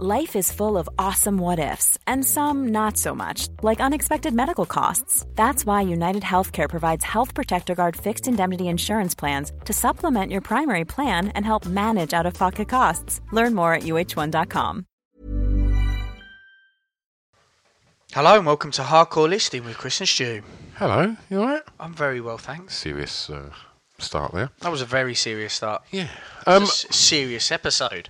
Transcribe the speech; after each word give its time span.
Life 0.00 0.34
is 0.34 0.50
full 0.50 0.76
of 0.76 0.88
awesome 0.98 1.38
what 1.38 1.60
ifs, 1.60 1.96
and 2.04 2.24
some 2.24 2.68
not 2.72 2.96
so 2.96 3.14
much, 3.14 3.46
like 3.62 3.80
unexpected 3.80 4.34
medical 4.34 4.66
costs. 4.66 5.24
That's 5.36 5.64
why 5.64 5.82
United 5.82 6.24
Healthcare 6.24 6.68
provides 6.68 7.04
Health 7.04 7.32
Protector 7.32 7.76
Guard 7.76 7.94
fixed 7.96 8.26
indemnity 8.26 8.66
insurance 8.66 9.14
plans 9.14 9.52
to 9.66 9.72
supplement 9.72 10.32
your 10.32 10.40
primary 10.40 10.84
plan 10.84 11.28
and 11.28 11.44
help 11.46 11.64
manage 11.66 12.12
out 12.12 12.26
of 12.26 12.34
pocket 12.34 12.68
costs. 12.68 13.20
Learn 13.30 13.54
more 13.54 13.72
at 13.72 13.82
uh1.com. 13.84 14.84
Hello 18.12 18.36
and 18.36 18.46
welcome 18.46 18.72
to 18.72 18.82
Hardcore 18.82 19.28
Listing 19.28 19.64
with 19.64 19.78
Chris 19.78 20.00
and 20.00 20.08
Stu. 20.08 20.42
Hello, 20.74 21.16
you 21.30 21.38
alright? 21.40 21.62
I'm 21.78 21.94
very 21.94 22.20
well, 22.20 22.38
thanks. 22.38 22.76
Serious 22.76 23.30
uh, 23.30 23.50
start 23.98 24.32
there. 24.32 24.50
That 24.58 24.72
was 24.72 24.80
a 24.82 24.86
very 24.86 25.14
serious 25.14 25.52
start. 25.52 25.82
Yeah. 25.92 26.08
It's 26.40 26.46
a 26.48 26.50
Um, 26.56 26.62
s- 26.64 26.86
serious 26.90 27.52
episode. 27.52 28.08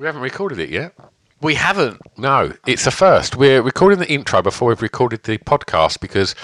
We 0.00 0.06
haven't 0.06 0.22
recorded 0.22 0.58
it 0.58 0.70
yet. 0.70 0.94
We 1.42 1.54
haven't. 1.54 2.00
No, 2.16 2.54
it's 2.66 2.84
the 2.86 2.90
first. 2.90 3.36
We're 3.36 3.60
recording 3.60 3.98
the 3.98 4.10
intro 4.10 4.40
before 4.40 4.68
we've 4.68 4.80
recorded 4.82 5.24
the 5.24 5.36
podcast 5.38 6.00
because 6.00 6.34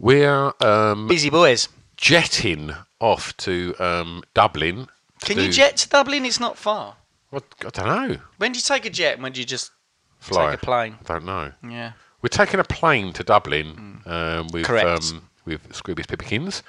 we're 0.00 0.52
um, 0.60 1.06
Busy 1.06 1.30
boys. 1.30 1.68
jetting 1.96 2.72
off 3.00 3.36
to 3.38 3.74
um, 3.78 4.24
Dublin. 4.34 4.88
to 5.20 5.26
Can 5.26 5.38
you 5.38 5.46
do- 5.46 5.52
jet 5.52 5.76
to 5.78 5.88
Dublin? 5.88 6.24
It's 6.24 6.40
not 6.40 6.58
far. 6.58 6.96
What, 7.30 7.44
I 7.64 7.70
don't 7.70 7.86
know. 7.86 8.16
When 8.38 8.52
do 8.52 8.58
you 8.58 8.62
take 8.62 8.84
a 8.84 8.90
jet 8.90 9.14
and 9.14 9.22
when 9.22 9.32
do 9.32 9.40
you 9.40 9.46
just 9.46 9.70
Fly. 10.18 10.50
take 10.50 10.62
a 10.62 10.64
plane? 10.64 10.96
I 11.08 11.12
don't 11.14 11.24
know. 11.24 11.52
Yeah. 11.68 11.92
We're 12.20 12.28
taking 12.28 12.58
a 12.58 12.64
plane 12.64 13.12
to 13.12 13.22
Dublin 13.22 14.00
um, 14.06 14.48
with 14.52 14.64
Correct. 14.64 14.88
um, 15.12 15.28
with 15.44 15.68
Scroobius 15.72 16.06
Pippikins 16.06 16.62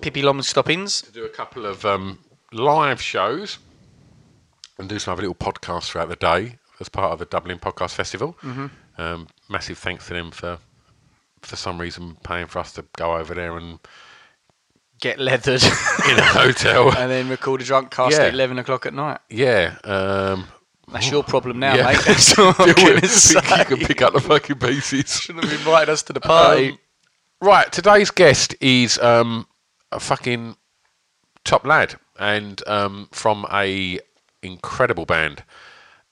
Pippi 0.00 0.22
Longstoppings. 0.22 1.04
to 1.06 1.12
do 1.12 1.24
a 1.24 1.28
couple 1.28 1.66
of 1.66 1.84
um, 1.84 2.18
live 2.52 3.00
shows 3.00 3.58
and 4.78 4.88
do 4.88 4.98
some 4.98 5.12
other 5.12 5.22
little 5.22 5.34
podcasts 5.34 5.88
throughout 5.90 6.08
the 6.08 6.16
day 6.16 6.58
as 6.80 6.88
part 6.88 7.12
of 7.12 7.18
the 7.18 7.24
Dublin 7.26 7.58
Podcast 7.58 7.94
Festival. 7.94 8.36
Mm-hmm. 8.42 8.66
Um, 9.00 9.28
massive 9.48 9.78
thanks 9.78 10.06
to 10.08 10.14
them 10.14 10.30
for, 10.30 10.58
for 11.42 11.56
some 11.56 11.80
reason, 11.80 12.16
paying 12.24 12.46
for 12.46 12.58
us 12.58 12.72
to 12.74 12.84
go 12.96 13.16
over 13.16 13.34
there 13.34 13.56
and 13.56 13.78
Get 15.00 15.18
leathered. 15.18 15.62
in 16.08 16.18
a 16.18 16.22
hotel. 16.24 16.96
and 16.96 17.10
then 17.10 17.28
record 17.28 17.60
a 17.60 17.64
drunk 17.64 17.90
cast 17.90 18.12
Yeah. 18.16 18.24
at 18.26 18.34
11 18.34 18.58
o'clock 18.58 18.86
at 18.86 18.94
night. 18.94 19.18
yeah. 19.28 19.76
Um, 19.84 20.46
That's 20.92 21.10
your 21.10 21.22
problem 21.24 21.58
now, 21.58 21.74
yeah. 21.74 21.86
mate. 21.86 21.98
That's 22.06 22.38
all 22.38 22.54
I'm 22.58 22.68
You 22.68 22.74
going 22.74 22.94
to 22.94 23.00
can- 23.00 23.08
say. 23.08 23.58
you 23.58 23.64
can 23.64 23.78
pick 23.78 24.02
up 24.02 24.12
the 24.14 24.20
fucking 24.20 24.58
pieces. 24.58 25.20
Shouldn't 25.20 25.44
have 25.44 25.52
invited 25.52 25.90
us 25.92 26.02
to 26.04 26.12
the 26.12 26.20
party. 26.20 26.70
Um, 26.70 26.78
right, 27.42 27.70
today's 27.72 28.10
guest 28.10 28.54
is 28.60 28.98
um, 28.98 29.46
a 29.92 29.98
fucking 30.00 30.56
top 31.44 31.66
lad 31.66 31.96
and 32.18 32.62
um, 32.68 33.08
from 33.12 33.44
a 33.52 33.98
incredible 34.44 35.06
band. 35.06 35.42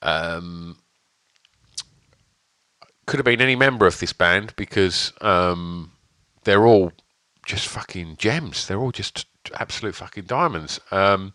Um, 0.01 0.79
could 3.07 3.19
have 3.19 3.25
been 3.25 3.41
any 3.41 3.57
member 3.57 3.87
of 3.87 3.99
this 3.99 4.13
band 4.13 4.55
because 4.57 5.13
um, 5.21 5.93
they're 6.45 6.67
all 6.67 6.93
just 7.45 7.67
fucking 7.67 8.17
gems. 8.17 8.67
They're 8.67 8.81
all 8.81 8.93
just 8.93 9.27
absolute 9.59 9.95
fucking 9.95 10.25
diamonds. 10.25 10.81
Um, 10.91 11.35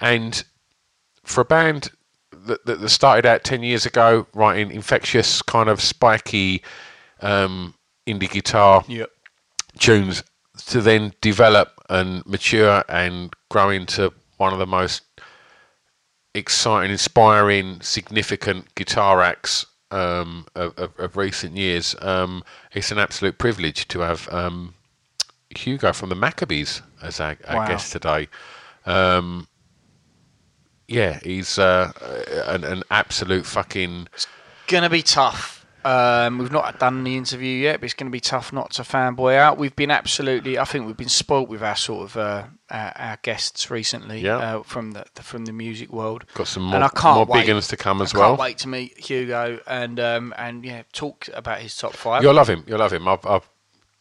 and 0.00 0.42
for 1.24 1.42
a 1.42 1.44
band 1.44 1.90
that, 2.32 2.64
that, 2.66 2.80
that 2.80 2.88
started 2.88 3.26
out 3.26 3.44
10 3.44 3.62
years 3.62 3.86
ago 3.86 4.26
writing 4.34 4.70
infectious, 4.70 5.42
kind 5.42 5.68
of 5.68 5.80
spiky 5.80 6.62
um, 7.20 7.74
indie 8.06 8.30
guitar 8.30 8.84
yep. 8.88 9.10
tunes 9.78 10.22
to 10.66 10.80
then 10.80 11.12
develop 11.20 11.80
and 11.88 12.24
mature 12.26 12.84
and 12.88 13.34
grow 13.48 13.70
into 13.70 14.12
one 14.36 14.52
of 14.52 14.58
the 14.58 14.66
most 14.66 15.02
exciting, 16.34 16.90
inspiring, 16.90 17.80
significant 17.80 18.74
guitar 18.74 19.20
acts 19.22 19.66
um, 19.90 20.46
of, 20.54 20.78
of, 20.78 20.98
of 20.98 21.16
recent 21.16 21.56
years. 21.56 21.94
Um, 22.00 22.44
it's 22.72 22.90
an 22.90 22.98
absolute 22.98 23.38
privilege 23.38 23.88
to 23.88 24.00
have 24.00 24.28
um, 24.32 24.74
Hugo 25.56 25.92
from 25.92 26.08
the 26.08 26.14
Maccabees 26.14 26.82
as 27.02 27.20
our, 27.20 27.36
our 27.48 27.56
Wow. 27.56 27.68
guest 27.68 27.92
today. 27.92 28.28
Um, 28.86 29.48
yeah, 30.88 31.20
he's 31.22 31.58
uh, 31.58 31.92
an, 32.46 32.64
an 32.64 32.82
absolute 32.90 33.46
fucking. 33.46 34.08
Gonna 34.66 34.90
be 34.90 35.02
tough. 35.02 35.59
Um, 35.84 36.38
we've 36.38 36.52
not 36.52 36.78
done 36.78 37.04
the 37.04 37.16
interview 37.16 37.56
yet, 37.62 37.80
but 37.80 37.84
it's 37.86 37.94
going 37.94 38.06
to 38.10 38.12
be 38.12 38.20
tough 38.20 38.52
not 38.52 38.70
to 38.72 38.82
fanboy 38.82 39.36
out. 39.36 39.58
We've 39.58 39.74
been 39.74 39.90
absolutely, 39.90 40.58
I 40.58 40.64
think 40.64 40.86
we've 40.86 40.96
been 40.96 41.08
spoilt 41.08 41.48
with 41.48 41.62
our 41.62 41.76
sort 41.76 42.04
of 42.10 42.16
uh, 42.16 42.44
our, 42.70 42.92
our 42.96 43.18
guests 43.22 43.70
recently 43.70 44.20
Yeah. 44.20 44.36
uh, 44.36 44.62
from 44.62 44.92
the, 44.92 45.04
the 45.14 45.22
from 45.22 45.46
the 45.46 45.52
music 45.52 45.92
world. 45.92 46.24
Got 46.34 46.48
some 46.48 46.64
more, 46.64 46.74
And 46.76 46.84
I 46.84 46.88
can't 46.88 47.16
more 47.16 47.26
wait. 47.26 47.46
big 47.46 47.62
to 47.62 47.76
come 47.76 48.02
as 48.02 48.14
I 48.14 48.18
well. 48.18 48.28
can't 48.30 48.40
wait 48.40 48.58
to 48.58 48.68
meet 48.68 48.98
Hugo 48.98 49.60
and 49.66 49.98
um, 50.00 50.34
and 50.36 50.64
yeah, 50.64 50.82
talk 50.92 51.28
about 51.34 51.58
his 51.60 51.76
top 51.76 51.92
five. 51.94 52.22
You'll 52.22 52.34
love 52.34 52.48
him. 52.48 52.64
You'll 52.66 52.78
love 52.78 52.92
him. 52.92 53.08
I've, 53.08 53.24
I've 53.26 53.48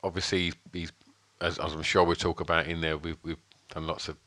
obviously 0.03 0.53
he's 0.73 0.91
as, 1.41 1.57
as 1.59 1.73
I'm 1.73 1.81
sure 1.83 2.03
we'll 2.03 2.15
talk 2.15 2.41
about 2.41 2.67
in 2.67 2.81
there. 2.81 2.97
We've, 2.97 3.17
we've 3.23 3.37
done 3.73 3.87
lots 3.87 4.07
of 4.09 4.17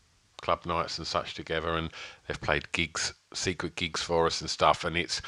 club 0.40 0.64
nights 0.66 0.98
and 0.98 1.06
such 1.06 1.34
together, 1.34 1.74
and 1.76 1.90
they've 2.26 2.40
played 2.40 2.72
gigs, 2.72 3.12
secret 3.34 3.76
gigs 3.76 4.02
for 4.02 4.26
us 4.26 4.40
and 4.40 4.50
stuff. 4.50 4.84
And 4.84 4.96
it's 4.96 5.20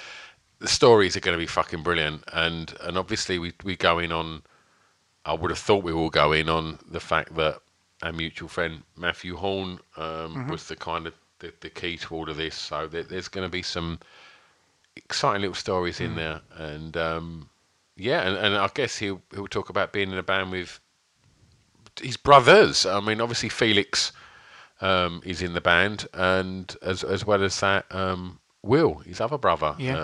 the 0.65 0.71
stories 0.71 1.15
are 1.15 1.21
going 1.21 1.37
to 1.37 1.39
be 1.39 1.47
fucking 1.47 1.83
brilliant. 1.83 2.25
And 2.33 2.75
and 2.81 2.97
obviously 2.97 3.39
we 3.39 3.53
we 3.63 3.77
go 3.77 3.99
in 3.99 4.11
on. 4.13 4.43
I 5.27 5.35
would 5.35 5.51
have 5.51 5.59
thought 5.59 5.85
we 5.85 5.93
will 5.93 6.11
go 6.11 6.33
in 6.33 6.49
on 6.49 6.79
the 6.91 7.01
fact 7.01 7.35
that 7.37 7.61
our 8.03 8.13
mutual 8.13 8.49
friend 8.49 8.83
Matthew 8.97 9.37
Horn 9.37 9.79
um, 9.97 10.49
was 10.49 10.69
the 10.69 10.77
kind 10.77 11.07
of 11.07 11.15
the, 11.39 11.53
the 11.61 11.71
key 11.71 11.97
to 11.99 12.15
all 12.15 12.29
of 12.29 12.37
this. 12.37 12.55
So 12.55 12.87
there, 12.87 13.03
there's 13.03 13.29
going 13.29 13.47
to 13.47 13.51
be 13.51 13.63
some 13.63 13.99
exciting 14.97 15.43
little 15.43 15.55
stories 15.55 16.01
in 16.01 16.15
there, 16.17 16.41
and 16.57 16.97
um, 16.97 17.49
yeah, 17.97 18.23
and, 18.27 18.37
and 18.39 18.57
I 18.57 18.69
guess 18.73 18.97
he'll 18.99 19.21
he'll 19.35 19.49
talk 19.49 19.69
about 19.69 19.93
being 19.93 20.11
in 20.13 20.19
a 20.19 20.23
band 20.23 20.51
with 20.51 20.81
his 22.01 22.17
brothers. 22.17 22.87
I 22.87 23.01
mean, 23.01 23.21
obviously 23.21 23.51
Felix 23.51 24.13
um, 24.81 25.21
is 25.27 25.43
in 25.43 25.53
the 25.53 25.61
band, 25.61 26.07
and 26.15 26.75
as 26.83 27.05
as 27.05 27.27
well 27.27 27.43
as 27.43 27.61
that, 27.61 27.85
um, 27.95 28.41
Will, 28.63 28.95
his 28.95 29.21
other 29.21 29.39
brother, 29.39 29.75
Yeah. 29.79 29.99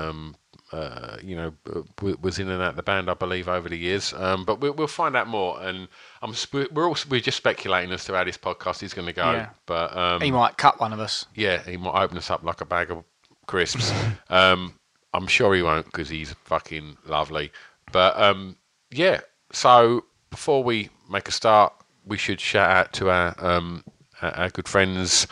Uh, 0.73 1.17
you 1.23 1.35
know, 1.35 1.53
w- 1.97 2.17
was 2.21 2.39
in 2.39 2.49
and 2.49 2.63
out 2.63 2.77
the 2.77 2.83
band, 2.83 3.11
I 3.11 3.15
believe, 3.15 3.49
over 3.49 3.69
the 3.69 3.77
years. 3.77 4.13
Um, 4.15 4.45
but 4.45 4.61
we'll, 4.61 4.73
we'll 4.73 4.87
find 4.87 5.17
out 5.17 5.27
more, 5.27 5.61
and 5.61 5.89
I'm 6.23 6.35
we're 6.53 6.87
all 6.87 6.97
we're 7.09 7.21
just 7.21 7.37
speculating 7.37 7.93
as 7.93 8.05
to 8.05 8.15
how 8.15 8.25
this 8.25 8.37
podcast 8.39 8.83
is 8.83 8.95
going 8.95 9.07
to 9.07 9.13
go. 9.13 9.31
Yeah. 9.33 9.51
But 9.67 9.97
um, 9.97 10.21
he 10.21 10.31
might 10.31 10.57
cut 10.57 10.81
one 10.81 10.93
of 10.93 11.01
us. 11.01 11.27
yeah, 11.35 11.63
he 11.63 11.77
might 11.77 12.01
open 12.01 12.17
us 12.17 12.31
up 12.31 12.43
like 12.45 12.61
a 12.61 12.65
bag 12.65 12.91
of 12.91 13.05
crisps. 13.47 13.93
um, 14.31 14.75
I'm 15.13 15.27
sure 15.27 15.55
he 15.55 15.63
won't 15.63 15.87
because 15.87 16.09
he's 16.09 16.35
fucking 16.45 16.97
lovely. 17.07 17.51
But 17.93 18.19
um, 18.21 18.57
yeah, 18.91 19.21
so 19.53 20.05
before 20.31 20.63
we 20.63 20.91
make 21.11 21.29
a 21.29 21.33
start, 21.33 21.73
we 22.07 22.17
should 22.17 22.41
shout 22.41 22.71
out 22.71 22.93
to 22.95 23.11
our 23.11 23.35
um, 23.39 23.85
our, 24.23 24.31
our 24.33 24.51
good 24.51 24.69
friends 24.69 25.27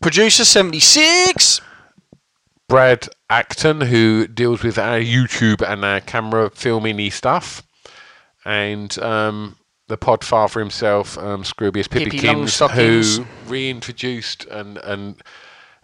Producer 0.00 0.46
seventy 0.46 0.80
six. 0.80 1.60
Brad 2.70 3.08
Acton, 3.28 3.80
who 3.80 4.28
deals 4.28 4.62
with 4.62 4.78
our 4.78 5.00
YouTube 5.00 5.60
and 5.60 5.84
our 5.84 6.00
camera 6.00 6.50
filming 6.50 7.10
stuff, 7.10 7.64
and 8.44 8.96
um, 9.00 9.56
the 9.88 9.98
podfather 9.98 10.60
himself, 10.60 11.18
um, 11.18 11.42
Scroobius 11.42 11.90
Pippi 11.90 12.18
Pippikins, 12.18 12.70
who 12.70 13.26
reintroduced 13.50 14.44
and 14.44 14.78
and 14.78 15.20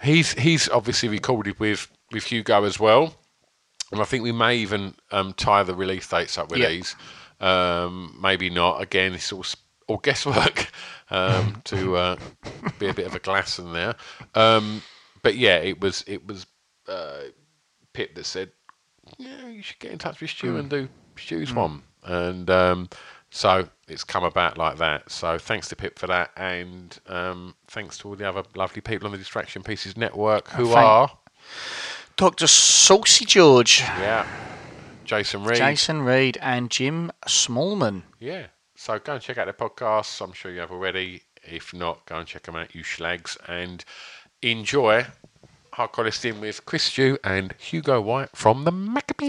he's 0.00 0.34
he's 0.34 0.68
obviously 0.68 1.08
recorded 1.08 1.58
with 1.58 1.90
with 2.12 2.22
Hugo 2.22 2.62
as 2.62 2.78
well, 2.78 3.16
and 3.90 4.00
I 4.00 4.04
think 4.04 4.22
we 4.22 4.30
may 4.30 4.56
even 4.58 4.94
um, 5.10 5.32
tie 5.32 5.64
the 5.64 5.74
release 5.74 6.06
dates 6.08 6.38
up 6.38 6.52
with 6.52 6.60
Yeah. 6.60 6.68
these. 6.68 6.94
Um, 7.40 8.16
maybe 8.22 8.48
not. 8.48 8.80
Again, 8.80 9.12
it's 9.14 9.32
all 9.32 9.44
all 9.88 9.98
guesswork 9.98 10.70
um, 11.10 11.62
to 11.64 11.96
uh, 11.96 12.16
be 12.78 12.86
a 12.86 12.94
bit 12.94 13.06
of 13.06 13.16
a 13.16 13.18
glass 13.18 13.58
in 13.58 13.72
there. 13.72 13.96
Um, 14.36 14.82
but 15.24 15.34
yeah, 15.34 15.56
it 15.56 15.80
was 15.80 16.04
it 16.06 16.24
was 16.24 16.46
uh, 16.88 17.22
Pip 17.92 18.14
that 18.14 18.26
said, 18.26 18.50
"Yeah, 19.18 19.48
you 19.48 19.62
should 19.62 19.78
get 19.78 19.92
in 19.92 19.98
touch 19.98 20.20
with 20.20 20.30
Stu 20.30 20.56
and 20.56 20.68
do 20.68 20.88
Stu's 21.16 21.52
one." 21.52 21.82
And 22.04 22.48
um, 22.50 22.88
so 23.30 23.68
it's 23.88 24.04
come 24.04 24.24
about 24.24 24.58
like 24.58 24.78
that. 24.78 25.10
So 25.10 25.38
thanks 25.38 25.68
to 25.68 25.76
Pip 25.76 25.98
for 25.98 26.06
that, 26.06 26.30
and 26.36 26.96
um, 27.08 27.54
thanks 27.66 27.98
to 27.98 28.08
all 28.08 28.16
the 28.16 28.28
other 28.28 28.42
lovely 28.54 28.80
people 28.82 29.06
on 29.06 29.12
the 29.12 29.18
Distraction 29.18 29.62
Pieces 29.62 29.96
Network 29.96 30.48
who 30.48 30.66
thank- 30.66 30.76
are 30.78 31.18
Dr. 32.16 32.46
Saucy 32.46 33.24
George, 33.24 33.80
Yeah. 33.80 34.26
Jason 35.04 35.44
Reed. 35.44 35.58
Jason 35.58 36.02
Reed, 36.02 36.38
and 36.40 36.70
Jim 36.70 37.12
Smallman. 37.28 38.02
Yeah. 38.18 38.46
So 38.74 38.98
go 38.98 39.14
and 39.14 39.22
check 39.22 39.38
out 39.38 39.44
their 39.46 39.52
podcasts. 39.54 40.20
I'm 40.20 40.32
sure 40.32 40.50
you 40.52 40.60
have 40.60 40.70
already. 40.72 41.22
If 41.44 41.72
not, 41.72 42.04
go 42.06 42.16
and 42.18 42.26
check 42.26 42.42
them 42.42 42.56
out, 42.56 42.74
you 42.74 42.82
schlags, 42.82 43.36
and 43.48 43.84
enjoy 44.42 45.06
Hardcore 45.76 46.04
Listing 46.04 46.40
with 46.40 46.64
Chris 46.64 46.84
Stu 46.84 47.18
and 47.22 47.54
Hugo 47.58 48.00
White 48.00 48.30
from 48.34 48.64
the 48.64 48.72
Maccabees. 48.72 49.26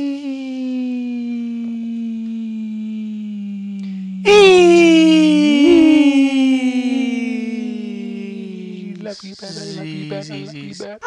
Love 9.03 9.21
you 9.23 9.35
better, 9.35 9.59
love 9.75 9.85
you 9.85 10.09
better, 10.09 10.35
love 10.37 10.55
you 10.55 10.73
better. 10.73 10.99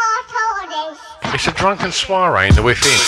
It's 1.32 1.46
a 1.46 1.52
drunken 1.52 1.90
soiree 1.90 2.48
in 2.48 2.54
the 2.54 2.62
within. 2.62 3.00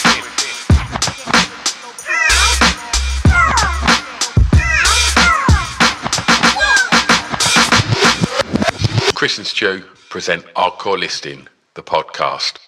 Chris 9.15 9.37
and 9.37 9.47
Stu 9.47 9.83
present 10.09 10.47
Hardcore 10.55 10.99
Listing, 10.99 11.47
the 11.75 11.83
podcast. 11.83 12.59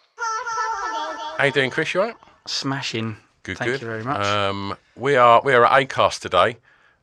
How 1.37 1.45
you 1.45 1.53
doing, 1.53 1.71
Chris? 1.71 1.93
You 1.93 2.01
all 2.01 2.07
right? 2.09 2.17
Smashing. 2.47 3.17
Good, 3.43 3.59
good. 3.59 3.59
Thank 3.59 3.71
good. 3.71 3.81
you 3.83 3.87
very 3.87 4.05
much. 4.05 4.25
Um, 4.25 4.77
we 4.97 5.17
are 5.17 5.43
we 5.45 5.53
are 5.53 5.67
at 5.67 5.89
Acast 5.89 6.21
today, 6.21 6.57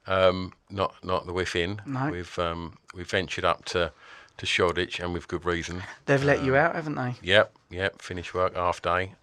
um, 0.07 0.53
not 0.69 0.95
not 1.03 1.25
the 1.25 1.33
within. 1.33 1.81
No. 1.85 2.09
We've 2.09 2.39
um, 2.39 2.77
we've 2.95 3.09
ventured 3.09 3.45
up 3.45 3.65
to 3.65 3.91
to 4.37 4.45
Shoreditch 4.45 4.99
and 4.99 5.13
with 5.13 5.27
good 5.27 5.45
reason. 5.45 5.83
They've 6.05 6.23
let 6.23 6.39
um, 6.39 6.45
you 6.45 6.55
out, 6.55 6.75
haven't 6.75 6.95
they? 6.95 7.15
Yep, 7.21 7.53
yep. 7.69 8.01
Finished 8.01 8.33
work 8.33 8.55
half 8.55 8.81
day, 8.81 9.13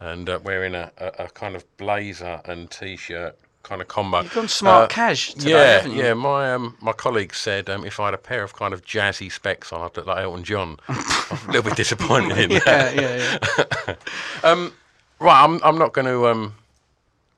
and 0.00 0.28
uh, 0.28 0.38
wearing 0.42 0.74
a, 0.74 0.90
a, 0.96 1.24
a 1.24 1.28
kind 1.28 1.54
of 1.54 1.64
blazer 1.76 2.40
and 2.46 2.70
t-shirt 2.70 3.38
kind 3.62 3.80
of 3.80 3.88
combo. 3.88 4.20
You've 4.22 4.34
gone 4.34 4.48
smart 4.48 4.84
Uh, 4.84 4.94
cash 4.94 5.34
today, 5.34 5.50
yeah, 5.50 5.72
haven't 5.76 5.92
you? 5.92 6.02
yeah. 6.02 6.14
My 6.14 6.52
um, 6.52 6.76
my 6.80 6.92
colleague 6.92 7.34
said 7.34 7.70
um, 7.70 7.84
if 7.84 8.00
I 8.00 8.06
had 8.06 8.14
a 8.14 8.18
pair 8.18 8.42
of 8.42 8.54
kind 8.54 8.74
of 8.74 8.84
jazzy 8.84 9.30
specs 9.30 9.72
on, 9.72 9.80
I'd 9.82 9.96
look 9.96 10.06
like 10.06 10.18
Elton 10.22 10.44
John. 10.44 10.78
I'm 10.88 10.96
a 11.48 11.52
little 11.52 11.62
bit 11.62 11.76
disappointed 11.76 12.38
in 12.38 12.50
that. 12.64 12.94
yeah, 12.96 13.38
yeah, 13.86 13.96
yeah. 14.44 14.68
Right, 15.20 15.44
I'm 15.44 15.60
I'm 15.62 15.78
not 15.78 15.92
going 15.92 16.06
to 16.06 16.26
um, 16.26 16.54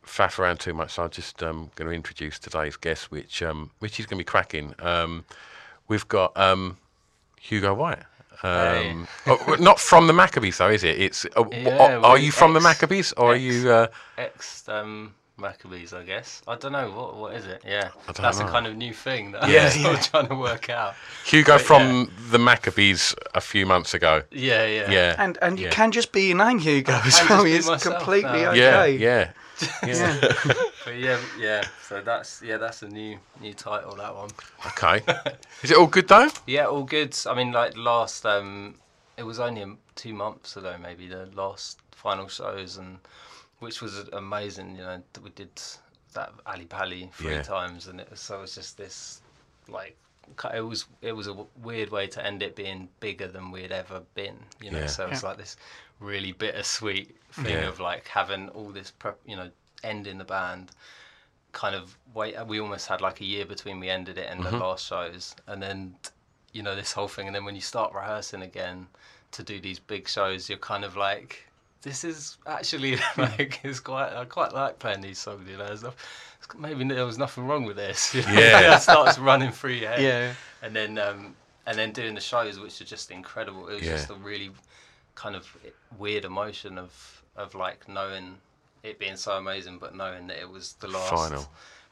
faff 0.07 0.39
around 0.39 0.59
too 0.61 0.73
much. 0.73 0.93
So 0.93 1.03
I'm 1.03 1.11
just 1.11 1.43
um, 1.43 1.71
going 1.77 1.91
to 1.91 1.95
introduce 1.95 2.39
today's 2.39 2.77
guest, 2.79 3.11
which 3.11 3.43
um, 3.43 3.71
which 3.81 4.01
is 4.01 4.07
going 4.07 4.17
to 4.17 4.21
be 4.21 4.25
cracking. 4.25 4.75
Um, 4.79 5.27
we've 5.89 6.09
got 6.09 6.35
um, 6.35 6.79
Hugo 7.39 7.75
White. 7.75 8.03
Um, 8.43 9.07
oh, 9.27 9.57
not 9.61 9.79
from 9.79 10.07
the 10.07 10.13
Maccabees, 10.15 10.59
though, 10.59 10.69
is 10.71 10.83
it? 10.83 10.99
It's. 11.01 11.27
Uh, 11.37 11.45
Yeah, 11.53 11.99
are 11.99 12.13
we're 12.13 12.19
you 12.19 12.33
from 12.33 12.55
the 12.55 12.61
Maccabees, 12.61 13.13
or 13.13 13.33
are 13.33 13.37
you? 13.37 13.71
Uh, 13.71 13.87
Ex 14.17 14.67
um, 14.69 15.15
Maccabees, 15.37 15.93
I 15.93 16.05
guess. 16.05 16.43
I 16.47 16.55
don't 16.55 16.73
know 16.73 16.91
what 16.93 17.17
what 17.17 17.35
is 17.35 17.47
it. 17.47 17.63
Yeah, 17.67 17.91
don't 18.07 18.17
that's 18.19 18.39
know. 18.39 18.47
a 18.47 18.51
kind 18.51 18.67
of 18.67 18.77
new 18.77 18.93
thing 18.95 19.33
that 19.33 19.49
Yeah, 19.49 19.71
I'm 19.75 19.95
yeah. 19.95 20.01
trying 20.11 20.29
to 20.29 20.35
work 20.37 20.71
out. 20.71 20.95
Hugo 21.25 21.55
but 21.55 21.61
from 21.61 22.11
the 22.31 22.39
Maccabees 22.39 23.15
a 23.35 23.41
few 23.41 23.67
months 23.67 23.95
ago. 23.95 24.23
Yeah, 24.31 24.65
yeah, 24.67 24.91
Yeah. 24.91 25.15
And 25.19 25.39
and 25.43 25.59
you 25.59 25.67
yeah. 25.67 25.71
can 25.73 25.91
just 25.91 26.13
be 26.13 26.29
your 26.29 26.37
name, 26.37 26.59
Hugo, 26.59 26.93
as 27.05 27.19
can 27.19 27.29
well. 27.29 27.45
It's 27.47 27.83
completely 27.83 28.43
now. 28.43 28.51
Okay. 28.51 28.97
yeah. 28.99 29.33
Yeah. 29.85 30.21
But 30.85 30.99
yeah, 30.99 31.19
yeah. 31.39 31.65
So 31.83 32.01
that's 32.01 32.43
yeah, 32.43 32.57
that's 32.59 32.83
a 32.83 32.89
new 32.89 33.19
new 33.41 33.55
title 33.55 33.97
that 33.97 34.15
one. 34.15 34.31
Okay. 34.67 35.03
Is 35.63 35.71
it 35.71 35.77
all 35.77 35.87
good 35.87 36.09
though? 36.09 36.29
Yeah, 36.47 36.67
all 36.67 36.85
good. 36.85 37.17
I 37.27 37.35
mean, 37.35 37.53
like 37.53 37.77
last, 37.77 38.27
um, 38.27 38.75
it 39.17 39.23
was 39.23 39.39
only 39.41 39.65
two 39.95 40.13
months 40.15 40.57
ago, 40.57 40.77
maybe 40.81 41.07
the 41.07 41.27
last 41.35 41.79
final 41.93 42.29
shows, 42.29 42.77
and 42.77 42.99
which 43.61 43.81
was 43.83 43.99
amazing. 44.13 44.77
You 44.77 44.83
know, 44.83 45.03
we 45.23 45.31
did 45.31 45.51
that 46.15 46.33
Ali 46.47 46.65
Pali 46.67 47.11
three 47.15 47.33
Yeah. 47.35 47.43
times, 47.43 47.89
and 47.89 48.01
it 48.01 48.11
was 48.11 48.21
so 48.21 48.39
it 48.39 48.43
was 48.43 48.55
just 48.55 48.77
this 48.77 49.21
like 49.69 49.97
it 50.55 50.61
was 50.61 50.87
it 51.03 51.13
was 51.13 51.27
a 51.27 51.31
w- 51.31 51.49
weird 51.63 51.91
way 51.91 52.07
to 52.07 52.25
end 52.25 52.43
it 52.43 52.57
being 52.57 52.89
bigger 53.01 53.29
than 53.29 53.51
we'd 53.51 53.73
ever 53.73 54.01
been. 54.15 54.39
You 54.61 54.71
know, 54.71 54.81
Yeah. 54.81 54.87
so 54.87 55.07
it's 55.09 55.23
like 55.23 55.37
this 55.37 55.57
really 56.01 56.33
bittersweet 56.33 57.15
thing 57.33 57.47
Yeah. 57.59 57.69
of 57.69 57.81
like 57.81 58.09
having 58.09 58.49
all 58.51 58.71
this 58.71 58.91
prep, 58.91 59.19
you 59.27 59.37
know, 59.37 59.51
ending 59.83 60.19
the 60.19 60.25
band 60.25 60.71
kind 61.53 61.77
of 61.77 61.97
wait 62.15 62.35
we 62.49 62.59
almost 62.59 62.89
had 62.89 63.01
like 63.01 63.21
a 63.21 63.25
year 63.25 63.45
between 63.45 63.79
we 63.79 63.89
ended 63.89 64.19
it 64.19 64.29
and 64.29 64.41
Mm-hmm. 64.41 64.59
the 64.59 64.65
last 64.65 64.85
shows 64.87 65.37
and 65.47 65.63
then 65.63 65.95
you 66.53 66.63
know 66.65 66.75
this 66.75 66.91
whole 66.93 67.07
thing 67.07 67.27
and 67.29 67.35
then 67.37 67.45
when 67.45 67.55
you 67.55 67.61
start 67.61 67.93
rehearsing 67.95 68.43
again 68.43 68.89
to 69.31 69.43
do 69.45 69.61
these 69.61 69.79
big 69.79 70.09
shows 70.09 70.49
you're 70.49 70.59
kind 70.59 70.85
of 70.85 70.97
like 70.97 71.47
this 71.85 72.03
is 72.03 72.39
actually 72.47 72.97
like 73.17 73.61
it's 73.63 73.79
quite 73.81 74.13
I 74.13 74.25
quite 74.25 74.53
like 74.53 74.79
playing 74.79 75.03
these 75.03 75.19
songs 75.19 75.49
you 75.49 75.57
know 75.57 75.67
there's 75.67 75.83
no, 75.85 75.93
maybe 76.59 76.83
there 76.85 77.07
was 77.07 77.19
nothing 77.19 77.47
wrong 77.47 77.65
with 77.65 77.77
this 77.77 78.15
you 78.15 78.23
know? 78.23 78.33
Yeah. 78.33 78.77
it 78.77 78.81
starts 78.81 79.19
running 79.19 79.53
through 79.53 79.73
your 79.73 79.91
head 79.91 80.01
Yeah. 80.03 80.33
and 80.63 80.75
then 80.75 80.99
um 80.99 81.37
and 81.67 81.79
then 81.79 81.93
doing 81.93 82.15
the 82.15 82.21
shows 82.21 82.59
which 82.59 82.81
are 82.81 82.85
just 82.85 83.11
incredible 83.11 83.69
it 83.69 83.75
was 83.75 83.83
Yeah. 83.83 83.93
just 83.93 84.11
a 84.11 84.15
really 84.15 84.51
kind 85.15 85.37
of 85.37 85.47
weird 85.99 86.25
emotion 86.25 86.77
of 86.79 87.23
of 87.37 87.55
like 87.55 87.89
knowing 87.89 88.39
it 88.83 88.99
being 88.99 89.17
so 89.17 89.33
amazing 89.37 89.79
but 89.79 89.95
knowing 89.95 90.27
that 90.29 90.39
it 90.41 90.49
was 90.51 90.75
the 90.81 90.89
last 90.89 91.11
Final. 91.11 91.49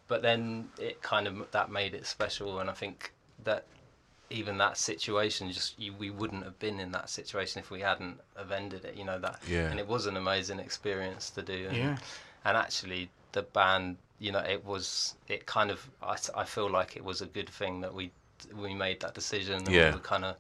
but 0.09 0.23
then 0.23 0.69
it 0.79 1.01
kind 1.03 1.27
of 1.29 1.51
that 1.53 1.71
made 1.71 1.95
it 1.95 2.07
special 2.07 2.61
and 2.61 2.69
i 2.69 2.73
think 2.73 3.13
that 3.45 3.65
even 4.33 4.59
that 4.59 4.77
situation 4.79 5.51
just 5.53 5.79
you, 5.79 5.93
we 5.93 6.11
wouldn't 6.11 6.45
have 6.45 6.59
been 6.59 6.81
in 6.81 6.91
that 6.93 7.09
situation 7.11 7.61
if 7.61 7.71
we 7.71 7.81
hadn't 7.81 8.19
have 8.37 8.51
ended 8.51 8.85
it 8.85 8.95
you 8.97 9.05
know 9.05 9.19
that 9.19 9.41
Yeah. 9.49 9.71
and 9.71 9.79
it 9.79 9.87
was 9.87 10.07
an 10.07 10.17
amazing 10.17 10.59
experience 10.59 11.31
to 11.31 11.43
do 11.43 11.67
and, 11.69 11.77
Yeah. 11.77 11.97
and 12.45 12.57
actually 12.57 13.11
the 13.33 13.43
band 13.43 13.97
you 14.19 14.33
know 14.33 14.41
it 14.41 14.65
was 14.65 15.15
it 15.29 15.47
kind 15.47 15.71
of 15.71 15.89
I, 16.03 16.17
I 16.35 16.45
feel 16.45 16.71
like 16.71 16.97
it 16.97 17.05
was 17.05 17.21
a 17.23 17.27
good 17.27 17.49
thing 17.49 17.81
that 17.83 17.95
we 17.95 18.11
we 18.57 18.75
made 18.75 19.01
that 19.01 19.15
decision 19.15 19.57
and 19.67 19.69
Yeah. 19.71 19.91
we 19.91 19.97
were 19.97 20.03
kind 20.15 20.25
of 20.25 20.37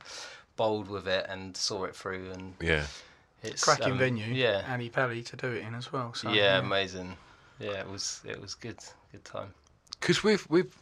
bold 0.57 0.89
with 0.89 1.07
it 1.09 1.27
and 1.29 1.57
saw 1.57 1.85
it 1.85 1.95
through 1.97 2.31
and 2.33 2.55
Yeah. 2.61 2.85
it's 3.43 3.65
Cracking 3.65 3.93
um, 3.93 3.99
venue. 3.99 4.33
yeah 4.35 4.65
Ali 4.73 4.89
Pali 4.89 5.23
to 5.23 5.37
do 5.37 5.49
it 5.53 5.63
in 5.67 5.75
as 5.75 5.93
well. 5.93 6.15
So, 6.15 6.31
yeah, 6.33 6.59
amazing. 6.59 7.17
Yeah, 7.59 7.81
it 7.81 7.89
was 7.89 8.21
it 8.25 8.41
was 8.41 8.55
good, 8.55 8.79
good 9.13 9.25
time 9.25 9.53
Because 10.01 10.23
we've 10.25 10.45
we've 10.49 10.75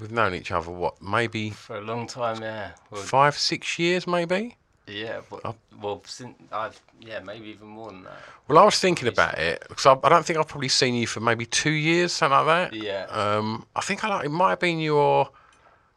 we've 0.00 0.10
known 0.12 0.34
each 0.34 0.50
other 0.50 0.70
what 0.70 1.00
maybe 1.02 1.50
for 1.50 1.76
a 1.76 1.80
long 1.80 2.06
time. 2.06 2.42
Yeah, 2.42 2.70
well, 2.90 3.02
five 3.02 3.36
six 3.36 3.78
years 3.78 4.06
maybe. 4.06 4.56
yeah, 4.86 5.20
but, 5.30 5.54
well, 5.80 6.02
since 6.06 6.36
I've 6.50 6.80
yeah, 7.00 7.20
maybe 7.20 7.48
even 7.48 7.68
more 7.68 7.90
than 7.90 8.04
that. 8.04 8.18
Well, 8.48 8.58
I 8.58 8.64
was 8.64 8.78
thinking 8.78 9.08
about 9.08 9.38
it 9.38 9.64
because 9.68 9.86
I, 9.86 9.96
I 10.04 10.08
don't 10.08 10.24
think 10.24 10.38
I've 10.38 10.48
probably 10.48 10.68
seen 10.68 10.94
you 10.94 11.06
for 11.06 11.20
maybe 11.20 11.46
two 11.46 11.70
years, 11.72 12.12
something 12.12 12.46
like 12.46 12.70
that. 12.72 12.76
Yeah. 12.76 13.06
Um, 13.10 13.66
I 13.74 13.80
think 13.80 14.04
I 14.04 14.08
like 14.08 14.24
it 14.26 14.30
might 14.30 14.50
have 14.50 14.60
been 14.60 14.78
your 14.80 15.30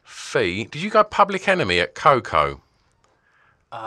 fee. 0.04 0.66
Did 0.66 0.82
you 0.82 0.90
go 0.90 1.04
Public 1.04 1.48
Enemy 1.48 1.80
at 1.80 1.96
Koko? 1.96 2.62
Um, 3.72 3.82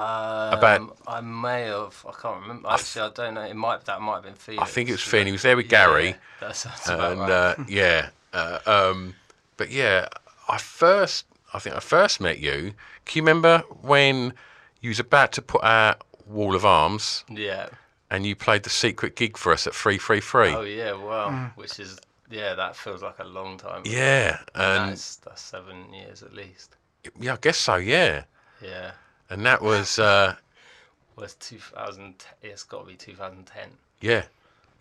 About- 0.58 0.96
I 1.06 1.20
may 1.22 1.62
have. 1.62 2.04
I 2.06 2.12
can't 2.20 2.42
remember. 2.42 2.68
Actually, 2.68 3.02
I 3.06 3.10
don't 3.14 3.34
know. 3.34 3.42
It 3.42 3.56
might 3.56 3.84
that 3.86 4.00
might 4.02 4.16
have 4.16 4.24
been 4.24 4.34
Felix. 4.34 4.62
I 4.62 4.66
think 4.66 4.88
it 4.90 4.92
was 4.92 5.02
Finn. 5.02 5.26
He 5.26 5.32
was 5.32 5.42
there 5.42 5.56
with 5.56 5.66
Yeah, 5.72 5.86
Gary. 5.86 6.14
That 6.40 6.56
sounds 6.56 6.86
about 6.88 7.16
right. 7.16 7.30
uh, 7.30 7.54
yeah, 7.68 8.10
uh, 8.34 8.58
um, 8.66 9.14
but 9.58 9.70
yeah, 9.70 10.08
I 10.48 10.56
first, 10.56 11.26
I 11.52 11.58
think 11.58 11.76
I 11.76 11.80
first 11.80 12.18
met 12.20 12.38
you. 12.38 12.72
Can 13.04 13.18
you 13.18 13.22
remember 13.22 13.58
when 13.82 14.32
you 14.80 14.88
was 14.88 14.98
about 15.00 15.32
to 15.32 15.42
put 15.42 15.62
out 15.62 16.02
Wall 16.26 16.54
of 16.54 16.64
Arms 16.64 17.24
yeah. 17.30 17.68
and 18.10 18.24
you 18.24 18.34
played 18.34 18.62
the 18.62 18.70
secret 18.70 19.16
gig 19.16 19.36
for 19.36 19.52
us 19.52 19.66
at 19.66 19.74
Free 19.74 19.98
Free 19.98 20.20
Free? 20.20 20.54
Oh 20.54 20.62
yeah. 20.62 20.92
Wow. 20.92 21.50
Which 21.56 21.78
is 21.78 21.98
yeah, 22.30 22.54
that 22.54 22.76
feels 22.76 23.02
like 23.02 23.18
a 23.18 23.24
long 23.24 23.56
time. 23.58 23.80
ago. 23.82 23.90
yeah, 23.90 24.38
and 24.54 24.90
That's 24.92 25.16
that's 25.16 25.40
seven 25.42 25.92
years 25.92 26.22
at 26.22 26.34
least. 26.34 26.76
yeah, 27.18 27.34
I 27.34 27.38
guess 27.40 27.56
so. 27.58 27.76
Yeah, 27.76 28.24
Yeah. 28.62 28.90
and 29.30 29.44
that 29.46 29.60
was 29.62 29.98
uh, 29.98 30.34
Was 31.16 31.34
2000. 31.34 32.14
It's 32.42 32.62
got 32.62 32.80
to 32.82 32.86
be 32.86 32.94
2010. 32.96 33.70
yeah, 34.00 34.24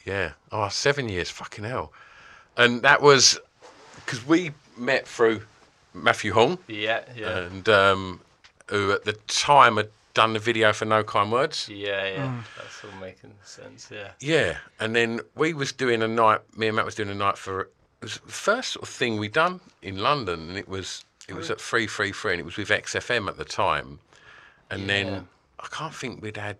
yeah. 0.06 0.34
Oh, 0.52 0.68
seven 0.70 1.10
years, 1.10 1.30
fucking 1.32 1.64
hell. 1.64 1.92
And 2.58 2.82
that 2.84 3.02
was 3.02 3.40
because 3.96 4.26
we 4.28 4.52
met 4.78 5.08
through 5.08 5.42
Matthew 5.94 6.34
Hong. 6.34 6.58
Yeah. 6.68 7.04
Yeah. 7.16 7.38
and 7.40 7.68
um, 7.70 8.22
who 8.70 8.92
at 8.92 9.06
the 9.06 9.14
time 9.28 9.78
had 9.78 9.90
done 10.14 10.34
the 10.34 10.40
video 10.40 10.74
for 10.74 10.86
No 10.86 11.04
Kind 11.04 11.32
Words. 11.32 11.70
Yeah, 11.70 12.08
yeah, 12.08 12.44
that's 12.58 12.84
all 12.84 13.00
making 13.00 13.34
sense. 13.44 13.90
Yeah, 13.92 14.10
Yeah, 14.20 14.58
and 14.80 14.96
then 14.96 15.22
we 15.36 15.54
was 15.54 15.72
doing 15.72 16.02
a 16.02 16.08
night. 16.08 16.42
Me 16.58 16.68
and 16.68 16.76
Matt 16.76 16.86
was 16.86 16.96
doing 16.96 17.10
a 17.10 17.16
night 17.16 17.38
for 17.38 17.62
it 17.62 17.70
was 18.02 18.16
the 18.20 18.32
first 18.32 18.74
sort 18.74 18.84
of 18.84 18.90
thing 18.90 19.18
we 19.18 19.28
done 19.28 19.60
in 19.82 19.98
London, 20.00 20.50
and 20.50 20.58
it 20.58 20.68
was 20.68 21.06
it 21.28 21.36
was 21.36 21.50
at 21.52 21.60
Free 21.62 21.88
Free 21.88 22.12
Free, 22.12 22.32
and 22.34 22.40
it 22.40 22.46
was 22.46 22.58
with 22.58 22.70
XFM 22.70 23.28
at 23.28 23.38
the 23.38 23.46
time. 23.46 24.00
And 24.72 24.82
Yeah. 24.82 24.88
then 24.88 25.28
I 25.60 25.68
can't 25.68 25.94
think 25.94 26.22
we'd 26.22 26.38
had. 26.38 26.58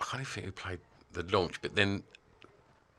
I 0.00 0.04
can't 0.04 0.20
even 0.22 0.26
think 0.32 0.46
we 0.46 0.50
played 0.52 0.78
the 1.12 1.22
launch, 1.36 1.60
but 1.62 1.74
then 1.74 2.02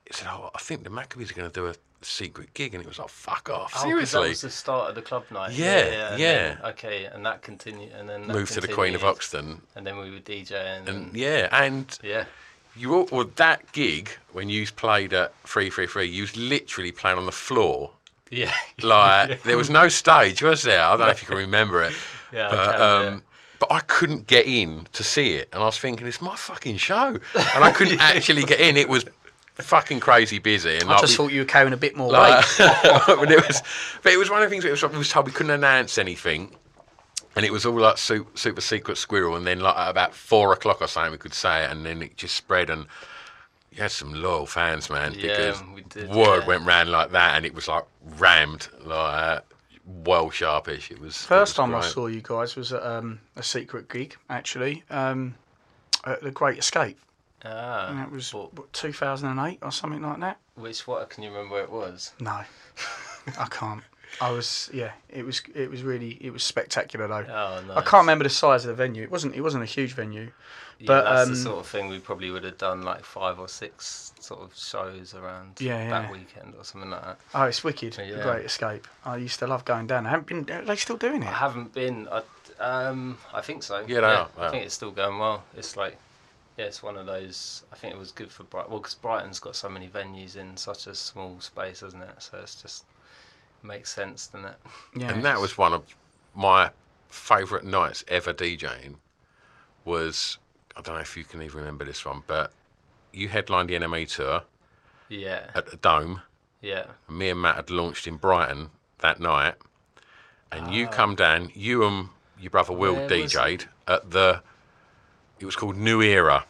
it 0.05 0.15
said, 0.15 0.27
"Oh, 0.29 0.49
I 0.55 0.59
think 0.59 0.83
the 0.83 0.89
Maccabees 0.89 1.31
are 1.31 1.33
going 1.35 1.49
to 1.49 1.53
do 1.53 1.67
a, 1.67 1.73
secret 2.01 2.53
gig, 2.53 2.73
and 2.73 2.83
it 2.83 2.87
was 2.87 2.99
like, 2.99 3.09
fuck 3.09 3.49
off, 3.49 3.71
Oh, 3.75 3.79
'cause 3.79 3.81
seriously. 3.83 4.21
that 4.23 4.29
was 4.29 4.41
the 4.41 4.49
start 4.49 4.89
of 4.89 4.95
the 4.95 5.01
club 5.01 5.23
night. 5.31 5.51
Yeah, 5.51 5.77
and 5.79 5.93
then- 5.93 6.19
yeah. 6.61 6.67
okay, 6.69 7.05
and 7.05 7.25
that 7.25 7.41
continued, 7.41 7.91
and 7.93 8.07
then 8.09 8.27
that 8.27 8.33
Moved 8.33 8.53
to 8.53 8.61
the 8.61 8.67
Queen 8.67 8.95
of 8.95 9.01
continued, 9.01 9.01
Hoxton, 9.01 9.61
and 9.75 9.85
then 9.87 9.97
we 9.97 10.09
were 10.11 10.19
DJing, 10.19 10.79
and, 10.79 10.89
and 10.89 11.13
yeah, 11.15 11.49
and 11.51 11.97
yeah, 12.03 12.25
you 12.75 12.93
all, 12.95 13.09
well 13.11 13.29
that 13.35 13.71
gig 13.73 14.09
when 14.31 14.47
you 14.49 14.65
played 14.67 15.13
at 15.13 15.33
three 15.45 15.69
three 15.69 15.87
three, 15.87 16.05
you 16.07 16.23
was 16.23 16.35
literally 16.37 16.91
playing 16.91 17.17
on 17.17 17.25
the 17.25 17.31
floor. 17.31 17.91
yeah, 18.29 18.53
Like 18.81 19.43
there 19.43 19.57
was 19.57 19.69
no 19.69 19.89
stage, 19.89 20.41
was 20.41 20.61
there? 20.63 20.81
I 20.83 20.91
don't 20.91 21.01
know 21.01 21.07
if 21.09 21.21
you 21.21 21.27
can 21.27 21.37
remember 21.37 21.83
it. 21.83 21.93
Yeah, 22.31 22.47
I 22.47 22.51
but, 22.51 22.71
can, 22.73 22.81
um, 22.81 23.13
yeah. 23.15 23.19
but 23.57 23.71
I 23.71 23.79
couldn't 23.79 24.27
get 24.27 24.45
in 24.45 24.85
to 24.93 25.03
see 25.03 25.33
it, 25.33 25.49
and 25.51 25.63
I 25.63 25.65
was 25.65 25.79
thinking 25.79 26.05
it's 26.05 26.21
my 26.21 26.35
fucking 26.35 26.77
show, 26.77 27.17
and 27.55 27.63
I 27.63 27.71
couldn't 27.71 27.99
actually 27.99 28.43
get 28.43 28.59
in. 28.59 28.77
It 28.77 28.87
was 28.87 29.03
fucking 29.61 29.99
crazy 29.99 30.39
busy, 30.39 30.75
and 30.75 30.85
I 30.85 30.93
like, 30.93 31.01
just 31.01 31.13
we- 31.13 31.17
thought 31.25 31.31
you 31.33 31.41
were 31.41 31.45
carrying 31.45 31.73
a 31.73 31.77
bit 31.77 31.95
more 31.95 32.11
like, 32.11 32.45
weight. 32.59 32.69
but 33.07 33.31
it 33.31 33.47
was, 33.47 33.61
but 34.03 34.13
it 34.13 34.17
was 34.17 34.29
one 34.29 34.41
of 34.41 34.49
the 34.49 34.51
things. 34.51 34.65
It 34.65 34.71
was, 34.71 34.83
we 34.83 34.97
was 34.97 35.09
told 35.09 35.25
we 35.25 35.31
couldn't 35.31 35.51
announce 35.51 35.97
anything, 35.97 36.55
and 37.35 37.45
it 37.45 37.51
was 37.51 37.65
all 37.65 37.79
like 37.79 37.97
super, 37.97 38.29
super 38.37 38.61
secret 38.61 38.97
squirrel. 38.97 39.35
And 39.35 39.45
then 39.45 39.59
like 39.59 39.75
at 39.75 39.89
about 39.89 40.13
four 40.13 40.53
o'clock 40.53 40.81
or 40.81 40.87
something, 40.87 41.11
we 41.11 41.17
could 41.17 41.33
say 41.33 41.63
it, 41.65 41.71
and 41.71 41.85
then 41.85 42.01
it 42.01 42.17
just 42.17 42.35
spread. 42.35 42.69
And 42.69 42.85
you 43.71 43.81
had 43.81 43.91
some 43.91 44.13
loyal 44.13 44.45
fans, 44.45 44.89
man, 44.89 45.13
Yeah, 45.13 45.35
because 45.35 45.63
we 45.75 45.81
did, 45.83 46.09
word 46.09 46.41
yeah. 46.41 46.47
went 46.47 46.65
round 46.65 46.89
like 46.91 47.11
that, 47.11 47.35
and 47.35 47.45
it 47.45 47.53
was 47.53 47.67
like 47.67 47.83
rammed, 48.17 48.67
like 48.83 48.97
uh, 49.37 49.41
well 49.85 50.29
sharpish. 50.29 50.89
It 50.91 50.99
was 50.99 51.15
it 51.15 51.27
First 51.27 51.57
was 51.57 51.65
time 51.67 51.75
I 51.75 51.81
saw 51.81 52.07
you 52.07 52.21
guys 52.21 52.55
was 52.55 52.73
at 52.73 52.83
um, 52.83 53.19
a 53.35 53.43
secret 53.43 53.89
gig, 53.89 54.15
actually, 54.29 54.83
um, 54.89 55.35
at 56.05 56.21
the 56.23 56.31
Great 56.31 56.57
Escape. 56.57 56.97
Ah, 57.45 57.87
And 57.89 57.99
that 57.99 58.11
was 58.11 58.33
well, 58.33 58.49
what, 58.53 58.71
2008 58.73 59.59
or 59.61 59.71
something 59.71 60.01
like 60.01 60.19
that. 60.19 60.37
which 60.55 60.87
what 60.87 61.09
can 61.09 61.23
you 61.23 61.29
remember 61.29 61.55
where 61.55 61.63
it 61.63 61.71
was? 61.71 62.13
No, 62.19 62.41
I 63.39 63.45
can't. 63.49 63.83
I 64.21 64.31
was 64.31 64.69
yeah. 64.73 64.91
It 65.09 65.23
was 65.25 65.41
it 65.53 65.69
was 65.69 65.83
really 65.83 66.17
it 66.19 66.31
was 66.31 66.43
spectacular 66.43 67.07
though. 67.07 67.25
Oh 67.31 67.63
no, 67.67 67.75
I 67.75 67.81
can't 67.81 68.01
remember 68.01 68.23
the 68.23 68.29
size 68.29 68.65
of 68.65 68.69
the 68.69 68.73
venue. 68.73 69.03
It 69.03 69.11
wasn't 69.11 69.35
it 69.35 69.41
wasn't 69.41 69.63
a 69.63 69.67
huge 69.67 69.93
venue. 69.93 70.31
Yeah, 70.79 70.87
but, 70.87 71.03
that's 71.03 71.27
um, 71.27 71.33
the 71.33 71.39
sort 71.39 71.59
of 71.59 71.67
thing 71.67 71.89
we 71.89 71.99
probably 71.99 72.31
would 72.31 72.45
have 72.45 72.57
done 72.57 72.83
like 72.83 73.03
five 73.03 73.37
or 73.37 73.49
six 73.49 74.13
sort 74.19 74.39
of 74.41 74.55
shows 74.57 75.13
around 75.13 75.59
Yeah, 75.59 75.89
that 75.89 76.03
yeah. 76.05 76.11
weekend 76.11 76.55
or 76.57 76.63
something 76.63 76.89
like 76.89 77.03
that. 77.03 77.19
Oh, 77.35 77.43
it's 77.43 77.63
wicked. 77.65 77.93
The 77.93 78.19
Great 78.23 78.45
Escape. 78.45 78.87
I 79.03 79.17
used 79.17 79.39
to 79.39 79.47
love 79.47 79.65
going 79.65 79.87
down. 79.87 80.05
I 80.07 80.11
haven't 80.11 80.27
been. 80.27 80.49
Are 80.55 80.63
they 80.63 80.77
still 80.77 80.95
doing 80.97 81.21
it? 81.21 81.27
I 81.27 81.33
haven't 81.33 81.73
been. 81.73 82.07
I, 82.09 82.21
um, 82.63 83.17
I 83.33 83.41
think 83.41 83.63
so. 83.63 83.83
Yeah, 83.87 83.99
they 84.01 84.07
are, 84.07 84.29
they 84.37 84.43
I 84.43 84.49
think 84.51 84.65
it's 84.65 84.73
still 84.73 84.91
going 84.91 85.19
well. 85.19 85.43
It's 85.55 85.75
like, 85.75 85.97
yeah, 86.59 86.65
it's 86.65 86.83
one 86.83 86.97
of 86.97 87.05
those. 87.05 87.63
I 87.71 87.77
think 87.77 87.93
it 87.93 87.97
was 87.97 88.11
good 88.11 88.29
for 88.29 88.43
Brighton. 88.43 88.69
Well, 88.69 88.81
because 88.81 88.95
Brighton's 88.95 89.39
got 89.39 89.55
so 89.55 89.69
many 89.69 89.87
venues 89.87 90.35
in 90.35 90.57
such 90.57 90.87
a 90.87 90.93
small 90.93 91.39
space, 91.39 91.79
doesn't 91.79 92.01
it? 92.01 92.09
So 92.17 92.37
it's 92.39 92.61
just 92.61 92.83
makes 93.63 93.93
sense, 93.93 94.27
doesn't 94.27 94.49
it? 94.49 94.55
Yeah. 94.93 95.13
and 95.13 95.23
that 95.23 95.39
was 95.39 95.57
one 95.57 95.71
of 95.71 95.83
my 96.35 96.69
favourite 97.07 97.63
nights 97.63 98.03
ever 98.09 98.33
DJing. 98.33 98.95
Was 99.85 100.37
I 100.75 100.81
don't 100.81 100.95
know 100.95 101.01
if 101.01 101.15
you 101.15 101.23
can 101.23 101.41
even 101.41 101.59
remember 101.59 101.85
this 101.85 102.03
one, 102.03 102.23
but 102.27 102.51
you 103.13 103.29
headlined 103.29 103.69
the 103.69 103.75
NME 103.75 104.13
tour 104.13 104.41
Yeah, 105.07 105.49
at 105.55 105.67
the 105.67 105.77
Dome. 105.77 106.21
yeah. 106.61 106.87
and 107.07 107.17
me 107.17 107.29
and 107.29 107.41
Matt 107.41 107.55
had 107.55 107.69
launched 107.69 108.05
in 108.05 108.17
Brighton 108.17 108.69
that 108.99 109.21
night, 109.21 109.55
and 110.51 110.73
you 110.73 110.87
ah. 110.87 110.91
come 110.91 111.15
down. 111.15 111.51
You 111.55 111.85
and 111.85 112.09
your 112.37 112.49
brother 112.49 112.73
Will 112.73 112.95
Where 112.95 113.07
DJ'd 113.07 113.69
at 113.87 114.11
the. 114.11 114.41
It 115.39 115.45
was 115.45 115.55
called 115.55 115.77
New 115.77 116.01
Era, 116.01 116.45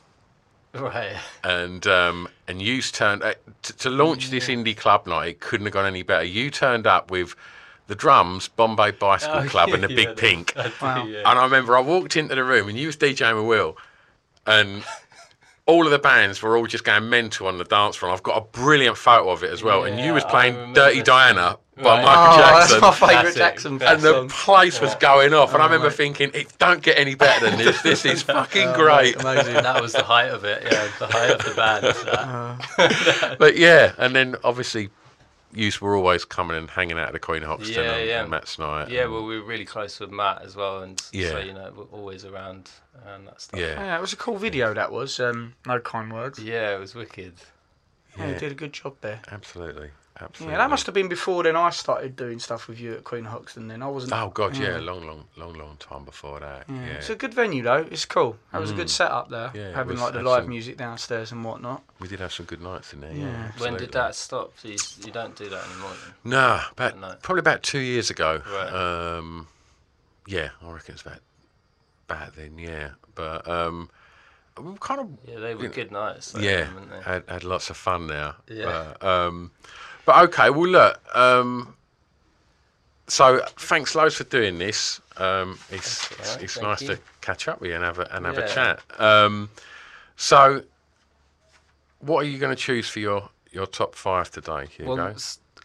Right. 0.74 1.16
and 1.44 1.86
um, 1.88 2.28
and 2.48 2.62
you 2.62 2.82
turned 2.82 3.24
uh, 3.24 3.34
to, 3.64 3.74
to 3.78 3.90
launch 3.90 4.30
this 4.30 4.48
indie 4.48 4.78
club 4.78 5.08
night. 5.08 5.28
It 5.30 5.40
couldn't 5.40 5.66
have 5.66 5.74
gone 5.74 5.86
any 5.88 6.04
better. 6.04 6.24
You 6.24 6.52
turned 6.52 6.86
up 6.86 7.10
with 7.10 7.36
the 7.88 7.96
drums, 7.96 8.48
Bombay 8.50 8.92
Bicycle 8.92 9.40
Oh, 9.40 9.46
Club, 9.50 9.70
yeah, 9.70 9.76
and 9.76 9.84
the 9.84 9.90
yeah, 9.90 9.96
Big 9.96 10.08
the- 10.10 10.14
Pink. 10.16 10.54
I 10.58 10.72
Wow. 10.82 11.06
yeah. 11.08 11.20
And 11.26 11.40
I 11.40 11.44
remember 11.44 11.76
I 11.76 11.82
walked 11.82 12.16
into 12.16 12.36
the 12.36 12.44
room 12.44 12.70
and 12.70 12.78
you 12.78 12.86
was 12.88 12.98
DJing 12.98 13.36
with 13.36 13.46
Will, 13.46 13.78
and 14.46 14.84
all 15.66 15.86
of 15.86 15.92
the 15.92 16.00
bands 16.00 16.42
were 16.42 16.56
all 16.58 16.68
just 16.68 16.84
going 16.84 17.10
mental 17.10 17.48
on 17.48 17.58
the 17.58 17.64
dance 17.64 17.96
floor. 17.96 18.12
I've 18.12 18.24
got 18.24 18.38
a 18.38 18.42
brilliant 18.42 18.98
photo 18.98 19.30
of 19.32 19.44
it 19.44 19.52
as 19.52 19.64
well. 19.64 19.84
and 19.86 20.00
you 20.00 20.14
was 20.14 20.24
playing 20.26 20.74
Dirty. 20.74 21.02
Diana 21.04 21.58
by 21.82 21.96
Right. 21.98 22.06
Michael 22.06 22.34
Oh, 22.34 22.38
Jackson. 22.38 22.80
that's 22.80 22.82
my 22.82 22.92
favourite 23.08 23.22
Classic. 23.22 23.38
Jackson. 23.38 23.72
And 23.82 24.02
the 24.02 24.12
song. 24.14 24.30
place 24.30 24.82
was 24.82 24.96
going 24.96 25.34
off, 25.34 25.54
and 25.54 25.62
I 25.62 25.66
remember 25.66 25.88
mate. 25.88 25.96
thinking, 25.96 26.32
"It 26.34 26.58
don't 26.58 26.82
get 26.84 26.98
any 26.98 27.16
better 27.16 27.50
than 27.50 27.58
this. 27.58 27.82
This 27.82 28.06
is 28.06 28.22
fucking 28.36 28.74
great." 28.74 29.16
Amazing. 29.20 29.54
that 29.56 29.82
was 29.82 29.94
the 29.94 30.04
height 30.04 30.30
of 30.30 30.44
it. 30.44 30.64
Yeah, 30.64 30.88
the 31.00 31.08
height 31.08 31.32
of 31.32 31.46
the 31.46 31.54
band. 31.56 31.86
that. 31.86 33.36
But 33.40 33.58
yeah, 33.58 33.94
and 33.98 34.16
then 34.16 34.36
obviously, 34.44 34.90
you 35.54 35.72
were 35.82 35.96
always 35.96 36.26
coming 36.26 36.56
and 36.58 36.70
hanging 36.70 37.00
out 37.00 37.08
at 37.08 37.14
the 37.14 37.20
Queen 37.20 37.42
of 37.44 37.50
Hoxton 37.50 37.74
Yeah, 37.84 37.92
and, 37.96 38.08
yeah. 38.08 38.22
and 38.22 38.30
Matt's 38.30 38.60
night. 38.60 38.90
Yeah, 38.90 39.04
and- 39.04 39.14
well, 39.14 39.26
we 39.26 39.40
were 39.40 39.46
really 39.46 39.66
close 39.66 40.00
with 40.00 40.12
Matt 40.12 40.42
as 40.44 40.56
well, 40.56 40.84
and 40.84 41.02
Yeah. 41.12 41.32
so 41.32 41.40
you 41.40 41.54
know 41.54 41.72
we're 41.76 41.98
always 41.98 42.26
around 42.26 42.70
and 43.08 43.28
that 43.28 43.40
stuff. 43.42 43.60
yeah, 43.60 43.74
Yeah, 43.84 43.98
it 43.98 44.02
was 44.02 44.14
a 44.14 44.18
cool 44.18 44.38
video. 44.38 44.74
That 44.74 44.92
was. 44.92 45.20
Um, 45.20 45.56
no 45.66 45.80
kind 45.80 46.12
words. 46.14 46.40
Yeah, 46.40 46.76
it 46.76 46.80
was 46.80 46.94
wicked. 46.94 47.34
Yeah, 48.18 48.26
you 48.28 48.32
Yeah. 48.34 48.40
did 48.40 48.52
a 48.52 48.56
good 48.56 48.74
job 48.74 48.96
there. 49.02 49.22
absolutely, 49.32 49.92
absolutely. 50.22 50.54
Yeah, 50.54 50.58
that 50.60 50.70
must 50.70 50.86
have 50.86 50.94
been 50.96 51.08
before 51.10 51.44
then. 51.44 51.56
I 51.56 51.70
started 51.70 52.16
doing 52.16 52.40
stuff 52.40 52.68
with 52.68 52.80
you 52.80 52.94
at 52.94 53.04
Queen 53.04 53.26
Hoxton. 53.26 53.68
Then 53.68 53.82
I 53.82 53.88
wasn't. 53.88 54.14
Oh 54.14 54.30
god, 54.34 54.58
yeah, 54.58 54.78
long, 54.78 55.06
long, 55.06 55.26
long, 55.38 55.54
long 55.54 55.78
time 55.80 56.04
before 56.06 56.40
that. 56.40 56.66
Yeah, 56.70 56.86
It's 56.98 57.10
a 57.10 57.16
good 57.16 57.34
venue 57.34 57.64
though. 57.64 57.88
It's 57.92 58.06
cool. 58.06 58.38
That 58.52 58.62
was 58.62 58.72
a 58.72 58.74
good 58.76 58.90
setup 58.90 59.30
there. 59.30 59.50
Mm. 59.50 59.56
Yeah, 59.56 59.72
having 59.76 59.94
was- 59.94 60.02
like 60.02 60.14
the 60.14 60.22
live 60.24 60.44
some- 60.44 60.50
music 60.50 60.78
downstairs 60.78 61.32
and 61.32 61.44
whatnot. 61.44 61.84
we 62.00 62.08
did 62.08 62.20
have 62.20 62.34
some 62.34 62.46
good 62.46 62.62
nights 62.62 62.94
in 62.94 63.02
there. 63.02 63.12
Yeah. 63.14 63.26
Yeah. 63.26 63.52
When 63.58 63.78
did 63.78 63.92
that 63.94 64.16
stop? 64.16 64.54
You, 64.64 64.78
you 65.06 65.12
don't 65.12 65.36
do 65.36 65.50
that 65.50 65.66
anymore. 65.72 65.92
Then? 66.04 66.14
No, 66.32 66.62
about 66.72 67.00
No. 67.00 67.16
probably 67.22 67.40
about 67.40 67.64
two 67.64 67.80
years 67.80 68.10
ago. 68.10 68.42
Right. 68.52 68.72
Um, 69.18 69.48
yeah, 70.28 70.50
I 70.62 70.72
reckon 70.72 70.94
it's 70.94 71.02
about 71.04 71.20
about 72.08 72.36
then. 72.36 72.58
Yeah, 72.58 72.90
but 73.16 73.48
um, 73.48 73.90
we 74.58 74.66
were 74.72 74.78
kind 74.78 75.00
of 75.02 75.08
Yeah, 75.26 75.40
they 75.40 75.56
were 75.56 75.64
you- 75.64 75.70
good 75.70 75.92
nights. 75.92 76.32
though, 76.34 76.42
yeah 76.42 76.74
weren't 76.74 76.90
they? 76.92 77.02
had 77.02 77.24
had 77.28 77.44
lots 77.44 77.70
of 77.70 77.78
fun 77.78 78.08
there. 78.08 78.34
Yeah. 78.48 78.94
But, 79.00 79.08
um, 79.08 79.52
but 80.10 80.24
okay, 80.30 80.50
well 80.50 80.68
look. 80.68 81.16
Um, 81.16 81.76
so 83.08 83.46
thanks 83.58 83.94
loads 83.94 84.16
for 84.16 84.24
doing 84.24 84.58
this. 84.58 85.00
Um, 85.18 85.60
it's 85.70 86.12
it's, 86.14 86.36
it's 86.38 86.60
nice 86.60 86.82
you. 86.82 86.88
to 86.88 87.00
catch 87.22 87.48
up 87.48 87.62
with 87.62 87.70
you 87.70 87.76
and 87.76 87.84
have 87.84 88.00
a 88.00 88.16
and 88.16 88.26
have 88.26 88.40
a 88.40 88.48
chat. 88.48 88.80
Um, 89.00 89.52
so, 90.16 90.64
what 92.00 92.26
are 92.26 92.28
you 92.28 92.40
going 92.40 92.50
to 92.50 92.60
choose 92.60 92.90
for 92.90 93.00
your 93.00 93.30
your 93.52 93.68
top 93.68 93.94
five 93.94 94.32
today, 94.32 94.66
Hugo? 94.76 94.96
Well, 94.96 95.16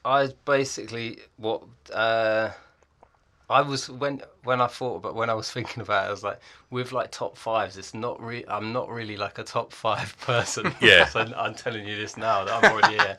I 0.05 0.29
basically 0.45 1.21
what 1.39 1.63
uh, 1.91 2.51
I 3.51 3.61
was 3.61 3.91
when 3.91 4.23
when 4.43 4.61
I 4.61 4.67
thought 4.69 4.97
about 4.97 5.15
when 5.15 5.29
I 5.29 5.35
was 5.35 5.51
thinking 5.57 5.83
about 5.83 6.05
it, 6.05 6.09
I 6.09 6.11
was 6.11 6.23
like, 6.23 6.41
with 6.71 6.93
like 6.93 7.11
top 7.11 7.37
fives, 7.37 7.77
it's 7.77 7.95
not 7.95 8.21
re- 8.23 8.45
I'm 8.49 8.73
not 8.73 8.89
really 8.89 9.17
like 9.17 9.39
a 9.39 9.45
top 9.45 9.73
five 9.73 10.17
person. 10.21 10.75
Yeah. 10.81 11.05
so 11.09 11.21
I'm 11.37 11.55
telling 11.55 11.87
you 11.87 11.97
this 11.97 12.17
now 12.17 12.45
that 12.45 12.53
I'm 12.53 12.73
already 12.73 12.95
here. 12.95 13.19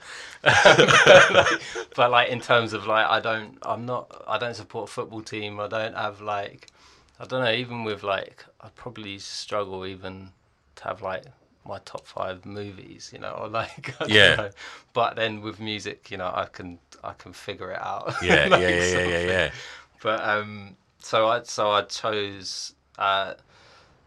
but 1.96 2.12
like 2.12 2.30
in 2.30 2.40
terms 2.42 2.74
of 2.74 2.88
like, 2.88 3.06
I 3.08 3.20
don't, 3.20 3.58
I'm 3.62 3.86
not, 3.86 4.24
I 4.28 4.38
don't 4.38 4.56
support 4.56 4.90
a 4.90 4.92
football 4.92 5.22
team. 5.22 5.60
I 5.60 5.68
don't 5.68 5.96
have 5.96 6.22
like, 6.22 6.68
I 7.20 7.26
don't 7.26 7.44
know. 7.44 7.52
Even 7.52 7.84
with 7.84 8.04
like, 8.04 8.46
I 8.62 8.70
probably 8.76 9.20
struggle 9.20 9.86
even 9.86 10.30
to 10.78 10.84
have 10.86 11.02
like 11.02 11.26
my 11.66 11.80
top 11.86 12.06
five 12.06 12.46
movies, 12.46 13.10
you 13.14 13.20
know, 13.20 13.32
or 13.32 13.48
like 13.48 13.94
Yeah. 14.08 14.36
know. 14.36 14.50
But 14.94 15.16
then 15.16 15.42
with 15.42 15.60
music, 15.60 16.10
you 16.12 16.18
know, 16.18 16.32
I 16.34 16.46
can 16.52 16.80
I 17.04 17.14
can 17.14 17.34
figure 17.34 17.72
it 17.72 17.82
out. 17.82 18.14
yeah, 18.24 18.48
like, 18.50 18.62
yeah, 18.62 18.70
yeah, 18.70 18.86
yeah, 18.86 19.06
yeah, 19.06 19.20
yeah. 19.28 19.52
But 20.06 20.24
um, 20.24 20.78
so 21.00 21.28
I 21.30 21.42
so 21.42 21.72
I 21.72 21.82
chose 21.82 22.76
uh, 23.00 23.34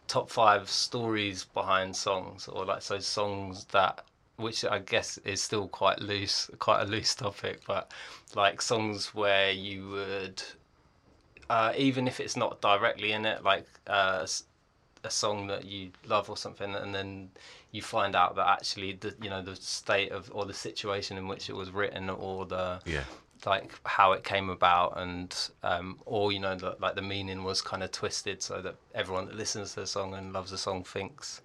top 0.07 0.31
five 0.31 0.71
stories 0.71 1.43
behind 1.43 1.97
songs, 1.97 2.47
or 2.47 2.65
like 2.65 2.83
so 2.83 3.01
songs 3.01 3.65
that, 3.73 4.05
which 4.37 4.65
I 4.65 4.79
guess 4.79 5.19
is 5.25 5.43
still 5.43 5.67
quite 5.67 5.99
loose, 5.99 6.53
quite 6.61 6.83
a 6.83 6.85
loose 6.85 7.17
topic, 7.17 7.63
but 7.67 7.91
like 8.37 8.63
songs 8.63 9.13
where 9.13 9.51
you 9.51 9.89
would, 9.89 10.41
uh, 11.51 11.73
even 11.77 12.07
if 12.07 12.21
it's 12.21 12.37
not 12.37 12.61
directly 12.61 13.11
in 13.11 13.27
it, 13.27 13.43
like 13.43 13.67
uh, 13.89 14.25
a 15.03 15.11
song 15.11 15.49
that 15.49 15.65
you 15.65 15.91
love 16.07 16.31
or 16.31 16.37
something, 16.37 16.77
and 16.77 16.95
then 16.95 17.29
you 17.73 17.83
find 17.83 18.15
out 18.15 18.37
that 18.37 18.47
actually 18.47 18.93
the 18.93 19.17
you 19.21 19.31
know 19.31 19.43
the 19.43 19.57
state 19.57 20.13
of 20.13 20.31
or 20.33 20.45
the 20.45 20.55
situation 20.55 21.19
in 21.19 21.27
which 21.27 21.51
it 21.51 21.57
was 21.57 21.73
written 21.73 22.09
or 22.09 22.47
the 22.47 22.81
Yeah. 22.85 23.03
Like 23.47 23.73
how 23.87 24.13
it 24.13 24.25
came 24.25 24.51
about 24.51 24.99
and 24.99 25.51
um, 25.63 25.99
or 26.07 26.33
you 26.33 26.41
know 26.41 26.55
the, 26.55 26.77
like 26.81 26.95
the 26.95 27.03
meaning 27.03 27.45
was 27.45 27.63
kind 27.63 27.83
of 27.83 27.91
twisted 27.93 28.43
so 28.43 28.61
that 28.63 28.77
everyone 28.95 29.27
that 29.27 29.37
listens 29.37 29.75
to 29.75 29.81
the 29.81 29.87
song 29.87 30.15
and 30.15 30.33
loves 30.33 30.51
the 30.51 30.59
song 30.59 30.83
thinks 30.85 31.41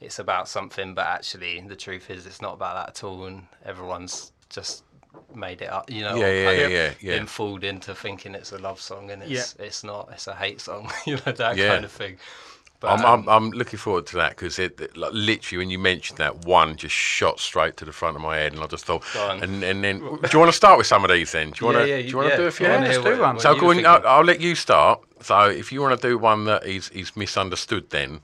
it's 0.00 0.18
about 0.18 0.48
something 0.48 0.94
but 0.94 1.06
actually 1.06 1.60
the 1.60 1.76
truth 1.76 2.10
is 2.10 2.26
it's 2.26 2.42
not 2.42 2.54
about 2.54 2.74
that 2.74 2.88
at 2.96 3.04
all 3.04 3.24
and 3.26 3.46
everyone's 3.64 4.32
just 4.50 4.84
made 5.34 5.60
it 5.62 5.70
up 5.70 5.90
you 5.90 6.02
know 6.02 6.16
Yeah, 6.18 6.30
yeah, 6.30 6.44
kind 6.44 6.58
yeah, 6.58 6.66
of 6.66 6.72
yeah, 6.72 6.90
yeah. 7.02 7.18
been 7.18 7.26
fooled 7.26 7.64
into 7.64 7.94
thinking 7.94 8.34
it's 8.34 8.52
a 8.52 8.58
love 8.58 8.80
song 8.80 9.10
and 9.10 9.22
it's 9.22 9.56
Yeah. 9.58 9.64
it's 9.66 9.84
not 9.84 10.08
it's 10.12 10.26
a 10.26 10.34
hate 10.34 10.60
song 10.60 10.90
you 11.06 11.16
know 11.16 11.32
that 11.32 11.56
Yeah. 11.56 11.68
kind 11.68 11.84
of 11.84 11.92
thing 11.92 12.16
But, 12.80 12.98
I'm, 12.98 13.04
um, 13.04 13.20
I'm, 13.22 13.28
I'm 13.28 13.50
looking 13.50 13.78
forward 13.78 14.06
to 14.08 14.16
that 14.16 14.30
because 14.30 14.58
it, 14.58 14.80
it- 14.80 14.96
like, 14.96 15.12
literally 15.14 15.58
when 15.58 15.70
you 15.70 15.78
mentioned 15.78 16.18
that 16.18 16.44
one 16.44 16.76
just 16.76 16.94
shot 16.94 17.40
straight 17.40 17.76
to 17.78 17.84
the 17.84 17.92
front 17.92 18.16
of 18.16 18.22
my 18.22 18.36
head 18.36 18.52
and 18.52 18.62
I 18.62 18.66
just 18.66 18.84
thought 18.84 19.02
and 19.16 19.62
and 19.64 19.82
then 19.82 19.98
do 20.00 20.28
you 20.32 20.38
want 20.38 20.50
to 20.50 20.56
start 20.56 20.76
with 20.78 20.86
some 20.86 21.04
of 21.04 21.10
these 21.10 21.32
then 21.32 21.52
do 21.52 21.64
you 21.66 21.72
Yeah, 21.72 21.76
want 21.78 21.84
to 21.86 21.88
yeah, 21.88 22.02
do 22.02 22.08
you 22.08 22.16
want 22.16 22.26
to 22.26 22.30
yeah. 22.32 22.36
do 22.36 22.46
a 22.46 22.50
few 22.50 22.66
Yeah, 22.66 22.78
let's 22.78 22.98
do 22.98 23.20
one. 23.20 23.40
So 23.40 23.58
go 23.58 23.70
on, 23.70 23.86
I'll, 23.86 24.06
I'll 24.06 24.24
let 24.24 24.40
you 24.40 24.54
start 24.54 25.00
so 25.22 25.48
if 25.48 25.72
you 25.72 25.80
want 25.80 25.98
to 26.00 26.08
do 26.08 26.18
one 26.18 26.44
that 26.44 26.64
he's 26.66 26.88
he's 26.88 27.16
misunderstood 27.16 27.90
then 27.90 28.20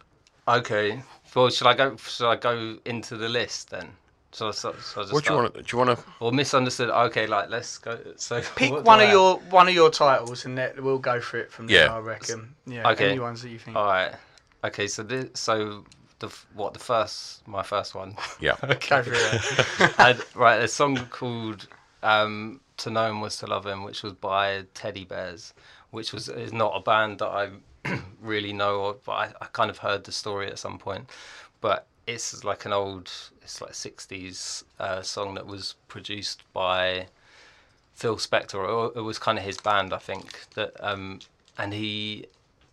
Okay. 0.49 1.03
Well, 1.35 1.49
should 1.51 1.67
I 1.67 1.75
go? 1.75 1.97
Should 1.97 2.29
I 2.29 2.37
go 2.37 2.77
into 2.85 3.17
the 3.17 3.29
list 3.29 3.71
then? 3.71 3.89
So, 4.33 4.51
so, 4.51 4.75
so 4.81 5.03
just 5.03 5.13
what 5.13 5.25
do 5.25 5.31
you 5.33 5.37
want 5.37 5.55
to 5.55 5.63
do 5.63 5.67
you 5.73 5.79
want 5.85 5.99
to 5.99 6.05
Or 6.21 6.33
misunderstood? 6.33 6.91
Okay, 6.91 7.27
like 7.27 7.49
let's 7.51 7.79
go. 7.79 7.99
So 8.17 8.41
Pick 8.57 8.73
one 8.85 9.01
of 9.01 9.11
your 9.11 9.39
one 9.51 9.69
of 9.69 9.75
your 9.75 9.91
titles, 9.91 10.45
and 10.47 10.57
let, 10.57 10.83
we'll 10.83 10.99
go 10.99 11.21
for 11.21 11.39
it 11.39 11.53
from 11.53 11.67
there. 11.67 11.91
I 11.91 11.99
reckon. 11.99 12.55
Yeah. 12.67 12.89
Okay. 12.91 13.11
Any 13.11 13.19
ones 13.21 13.43
that 13.43 13.51
you 13.51 13.59
think. 13.59 13.77
All 13.77 13.85
right. 13.87 14.13
Okay. 14.65 14.87
So 14.87 15.03
this. 15.03 15.31
So 15.35 15.85
the 16.19 16.29
what 16.55 16.73
the 16.73 16.81
first 16.81 17.47
my 17.47 17.63
first 17.63 17.95
one. 17.95 18.17
yeah 18.41 18.57
Go 18.61 19.03
for 19.03 19.13
it. 19.13 19.95
I, 19.99 20.17
right. 20.35 20.63
A 20.63 20.69
song 20.69 20.97
called 21.11 21.67
um, 22.03 22.61
"To 22.79 22.91
Know 22.91 23.11
Him 23.11 23.21
Was 23.21 23.37
to 23.39 23.47
Love 23.47 23.67
Him," 23.67 23.85
which 23.85 24.03
was 24.03 24.13
by 24.15 24.65
Teddy 24.75 25.05
Bears, 25.05 25.53
which 25.91 26.13
was 26.13 26.29
is 26.29 26.53
not 26.53 26.73
a 26.75 26.81
band 26.81 27.19
that 27.19 27.29
I 27.29 27.51
really 28.21 28.53
know 28.53 28.87
of, 28.87 29.05
but 29.05 29.13
I, 29.13 29.33
I 29.41 29.47
kind 29.53 29.71
of 29.71 29.79
heard 29.79 30.05
the 30.05 30.13
story 30.13 30.49
at 30.49 30.59
some 30.59 30.79
point. 30.79 31.11
But 31.61 31.87
it's 32.07 32.45
like 32.45 32.65
an 32.65 32.73
old, 32.73 33.11
it's 33.43 33.61
like 33.61 33.73
'60s 33.73 34.65
uh, 34.79 35.03
song 35.03 35.35
that 35.35 35.47
was 35.47 35.75
produced 35.89 36.43
by 36.53 37.07
Phil 37.95 38.17
Spector. 38.17 38.55
Or 38.55 38.93
it 38.97 39.03
was 39.03 39.19
kind 39.19 39.39
of 39.39 39.45
his 39.45 39.59
band, 39.59 39.93
I 39.93 39.99
think. 39.99 40.47
That 40.55 40.73
um, 40.81 41.21
and 41.59 41.73
he, 41.73 42.27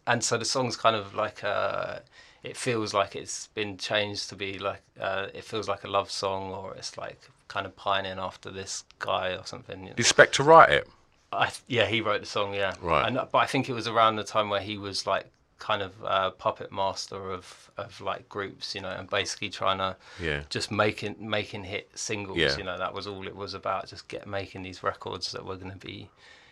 and 0.10 0.24
so 0.24 0.38
the 0.38 0.46
song's 0.46 0.76
kind 0.76 0.96
of 0.96 1.16
like 1.16 1.44
a. 1.44 2.02
It 2.42 2.56
feels 2.56 2.94
like 2.94 3.16
it's 3.18 3.48
been 3.48 3.78
changed 3.78 4.30
to 4.30 4.36
be 4.36 4.60
like 4.60 4.82
uh, 5.00 5.28
it 5.34 5.44
feels 5.44 5.68
like 5.68 5.84
a 5.84 5.88
love 5.88 6.10
song, 6.10 6.52
or 6.52 6.74
it's 6.76 6.98
like 6.98 7.30
kind 7.48 7.66
of 7.66 7.76
pining 7.76 8.18
after 8.18 8.50
this 8.50 8.84
guy 9.00 9.36
or 9.36 9.46
something. 9.46 9.80
you 9.82 9.90
know. 9.90 9.96
did 9.96 10.06
Spector 10.06 10.46
write 10.46 10.70
it 10.70 10.88
I, 11.32 11.52
yeah, 11.68 11.86
he 11.86 12.02
wrote 12.02 12.22
the 12.22 12.28
song. 12.28 12.54
Yeah, 12.54 12.74
Right. 12.82 13.08
And, 13.08 13.16
but 13.32 13.38
I 13.38 13.46
think 13.46 13.70
it 13.70 13.74
was 13.74 13.88
around 13.88 14.16
the 14.16 14.24
time 14.24 14.50
where 14.50 14.62
he 14.62 14.78
was 14.78 15.06
like 15.06 15.28
kind 15.60 15.82
of 15.82 15.92
uh, 16.04 16.32
puppet 16.32 16.72
master 16.72 17.32
of 17.32 17.70
of 17.78 18.00
like 18.02 18.28
groups, 18.30 18.74
you 18.74 18.82
know, 18.82 18.90
and 18.90 19.10
basically 19.10 19.50
trying 19.50 19.78
to 19.78 19.96
Yeah. 20.20 20.44
just 20.50 20.72
making 20.72 21.16
making 21.20 21.66
hit 21.66 21.90
singles. 21.96 22.38
Yeah. 22.38 22.58
You 22.58 22.64
know, 22.64 22.78
that 22.78 22.94
was 22.94 23.06
all 23.06 23.28
it 23.28 23.36
was 23.36 23.54
about. 23.54 23.88
Just 23.88 24.08
get 24.08 24.28
making 24.28 24.64
these 24.64 24.82
records 24.82 25.32
that 25.34 25.46
were 25.46 25.58
going 25.58 25.72
to 25.72 25.78
be. 25.78 26.10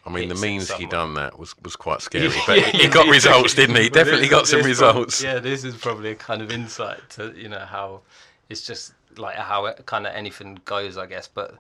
I 0.08 0.10
mean 0.10 0.30
the 0.30 0.36
means 0.36 0.72
he 0.72 0.86
done 0.86 1.16
that 1.16 1.38
was 1.38 1.54
was 1.64 1.76
quite 1.76 2.02
scary 2.10 2.30
but 2.48 2.58
yeah, 2.58 2.70
he 2.70 2.88
got 2.88 3.08
results 3.08 3.54
didn't 3.54 3.76
he 3.76 3.90
definitely 3.90 4.30
got 4.30 4.48
some 4.48 4.62
results 4.62 5.22
yeah, 5.22 5.40
this 5.40 5.64
is 5.64 5.76
probably 5.76 6.12
a 6.12 6.16
kind 6.16 6.42
of 6.42 6.52
insight 6.52 7.02
to 7.12 7.34
you 7.36 7.50
know 7.50 7.60
how 7.60 8.02
it's 8.50 8.62
just 8.62 8.94
like 9.18 9.36
how 9.36 9.66
it, 9.66 9.86
kind 9.86 10.06
of 10.08 10.14
anything 10.14 10.60
goes, 10.66 10.98
I 10.98 11.06
guess. 11.06 11.28
But 11.28 11.56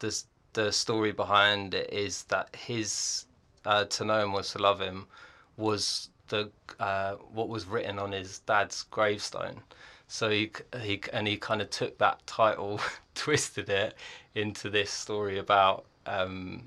the 0.00 0.22
the 0.52 0.72
story 0.72 1.12
behind 1.12 1.74
it 1.74 1.92
is 1.92 2.24
that 2.24 2.54
his 2.56 3.26
uh, 3.64 3.84
to 3.84 4.04
know 4.04 4.22
him 4.22 4.32
was 4.32 4.52
to 4.52 4.58
love 4.58 4.80
him 4.80 5.06
was 5.56 6.10
the 6.28 6.50
uh, 6.78 7.14
what 7.32 7.48
was 7.48 7.66
written 7.66 7.98
on 7.98 8.12
his 8.12 8.40
dad's 8.40 8.82
gravestone. 8.84 9.60
So 10.08 10.30
he 10.30 10.50
he 10.80 11.00
and 11.12 11.26
he 11.26 11.36
kind 11.36 11.60
of 11.60 11.70
took 11.70 11.98
that 11.98 12.26
title, 12.26 12.80
twisted 13.14 13.68
it 13.68 13.94
into 14.34 14.70
this 14.70 14.90
story 14.90 15.38
about 15.38 15.84
um, 16.06 16.62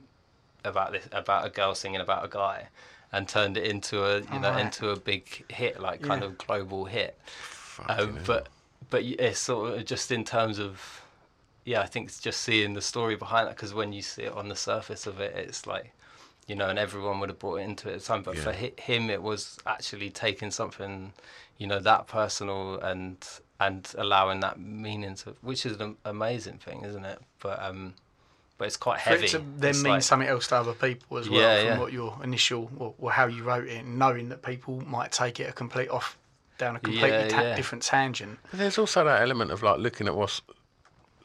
about 0.63 0.91
this 0.91 1.07
about 1.11 1.45
a 1.45 1.49
girl 1.49 1.75
singing 1.75 2.01
about 2.01 2.25
a 2.25 2.27
guy, 2.27 2.67
and 3.11 3.27
turned 3.27 3.57
it 3.57 3.65
into 3.65 4.03
a 4.03 4.21
you 4.21 4.39
know 4.39 4.49
Alright. 4.49 4.65
into 4.65 4.89
a 4.89 4.95
big 4.95 5.51
hit, 5.51 5.79
like 5.79 6.01
kind 6.01 6.21
Yeah. 6.21 6.27
of 6.27 6.37
global 6.37 6.85
hit. 6.85 7.19
Um, 7.89 8.19
but 8.25 8.47
but 8.89 9.03
it's 9.03 9.39
sort 9.39 9.73
of 9.73 9.85
just 9.85 10.11
in 10.11 10.23
terms 10.23 10.59
of 10.59 11.01
yeah, 11.65 11.81
I 11.81 11.85
think 11.85 12.07
it's 12.07 12.19
just 12.19 12.41
seeing 12.41 12.73
the 12.73 12.81
story 12.81 13.15
behind 13.15 13.47
it 13.47 13.55
because 13.55 13.73
when 13.73 13.93
you 13.93 14.01
see 14.01 14.23
it 14.23 14.33
on 14.33 14.47
the 14.49 14.55
surface 14.55 15.05
of 15.07 15.19
it, 15.19 15.35
it's 15.35 15.67
like 15.67 15.91
you 16.47 16.55
know, 16.55 16.67
and 16.69 16.79
everyone 16.79 17.19
would 17.19 17.29
have 17.29 17.39
brought 17.39 17.57
it 17.57 17.61
into 17.63 17.87
it 17.89 17.93
at 17.93 17.99
the 17.99 18.05
time. 18.05 18.23
But 18.23 18.35
for 18.37 18.51
Yeah. 18.51 18.71
hi- 18.77 18.81
him, 18.81 19.09
it 19.09 19.21
was 19.21 19.57
actually 19.65 20.09
taking 20.09 20.51
something, 20.51 21.13
you 21.57 21.67
know, 21.67 21.79
that 21.79 22.07
personal 22.07 22.79
and 22.79 23.17
and 23.59 23.93
allowing 23.97 24.39
that 24.39 24.59
meaning 24.59 25.13
to, 25.15 25.35
which 25.41 25.65
is 25.67 25.79
an 25.79 25.97
amazing 26.03 26.57
thing, 26.57 26.83
isn't 26.83 27.05
it? 27.05 27.19
But 27.39 27.61
um, 27.61 27.93
but 28.61 28.67
it's 28.67 28.77
quite 28.77 29.01
For 29.01 29.09
heavy. 29.09 29.25
it 29.25 29.29
to 29.29 29.39
then 29.57 29.71
It's 29.71 29.81
mean 29.81 29.93
like- 29.93 30.03
something 30.03 30.29
else 30.29 30.45
to 30.49 30.55
other 30.57 30.73
people 30.73 31.17
as 31.17 31.27
well 31.27 31.39
Yeah, 31.41 31.57
from 31.61 31.67
yeah. 31.67 31.79
what 31.79 31.91
your 31.91 32.15
initial 32.23 32.69
or, 32.77 32.93
or 32.99 33.11
how 33.11 33.25
you 33.25 33.41
wrote 33.43 33.65
it, 33.67 33.83
knowing 33.87 34.29
that 34.29 34.43
people 34.43 34.81
might 34.85 35.11
take 35.11 35.39
it 35.39 35.49
a 35.49 35.51
complete 35.51 35.89
off 35.89 36.15
down 36.59 36.75
a 36.75 36.79
completely 36.79 37.09
Yeah, 37.09 37.27
ta- 37.27 37.41
yeah. 37.41 37.55
different 37.55 37.83
tangent. 37.83 38.37
But 38.51 38.59
there's 38.59 38.77
also 38.77 39.03
that 39.03 39.23
element 39.23 39.49
of 39.49 39.63
like 39.63 39.79
looking 39.79 40.05
at 40.07 40.15
what's 40.15 40.43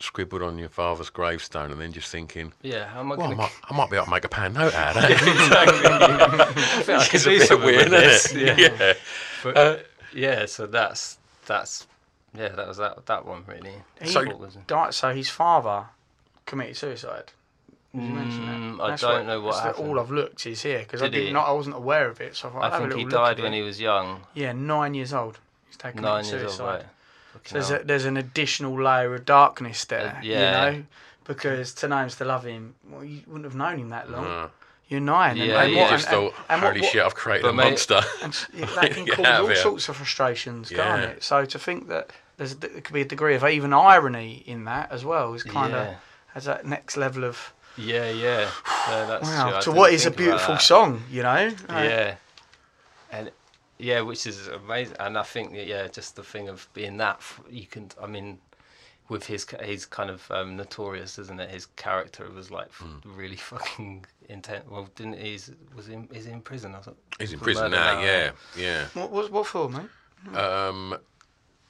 scribbled 0.00 0.40
on 0.40 0.56
your 0.58 0.70
father's 0.70 1.10
gravestone 1.10 1.70
and 1.72 1.78
then 1.78 1.92
just 1.92 2.08
thinking, 2.10 2.54
Yeah, 2.62 2.86
how 2.88 3.00
am 3.00 3.12
I 3.12 3.16
well, 3.16 3.30
I 3.32 3.34
might, 3.34 3.52
I 3.70 3.76
might 3.76 3.90
be 3.90 3.96
able 3.96 4.06
to 4.06 4.10
make 4.12 4.24
a 4.24 4.28
pan 4.30 4.54
note 4.54 4.74
out 4.74 4.96
of 4.96 5.02
that. 5.02 6.84
to? 6.86 6.92
it's 6.94 7.50
a 7.50 7.56
bit 7.56 7.64
weird, 7.64 7.92
isn't 7.92 8.40
it? 8.40 8.58
Yeah. 8.58 8.92
But, 9.42 9.56
uh, 9.58 9.76
yeah, 10.14 10.46
so 10.46 10.66
that's 10.66 11.18
that's 11.44 11.86
yeah, 12.34 12.48
that 12.48 12.66
was 12.66 12.78
that 12.78 13.04
that 13.04 13.26
one 13.26 13.44
really. 13.46 13.74
He 14.00 14.08
So- 14.08 14.24
was 14.36 14.56
so 14.96 15.14
his 15.14 15.28
father 15.28 15.84
committed 16.46 16.76
suicide. 16.76 17.32
Did 17.94 18.04
you 18.04 18.10
mention 18.10 18.46
that? 18.46 18.52
Mm, 18.58 18.80
I 18.84 18.90
That's 18.90 19.02
don't 19.02 19.26
know 19.26 19.40
what 19.40 19.52
that's 19.52 19.60
the- 19.62 19.66
happened. 19.68 19.88
all 19.88 20.00
I've 20.00 20.10
looked 20.10 20.46
is 20.46 20.62
here 20.62 20.80
because 20.80 21.00
I 21.02 21.08
Did 21.08 21.20
didn't 21.24 21.36
I 21.36 21.50
wasn't 21.50 21.76
aware 21.76 22.08
of 22.08 22.20
it. 22.20 22.36
So 22.36 22.48
I, 22.48 22.52
thought, 22.52 22.58
I 22.62 22.64
I'll 22.66 22.70
have 22.72 22.80
a 22.80 22.84
think 22.88 22.98
he 22.98 23.04
little 23.04 23.18
look 23.20 23.26
died 23.28 23.38
at 23.38 23.42
when 23.42 23.54
it. 23.54 23.56
he 23.58 23.62
was 23.62 23.80
young, 23.80 24.20
yeah 24.34 24.52
nine 24.52 24.94
years 24.94 25.12
old. 25.14 25.38
He's 25.66 25.76
taken 25.78 26.02
nine 26.02 26.24
suicide. 26.24 26.40
years 26.46 26.60
old. 26.60 26.68
Right. 26.70 26.84
So 27.44 27.52
there's, 27.54 27.68
hell. 27.68 27.80
a, 27.80 27.84
there's 27.84 28.04
an 28.06 28.16
additional 28.16 28.82
layer 28.82 29.14
of 29.14 29.24
darkness 29.24 29.84
there, 29.86 30.16
Uh, 30.18 30.22
yeah. 30.22 30.70
you 30.70 30.76
know, 30.78 30.84
because 31.24 31.72
to 31.74 31.88
know 31.88 31.98
him 31.98 32.08
to 32.10 32.24
love 32.24 32.44
him, 32.44 32.74
well, 32.90 33.04
you 33.04 33.20
wouldn't 33.26 33.44
have 33.44 33.54
known 33.54 33.78
him 33.78 33.88
that 33.90 34.10
long. 34.10 34.24
No. 34.24 34.50
You're 34.88 35.00
nine, 35.00 35.38
and, 35.38 35.48
Yeah, 35.48 35.62
and 35.62 35.72
yeah. 35.72 35.80
what, 35.82 35.90
You 35.90 35.96
just 35.96 36.06
and, 36.08 36.14
thought, 36.16 36.34
and, 36.34 36.44
and 36.50 36.62
what- 36.62 36.68
holy 36.68 36.80
what- 36.82 36.90
shit, 36.92 37.02
I've 37.02 37.14
created 37.14 37.42
But 37.42 37.48
a 37.48 37.52
mate- 37.54 37.64
monster. 37.64 38.00
and 38.22 38.32
s- 38.32 38.46
yeah, 38.54 38.66
that 38.66 38.90
can 38.94 39.04
Get 39.04 39.16
cause 39.16 39.24
out 39.26 39.34
of 39.36 39.40
all 39.42 39.46
here. 39.48 39.56
sorts 39.56 39.88
of 39.88 39.96
frustrations, 39.96 40.68
can't 40.68 41.02
Yeah. 41.02 41.08
it? 41.08 41.22
So 41.24 41.44
to 41.44 41.58
think 41.58 41.88
that 41.88 42.10
there's 42.36 42.56
there 42.56 42.70
could 42.80 42.92
be 42.94 43.00
a 43.02 43.04
degree 43.06 43.34
of 43.34 43.44
even 43.44 43.72
irony 43.72 44.42
in 44.46 44.64
that 44.64 44.90
as 44.92 45.04
well 45.04 45.32
is 45.34 45.42
kind 45.42 45.74
of 45.74 45.86
Yeah. 45.86 45.94
Has 46.36 46.44
that 46.44 46.66
next 46.66 46.98
level 46.98 47.24
of 47.24 47.54
Yeah, 47.76 48.10
yeah. 48.10 48.50
No, 48.90 49.06
that's 49.06 49.26
wow 49.26 49.56
I 49.56 49.60
to 49.62 49.72
what 49.72 49.92
is 49.92 50.04
a 50.04 50.10
beautiful 50.10 50.58
song, 50.58 51.02
you 51.10 51.22
know? 51.22 51.46
Like, 51.68 51.90
Yeah, 51.90 52.14
and 53.10 53.30
yeah, 53.78 54.02
which 54.02 54.26
is 54.26 54.46
amazing. 54.48 54.96
And 55.00 55.16
I 55.16 55.22
think 55.22 55.52
yeah, 55.54 55.88
just 55.88 56.14
the 56.14 56.22
thing 56.22 56.48
of 56.50 56.68
being 56.74 56.98
that 56.98 57.20
you 57.50 57.66
can. 57.66 57.88
I 58.02 58.06
mean, 58.06 58.38
with 59.08 59.24
his 59.26 59.44
ca- 59.46 59.64
he's 59.64 59.86
kind 59.86 60.10
of 60.10 60.30
um, 60.30 60.56
notorious, 60.56 61.18
isn't 61.18 61.40
it? 61.40 61.50
His 61.50 61.66
character 61.76 62.28
was 62.30 62.50
like 62.50 62.66
f- 62.68 62.82
Hmm. 62.86 63.16
really 63.18 63.36
fucking 63.52 64.04
intense. 64.28 64.64
Well, 64.68 64.88
didn't 64.94 65.18
he's 65.18 65.50
was 65.74 65.86
he 65.86 65.94
in, 65.94 66.08
is 66.12 66.26
he 66.26 66.32
in 66.32 66.42
prison 66.42 66.74
or 66.74 66.82
something? 66.82 67.02
He's 67.18 67.32
in 67.32 67.40
prison 67.40 67.70
murder 67.70 67.76
now, 67.76 68.02
yeah, 68.02 68.30
yeah. 68.56 68.86
What 68.92 69.10
what, 69.10 69.30
what 69.30 69.46
for, 69.46 69.70
mate? 69.70 70.36
Um, 70.36 70.96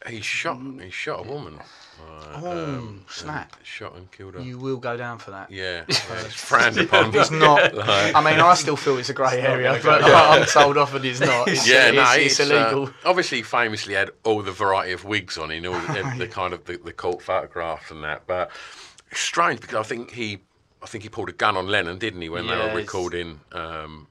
he 0.09 0.21
shot, 0.21 0.61
he 0.81 0.91
shot 0.91 1.27
a 1.27 1.29
woman. 1.29 1.59
Uh, 1.59 2.41
Oh, 2.43 2.75
um, 2.75 3.05
snap. 3.09 3.55
and 3.57 3.67
Shot 3.67 3.97
and 3.97 4.11
killed 4.13 4.35
her. 4.35 4.41
You 4.41 4.59
will 4.59 4.77
go 4.77 4.97
down 4.97 5.19
for 5.19 5.31
that. 5.31 5.51
Yeah, 5.51 5.85
yeah, 5.89 6.25
it's 6.25 6.35
frowned 6.35 6.79
upon. 6.79 7.15
It's 7.15 7.31
not. 7.31 7.79
I 7.89 8.23
mean, 8.23 8.41
I 8.41 8.55
still 8.55 8.77
feel 8.77 8.99
it's 8.99 9.09
a 9.09 9.15
grey 9.15 9.41
area, 9.41 9.81
but 9.83 10.05
I'm 10.05 10.45
told 10.47 10.77
often 10.77 11.05
it's 11.05 11.21
not. 11.21 11.49
It's, 11.57 11.69
yeah, 11.69 11.89
it's, 11.89 11.97
no, 11.97 12.13
it's, 12.13 12.41
it's, 12.41 12.51
illegal. 12.51 12.87
Uh, 12.87 12.91
obviously, 13.05 13.43
famously 13.43 13.95
had 13.95 14.11
all 14.25 14.43
the 14.43 14.53
variety 14.53 14.93
of 14.93 15.05
wigs 15.05 15.39
on 15.39 15.51
in 15.51 15.67
all 15.67 15.79
the, 15.81 16.15
the 16.19 16.29
kind 16.29 16.53
of 16.53 16.65
the, 16.65 16.77
the 16.79 16.93
cult 16.93 17.23
photographs 17.23 17.91
and 17.91 18.05
that. 18.05 18.27
But 18.27 18.51
it's 19.11 19.21
strange 19.21 19.61
because 19.61 19.77
I 19.77 19.83
think 19.83 20.11
he, 20.11 20.39
I 20.83 20.87
think 20.87 21.03
he 21.05 21.09
pulled 21.09 21.29
a 21.29 21.33
gun 21.33 21.57
on 21.57 21.69
Lennon, 21.69 21.99
didn't 21.99 22.21
he, 22.21 22.29
when 22.29 22.47
they 22.47 22.57
were 22.57 22.75
recording 22.75 23.41
um, 23.53 24.09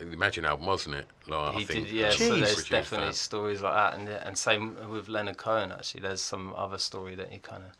Imagine 0.00 0.44
album, 0.44 0.66
wasn't 0.66 0.96
it? 0.96 1.06
Like, 1.26 1.54
I 1.54 1.58
He 1.58 1.64
think 1.64 1.86
did, 1.86 1.94
yeah. 1.94 2.10
So 2.10 2.34
he 2.34 2.40
there's 2.40 2.68
definitely 2.68 3.08
that. 3.08 3.14
stories 3.14 3.62
like 3.62 3.74
that, 3.74 3.98
and 3.98 4.08
and 4.08 4.36
same 4.36 4.76
with 4.90 5.08
Leonard 5.08 5.36
Cohen. 5.36 5.72
Actually, 5.72 6.02
there's 6.02 6.20
some 6.20 6.52
other 6.56 6.78
story 6.78 7.14
that 7.14 7.30
he 7.30 7.38
kind 7.38 7.62
of 7.64 7.72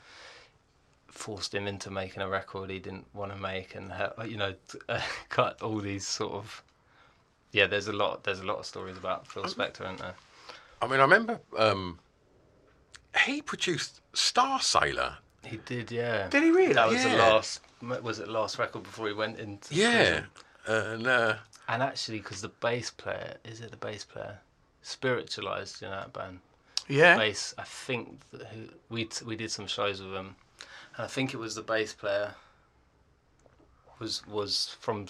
forced 1.09 1.55
him 1.55 1.67
into 1.67 1.91
making 1.91 2.23
a 2.23 2.29
record 2.29 2.71
he 2.71 2.79
didn't 2.79 3.07
want 3.15 3.33
to 3.33 3.39
make, 3.39 3.75
and 3.75 3.93
you 4.27 4.37
know, 4.37 4.55
cut 5.29 5.61
all 5.63 5.79
these 5.79 6.07
sort 6.07 6.33
of. 6.33 6.63
Yeah, 7.53 7.67
there's 7.67 7.89
a 7.89 7.93
lot. 7.93 8.25
There's 8.25 8.41
a 8.41 8.45
lot 8.47 8.59
of 8.59 8.67
stories 8.67 8.97
about 8.97 9.27
Phil 9.27 9.45
Spector, 9.45 9.87
aren't 9.87 9.99
there? 9.99 10.15
I 10.81 10.87
mean, 10.87 10.99
I 11.01 11.03
remember 11.03 11.41
um, 11.59 11.99
he 13.25 13.43
produced 13.43 14.01
Starsailor. 14.15 15.17
He 15.45 15.59
did, 15.59 15.91
yeah. 15.91 16.29
Did 16.29 16.45
he 16.45 16.51
really? 16.51 16.73
That 16.73 16.89
was 16.89 17.03
the 17.03 17.11
last. 17.11 17.61
Was 18.03 18.21
it 18.21 18.29
last 18.29 18.59
record 18.59 18.85
before 18.85 19.09
he 19.09 19.13
went 19.13 19.39
into? 19.39 19.75
Yeah, 19.75 20.23
and 20.67 21.07
uh, 21.07 21.35
And 21.68 21.83
actually, 21.83 22.18
because 22.18 22.40
the 22.42 22.48
bass 22.48 22.90
player 22.90 23.37
is 23.44 23.61
it 23.61 23.70
the 23.70 23.77
bass 23.77 24.05
player 24.05 24.38
spiritualized 24.83 25.83
in 25.83 25.90
that 25.90 26.12
band. 26.12 26.40
Yeah. 26.88 27.16
bass. 27.16 27.55
I 27.57 27.62
think 27.62 28.20
who, 28.33 28.68
we 28.90 29.05
t- 29.07 29.25
we 29.25 29.37
did 29.37 29.51
some 29.51 29.66
shows 29.66 30.03
with 30.03 30.12
him, 30.12 30.35
and 30.96 31.05
I 31.05 31.07
think 31.07 31.33
it 31.35 31.37
was 31.38 31.55
the 31.55 31.62
bass 31.62 31.92
player. 31.94 32.35
Was 33.98 34.27
was 34.27 34.77
from 34.81 35.07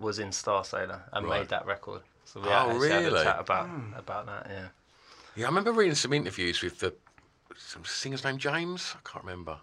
was 0.00 0.18
in 0.18 0.30
Starsailor 0.30 1.00
and 1.12 1.26
Right. 1.26 1.40
made 1.40 1.48
that 1.50 1.64
record. 1.66 2.02
So 2.24 2.40
we 2.40 2.48
Oh, 2.48 2.52
actually 2.52 2.88
had 2.90 3.02
a 3.04 3.06
really? 3.06 3.24
chat 3.24 3.38
about 3.40 3.68
about 3.96 4.26
that. 4.26 4.46
Yeah. 4.50 4.68
Yeah, 5.36 5.44
I 5.46 5.48
remember 5.48 5.72
reading 5.72 5.94
some 5.94 6.12
interviews 6.12 6.60
with 6.60 6.80
the 6.80 6.92
some 7.56 7.84
singer's 7.84 8.24
name 8.24 8.38
James. 8.38 8.94
I 8.96 9.08
can't 9.08 9.24
remember. 9.24 9.58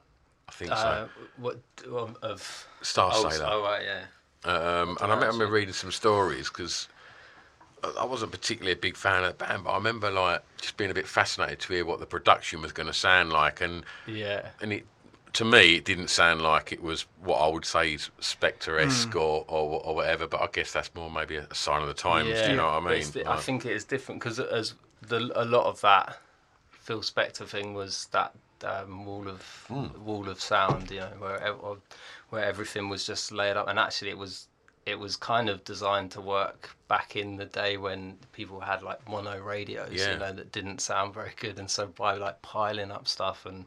I 0.47 0.51
think 0.53 0.71
Uh, 0.71 0.75
so. 0.75 1.09
what 1.37 1.59
um, 1.91 2.15
of 2.21 2.67
Star 2.81 3.11
oh, 3.13 3.27
Sailor. 3.29 3.47
Oh 3.49 3.63
right, 3.63 3.83
yeah. 3.83 4.05
Um, 4.47 4.97
and 5.01 5.12
I 5.12 5.15
remember 5.15 5.45
reading 5.47 5.73
some 5.73 5.91
stories 5.91 6.47
because 6.47 6.88
I 7.99 8.05
wasn't 8.05 8.31
particularly 8.31 8.71
a 8.71 8.77
big 8.77 8.95
fan 8.95 9.23
of 9.23 9.38
the 9.38 9.45
band, 9.45 9.63
but 9.65 9.71
I 9.71 9.75
remember 9.75 10.10
like 10.10 10.41
just 10.62 10.77
being 10.77 10.89
a 10.89 10.93
bit 10.93 11.07
fascinated 11.07 11.60
to 11.62 11.73
hear 11.73 11.86
what 11.86 11.99
the 11.99 12.05
production 12.05 12.62
was 12.62 12.71
going 12.71 12.88
to 12.88 12.93
sound 12.93 13.31
like, 13.31 13.62
and 13.62 13.83
Yeah. 14.05 14.49
and 14.62 14.71
it 14.73 14.86
to 15.33 15.43
me 15.45 15.75
it 15.75 15.86
didn't 15.86 16.07
sound 16.10 16.41
like 16.41 16.71
it 16.71 16.81
was 16.81 17.05
what 17.21 17.36
I 17.38 17.47
would 17.47 17.65
say 17.65 17.93
is 17.93 18.10
Spector-esque 18.21 19.15
or, 19.15 19.43
or 19.47 19.81
or 19.86 19.95
whatever. 19.95 20.27
But 20.27 20.41
I 20.41 20.47
guess 20.51 20.71
that's 20.71 20.89
more 20.95 21.12
maybe 21.12 21.36
a 21.36 21.53
sign 21.53 21.81
of 21.81 21.88
the 21.89 21.93
times. 21.93 22.41
Do 22.41 22.49
you 22.51 22.55
know 22.55 22.65
what 22.67 22.83
I 22.83 22.86
mean? 22.89 22.93
it's 22.99 23.12
di- 23.12 23.25
I 23.25 23.36
think 23.38 23.65
it 23.65 23.73
is 23.73 23.83
different 23.83 24.21
because 24.21 24.39
as 24.39 24.73
the 25.01 25.29
a 25.36 25.45
lot 25.45 25.65
of 25.65 25.81
that 25.81 26.17
Phil 26.71 27.01
Spector 27.01 27.45
thing 27.45 27.73
was 27.73 28.07
that 28.13 28.33
um, 28.63 29.05
wall 29.05 29.27
of 29.27 29.41
Hmm. 29.67 29.87
wall 30.05 30.29
of 30.29 30.39
sound, 30.41 30.89
you 30.91 30.99
know, 30.99 31.13
where 31.19 31.55
where 32.29 32.43
everything 32.43 32.89
was 32.89 33.05
just 33.05 33.31
laid 33.31 33.57
up, 33.57 33.67
and 33.67 33.79
actually 33.79 34.11
it 34.11 34.17
was 34.17 34.47
it 34.85 34.97
was 34.99 35.17
kind 35.17 35.49
of 35.49 35.63
designed 35.65 36.11
to 36.11 36.21
work 36.21 36.75
back 36.87 37.15
in 37.17 37.35
the 37.35 37.45
day 37.45 37.75
when 37.75 38.17
people 38.31 38.61
had 38.61 38.81
like 38.81 39.07
mono 39.09 39.37
radios, 39.39 39.91
Yeah. 39.91 40.13
you 40.13 40.17
know, 40.19 40.31
that 40.31 40.51
didn't 40.53 40.79
sound 40.79 41.13
very 41.13 41.33
good, 41.35 41.59
and 41.59 41.69
so 41.69 41.87
by 41.87 42.15
like 42.15 42.41
piling 42.41 42.91
up 42.91 43.07
stuff 43.07 43.45
and 43.45 43.65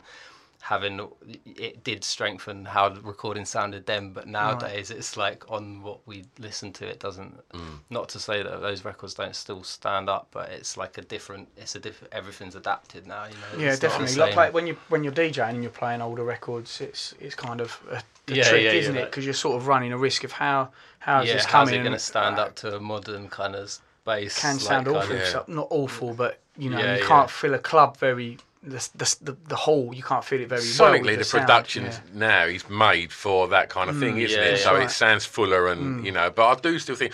having 0.62 1.00
it 1.46 1.82
did 1.82 2.04
strengthen 2.04 2.64
how 2.66 2.88
the 2.88 3.00
recording 3.00 3.44
sounded 3.46 3.86
then 3.86 4.12
but 4.12 4.26
nowadays 4.28 4.90
it's 4.90 5.16
like 5.16 5.50
on 5.50 5.82
what 5.82 5.98
we 6.06 6.24
listen 6.38 6.72
to 6.72 6.86
it 6.86 7.00
doesn't 7.00 7.34
Mm. 7.52 7.78
not 7.88 8.08
to 8.10 8.18
say 8.20 8.42
that 8.42 8.60
those 8.60 8.84
records 8.84 9.14
don't 9.14 9.34
still 9.34 9.62
stand 9.64 10.08
up 10.08 10.28
but 10.30 10.50
it's 10.50 10.76
like 10.76 10.98
a 10.98 11.02
different 11.02 11.48
it's 11.56 11.74
a 11.74 11.80
different 11.80 12.12
everything's 12.12 12.54
adapted 12.54 13.06
now 13.06 13.24
you 13.24 13.32
know 13.34 13.58
Yeah, 13.64 13.70
It's 13.72 13.80
definitely. 13.80 14.16
Like, 14.16 14.36
like 14.36 14.54
when 14.54 14.66
you 14.66 14.76
when 14.88 15.02
you're 15.02 15.12
DJing 15.14 15.48
and 15.50 15.62
you're 15.62 15.72
playing 15.72 16.02
older 16.02 16.24
records, 16.24 16.80
it's 16.80 17.14
it's 17.20 17.34
kind 17.34 17.60
of 17.60 17.80
a, 17.90 18.02
the 18.26 18.36
Yeah, 18.36 18.44
trick, 18.44 18.62
yeah, 18.64 18.72
yeah, 18.72 18.78
isn't 18.78 18.96
it? 18.96 19.00
that- 19.00 19.10
Because 19.10 19.24
you're 19.24 19.34
sort 19.34 19.56
of 19.56 19.66
running 19.66 19.92
a 19.92 19.98
risk 19.98 20.24
of 20.24 20.32
how 20.32 20.70
how 20.98 21.22
is 21.22 21.28
yeah 21.28 21.34
this 21.36 21.44
how's 21.46 21.68
coming. 21.68 21.80
it 21.80 21.84
going 21.84 21.92
to 21.94 21.98
stand 21.98 22.38
uh, 22.38 22.42
up 22.42 22.54
to 22.56 22.76
a 22.76 22.80
modern 22.80 23.28
kind 23.28 23.54
of 23.56 23.78
bass 24.04 24.38
Can 24.40 24.56
like, 24.56 24.60
sound 24.62 24.86
kind 24.86 24.96
awful, 24.96 25.44
not 25.48 25.66
awful, 25.70 26.12
but 26.14 26.38
you 26.58 26.70
know 26.70 26.78
Yeah, 26.78 26.96
you 26.98 27.06
can't 27.06 27.30
fill 27.30 27.54
a 27.54 27.58
club 27.58 27.96
very 27.96 28.38
the 28.62 28.88
the 28.94 29.16
the, 29.22 29.36
the 29.48 29.56
whole. 29.56 29.94
You 29.94 30.02
can't 30.02 30.24
feel 30.24 30.40
it 30.40 30.48
very 30.48 30.60
well. 30.60 30.92
Sonically, 30.92 31.06
with 31.06 31.18
the, 31.18 31.24
sound, 31.24 31.42
production 31.46 31.84
yeah. 31.84 31.98
now 32.14 32.44
is 32.44 32.68
made 32.68 33.10
for 33.12 33.48
that 33.48 33.68
kind 33.70 33.88
of 33.88 33.98
thing, 33.98 34.18
isn't 34.18 34.38
yeah, 34.38 34.48
it? 34.48 34.58
yeah. 34.58 34.64
so 34.64 34.74
Right. 34.74 34.84
it 34.84 34.90
sounds 34.90 35.24
fuller, 35.24 35.68
and 35.68 36.04
you 36.04 36.12
know. 36.12 36.30
But 36.30 36.46
I 36.46 36.60
do 36.60 36.78
still 36.78 36.96
think 36.96 37.12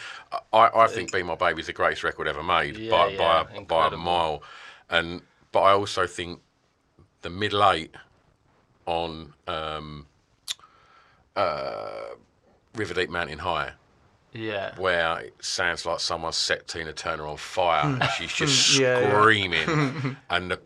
I, 0.52 0.70
I 0.74 0.87
think 0.88 1.12
"Be 1.12 1.22
My 1.22 1.37
Baby" 1.37 1.61
is 1.61 1.66
the 1.66 1.72
greatest 1.72 2.02
record 2.04 2.26
ever 2.26 2.42
made 2.42 2.76
Yeah, 2.76 2.90
by 2.90 3.09
yeah, 3.09 3.18
by, 3.18 3.56
a, 3.56 3.61
by 3.62 3.87
a 3.88 3.96
mile, 3.96 4.42
and 4.90 5.22
but 5.52 5.61
I 5.61 5.72
also 5.72 6.06
think 6.06 6.40
the 7.22 7.30
middle 7.30 7.68
eight 7.70 7.94
on 8.87 9.32
um, 9.46 10.06
uh, 11.35 12.14
River 12.74 12.94
Deep 12.94 13.11
Mountain 13.11 13.38
High. 13.38 13.72
yeah 14.32 14.74
Where 14.78 15.20
it 15.20 15.35
sounds 15.40 15.87
like 15.87 16.00
someone 16.00 16.32
set 16.32 16.68
Tina 16.68 16.92
Turner 16.92 17.26
on 17.26 17.37
fire 17.37 17.85
and 17.87 18.02
she's 18.18 18.32
just 18.32 18.78
Yeah, 18.78 19.00
yeah. 19.00 19.11
screaming, 19.20 20.16
and 20.30 20.50
the, 20.50 20.61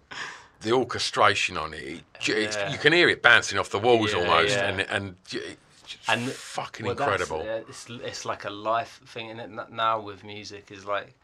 the 0.60 0.72
orchestration 0.72 1.56
on 1.56 1.72
it, 1.74 1.82
it 1.82 2.02
Yeah. 2.28 2.70
you 2.72 2.78
can 2.78 2.92
hear 2.92 3.08
it 3.08 3.22
bouncing 3.22 3.58
off 3.58 3.70
the 3.70 3.78
walls 3.78 4.12
Yeah, 4.12 4.18
almost, 4.18 4.56
yeah. 4.56 4.68
and 4.68 4.80
and 4.80 5.16
just 5.24 6.08
and 6.08 6.30
fucking 6.30 6.86
well, 6.86 6.92
incredible. 6.92 7.42
yeah, 7.44 7.56
it's 7.68 7.88
it's 7.90 8.24
like 8.24 8.44
a 8.44 8.50
life 8.50 9.00
thing 9.06 9.28
in 9.30 9.40
it 9.40 9.50
now 9.70 10.00
with 10.00 10.22
music 10.24 10.70
is 10.70 10.84
like 10.84 11.14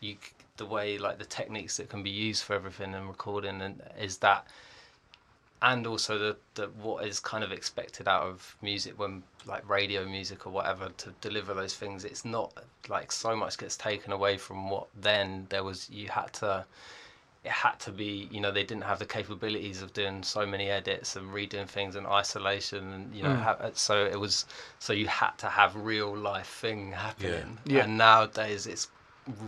you 0.00 0.16
the 0.56 0.66
way 0.66 0.98
like 0.98 1.18
the 1.18 1.24
techniques 1.24 1.76
that 1.76 1.88
can 1.88 2.02
be 2.02 2.10
used 2.10 2.42
for 2.42 2.54
everything 2.54 2.94
and 2.94 3.08
recording 3.08 3.60
and 3.60 3.82
is 4.00 4.18
that 4.18 4.46
and 5.62 5.86
also 5.86 6.18
the, 6.18 6.36
the 6.54 6.66
what 6.82 7.06
is 7.06 7.18
kind 7.18 7.42
of 7.42 7.50
expected 7.52 8.06
out 8.08 8.22
of 8.22 8.56
music 8.62 8.98
when 8.98 9.22
like 9.46 9.66
radio 9.68 10.04
music 10.06 10.46
or 10.46 10.50
whatever 10.50 10.90
to 10.96 11.10
deliver 11.20 11.54
those 11.54 11.74
things 11.74 12.04
it's 12.04 12.24
not 12.24 12.52
like 12.88 13.10
so 13.12 13.34
much 13.36 13.56
gets 13.58 13.76
taken 13.76 14.12
away 14.12 14.36
from 14.36 14.68
what 14.70 14.86
then 15.00 15.46
there 15.50 15.64
was 15.64 15.88
you 15.90 16.08
had 16.08 16.30
to 16.32 16.64
it 17.46 17.52
had 17.52 17.78
to 17.78 17.92
be 17.92 18.28
you 18.32 18.40
know 18.40 18.50
they 18.50 18.64
didn't 18.64 18.82
have 18.82 18.98
the 18.98 19.06
capabilities 19.06 19.80
of 19.80 19.92
doing 19.92 20.22
so 20.24 20.44
many 20.44 20.68
edits 20.68 21.14
and 21.14 21.30
redoing 21.30 21.68
things 21.68 21.94
in 21.94 22.04
isolation 22.04 22.92
and 22.92 23.14
you 23.14 23.22
know 23.22 23.34
hmm. 23.34 23.40
ha- 23.40 23.56
uh, 23.60 23.70
so 23.72 24.04
it 24.04 24.18
was 24.18 24.46
so 24.80 24.92
you 24.92 25.06
had 25.06 25.30
to 25.38 25.46
have 25.46 25.76
real 25.76 26.14
life 26.14 26.48
thing 26.48 26.90
happening. 27.06 27.58
Yeah. 27.64 27.84
and 27.84 27.96
nowadays 27.96 28.66
it's 28.66 28.88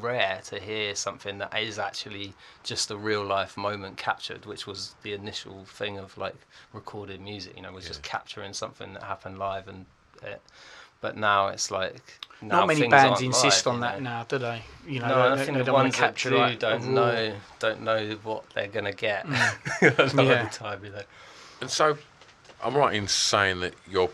rare 0.00 0.40
to 0.44 0.60
hear 0.60 0.94
something 0.94 1.38
that 1.38 1.56
is 1.58 1.78
actually 1.78 2.34
just 2.62 2.90
a 2.90 2.96
real 2.96 3.24
life 3.24 3.56
moment 3.56 3.96
captured 3.96 4.46
which 4.46 4.66
was 4.66 4.94
the 5.02 5.12
initial 5.12 5.64
thing 5.64 5.98
of 5.98 6.16
like 6.16 6.36
recorded 6.72 7.20
music 7.20 7.54
you 7.56 7.62
know 7.62 7.72
was 7.72 7.86
just 7.86 8.02
capturing 8.02 8.52
something 8.52 8.92
that 8.94 9.02
happened 9.02 9.38
live 9.38 9.66
and 9.68 9.86
it, 10.22 10.40
but 11.00 11.16
now 11.16 11.48
it's 11.48 11.70
like 11.70 12.02
now 12.40 12.60
Not 12.60 12.68
many 12.68 12.86
bands 12.88 13.20
insist 13.20 13.66
live, 13.66 13.74
on 13.74 13.80
that 13.80 14.00
know. 14.02 14.10
now, 14.10 14.24
do 14.24 14.38
they? 14.38 14.62
You 14.86 15.00
know, 15.00 15.08
No, 15.08 15.36
they, 15.36 15.42
I 15.42 15.44
think 15.44 15.56
they 15.56 15.58
the 15.58 15.64
don't 15.64 15.74
want 15.74 15.84
ones 15.86 15.94
to 15.96 16.00
that 16.02 16.06
capture 16.08 16.30
do 16.30 16.36
like, 16.38 16.58
don't 16.58 16.82
raw- 16.86 16.90
know 16.92 17.32
don't 17.58 17.82
know 17.82 18.18
what 18.22 18.44
they're 18.54 18.68
gonna 18.68 18.92
get 18.92 19.26
a 19.26 19.30
lot 19.30 19.98
of 20.00 20.14
Yeah. 20.26 20.44
the 20.44 20.50
time. 20.50 20.84
You 20.84 20.90
know. 20.90 21.02
And 21.60 21.70
so, 21.70 21.98
I'm 22.62 22.76
right 22.76 22.94
in 22.94 23.08
saying 23.08 23.60
that 23.60 23.74
you're 23.88 24.10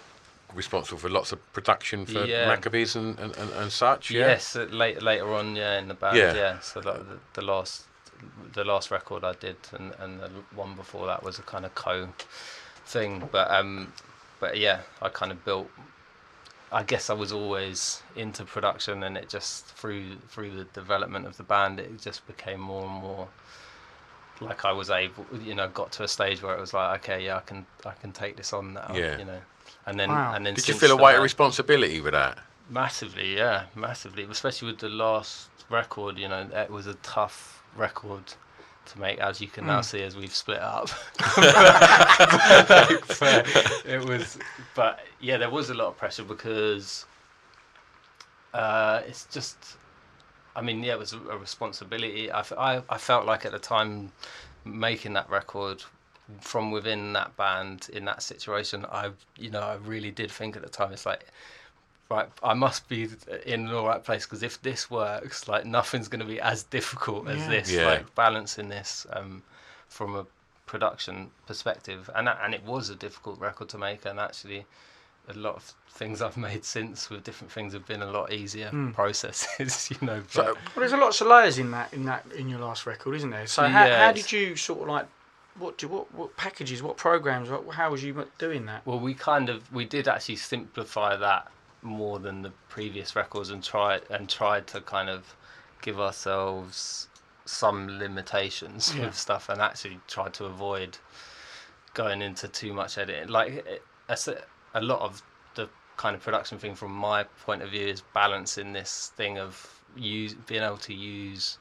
responsible 0.55 0.99
for 0.99 1.11
lots 1.11 1.33
of 1.33 1.53
production 1.53 2.07
for 2.07 2.25
Yeah. 2.25 2.47
Maccabees 2.47 2.97
and, 2.97 3.19
and, 3.19 3.37
and, 3.37 3.51
and 3.53 3.73
such. 3.73 4.11
Yeah. 4.11 4.29
Yes, 4.29 4.55
uh, 4.57 4.69
late, 4.71 5.03
later 5.03 5.33
on, 5.35 5.57
yeah, 5.57 5.79
in 5.79 5.89
the 5.89 5.95
band, 5.95 6.17
Yeah. 6.17 6.35
yeah. 6.35 6.59
So 6.61 6.81
that, 6.81 7.09
the, 7.09 7.19
the 7.35 7.43
last, 7.43 7.85
the 8.55 8.65
last 8.65 8.91
record 8.91 9.25
I 9.25 9.33
did, 9.35 9.57
and, 9.73 9.93
and 9.99 10.21
the 10.21 10.31
one 10.55 10.75
before 10.75 11.07
that 11.09 11.23
was 11.23 11.39
a 11.39 11.43
kind 11.43 11.65
of 11.67 11.75
co 11.75 12.09
thing. 12.87 13.29
But 13.33 13.51
um, 13.51 13.93
but 14.41 14.57
yeah, 14.57 14.81
I 15.03 15.09
kind 15.11 15.31
of 15.33 15.45
built. 15.45 15.69
I 16.75 16.83
guess 16.83 17.09
I 17.09 17.15
was 17.15 17.31
always 17.33 18.03
into 18.17 18.45
production, 18.45 19.05
and 19.05 19.17
it 19.17 19.29
just 19.29 19.67
through 19.67 20.17
through 20.29 20.51
the 20.57 20.65
development 20.65 21.25
of 21.27 21.37
the 21.37 21.45
band, 21.45 21.79
it 21.79 22.01
just 22.01 22.27
became 22.27 22.59
more 22.61 22.83
and 22.85 22.95
more. 22.95 23.29
Like 24.41 24.65
I 24.65 24.73
was 24.73 24.91
able, 24.91 25.25
you 25.41 25.55
know, 25.55 25.69
got 25.69 25.93
to 25.93 26.03
a 26.03 26.09
stage 26.09 26.43
where 26.43 26.55
it 26.57 26.61
was 26.61 26.75
like, 26.75 27.05
okay, 27.05 27.25
yeah, 27.25 27.37
I 27.37 27.41
can, 27.41 27.65
I 27.87 27.93
can 27.93 28.11
take 28.11 28.37
this 28.37 28.53
on 28.53 28.75
now, 28.75 28.91
Yeah. 28.93 29.17
you 29.17 29.25
know, 29.25 29.41
and 29.87 29.99
then, 29.99 30.09
Wow. 30.11 30.35
and 30.35 30.45
then. 30.45 30.55
Did 30.55 30.67
you 30.67 30.75
feel 30.75 30.91
a 30.91 30.97
weight 30.97 31.15
of 31.15 31.23
responsibility 31.23 32.01
with 32.01 32.15
that? 32.15 32.39
Massively, 32.69 33.37
yeah, 33.37 33.67
massively. 33.77 34.25
Especially 34.25 34.67
with 34.67 34.81
the 34.81 34.89
last 34.89 35.51
record, 35.71 36.19
you 36.19 36.27
know, 36.29 36.49
it 36.53 36.69
was 36.71 36.89
a 36.89 36.95
tough 36.95 37.63
record 37.77 38.25
to 38.87 39.01
make, 39.01 39.19
as 39.19 39.41
you 39.41 39.49
can 39.49 39.67
now 39.67 39.81
see 39.81 40.03
as 40.03 40.17
we've 40.17 40.35
split 40.35 40.61
up. 40.61 40.89
But 41.37 41.37
it 43.87 44.05
was, 44.07 44.39
but 44.75 45.01
yeah, 45.21 45.37
there 45.37 45.51
was 45.51 45.71
a 45.71 45.75
lot 45.75 45.89
of 45.89 45.97
pressure 45.97 46.25
because 46.25 47.07
uh, 48.53 49.03
it's 49.07 49.27
just, 49.27 49.57
I 50.55 50.63
mean, 50.63 50.83
yeah, 50.83 50.95
it 50.95 50.99
was 50.99 51.13
a, 51.13 51.19
a 51.31 51.39
responsibility. 51.39 52.31
I 52.33 52.43
felt 52.43 53.27
like 53.27 53.45
at 53.45 53.53
the 53.53 53.59
time 53.59 54.13
making 54.65 55.13
that 55.15 55.29
record 55.29 55.83
from 56.41 56.71
within 56.71 57.13
that 57.13 57.37
band 57.37 57.89
in 57.93 58.05
that 58.07 58.23
situation, 58.23 58.87
I, 58.91 59.11
you 59.39 59.51
know, 59.51 59.61
I 59.61 59.77
really 59.77 60.11
did 60.11 60.31
think 60.31 60.57
at 60.57 60.63
the 60.63 60.69
time, 60.69 60.93
it's 60.93 61.07
like, 61.07 61.27
right, 62.11 62.29
I 62.43 62.55
must 62.55 62.89
be 62.89 63.09
in 63.47 63.67
the 63.67 63.83
right 63.83 64.03
place 64.05 64.25
because 64.27 64.43
if 64.43 64.61
this 64.63 64.91
works, 64.91 65.49
like 65.49 65.65
nothing's 65.67 66.09
going 66.09 66.21
to 66.21 66.27
be 66.27 66.41
as 66.41 66.63
difficult 66.65 67.29
as 67.29 67.43
Yeah. 67.43 67.49
this. 67.49 67.71
Yeah. 67.73 67.87
Like 67.87 68.15
balancing 68.15 68.69
this 68.69 69.07
um, 69.13 69.43
from 69.89 70.15
a 70.17 70.27
production 70.67 71.31
perspective, 71.47 72.09
and 72.15 72.27
that, 72.27 72.39
and 72.43 72.55
it 72.55 72.65
was 72.65 72.91
a 72.91 72.95
difficult 72.95 73.39
record 73.39 73.69
to 73.71 73.79
make, 73.79 74.05
and 74.05 74.19
actually. 74.19 74.67
A 75.27 75.33
lot 75.33 75.57
of 75.57 75.73
things 75.89 76.21
I've 76.21 76.37
made 76.37 76.67
since 76.67 77.09
with 77.09 77.25
different 77.25 77.51
things 77.51 77.73
have 77.73 77.87
been 77.87 78.03
a 78.03 78.11
lot 78.11 78.31
easier 78.31 78.71
processes, 78.93 79.91
you 80.01 80.07
know. 80.07 80.23
So, 80.29 80.43
Well, 80.45 80.55
there's 80.77 80.93
a 80.93 80.99
lots 80.99 81.23
of 81.23 81.29
layers 81.29 81.57
in 81.59 81.71
that 81.71 81.95
in 81.95 82.05
that 82.05 82.27
in 82.37 82.51
your 82.51 82.59
last 82.59 82.85
record, 82.85 83.15
isn't 83.15 83.31
there? 83.31 83.47
So 83.47 83.63
how, 83.63 83.89
how 83.89 84.13
did 84.13 84.31
you 84.31 84.55
sort 84.55 84.83
of 84.83 84.89
like 84.89 85.07
what 85.59 85.79
do 85.79 85.89
what 85.89 86.13
what 86.15 86.37
packages, 86.37 86.83
what 86.83 86.99
programs, 86.99 87.49
what, 87.49 87.67
how 87.75 87.91
was 87.91 88.05
you 88.05 88.27
doing 88.37 88.67
that? 88.67 88.85
Well, 88.85 89.01
we 89.01 89.15
kind 89.15 89.49
of 89.49 89.73
we 89.73 89.87
did 89.87 90.09
actually 90.09 90.37
simplify 90.37 91.17
that 91.17 91.51
more 91.85 92.19
than 92.19 92.43
the 92.43 92.51
previous 92.69 93.15
records 93.15 93.51
and 93.51 93.63
tried 93.63 94.03
and 94.11 94.29
tried 94.29 94.67
to 94.69 94.81
kind 94.81 95.09
of 95.09 95.37
give 95.83 96.01
ourselves 96.01 97.09
some 97.45 97.99
limitations 97.99 98.95
Yeah. 98.97 99.07
with 99.07 99.17
stuff 99.17 99.49
and 99.51 99.61
actually 99.61 100.01
tried 100.09 100.33
to 100.35 100.47
avoid 100.47 100.97
going 101.93 102.23
into 102.23 102.49
too 102.49 102.73
much 102.73 102.97
editing. 102.99 103.29
Like 103.29 103.53
it, 103.53 103.83
a, 104.09 104.19
a 104.75 104.81
lot 104.81 105.01
of 105.03 105.23
the 105.55 105.69
kind 105.97 106.17
of 106.17 106.23
production 106.23 106.59
thing 106.59 106.75
from 106.75 106.91
my 106.93 107.25
point 107.45 107.63
of 107.63 107.71
view 107.71 107.87
is 107.87 108.03
balancing 108.15 108.73
this 108.73 109.13
thing 109.17 109.39
of 109.39 109.81
use 109.97 110.35
being 110.35 110.63
able 110.63 110.79
to 110.79 110.95
use 110.95 111.59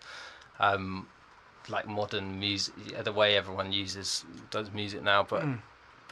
um, 0.60 1.08
like 1.70 1.88
modern 1.88 2.40
music, 2.40 2.74
the 3.04 3.12
way 3.12 3.36
everyone 3.38 3.72
uses 3.72 4.26
does 4.50 4.72
music 4.72 5.04
now, 5.04 5.24
but 5.24 5.44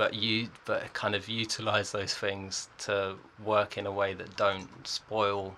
but 0.02 0.16
you 0.16 0.50
but 0.66 0.92
kind 0.94 1.14
of 1.14 1.30
utilize 1.30 1.92
those 1.92 2.16
things 2.16 2.70
to 2.80 3.16
work 3.46 3.78
in 3.78 3.86
a 3.86 3.92
way 3.92 4.16
that 4.16 4.36
don't 4.36 4.68
spoil 4.88 5.56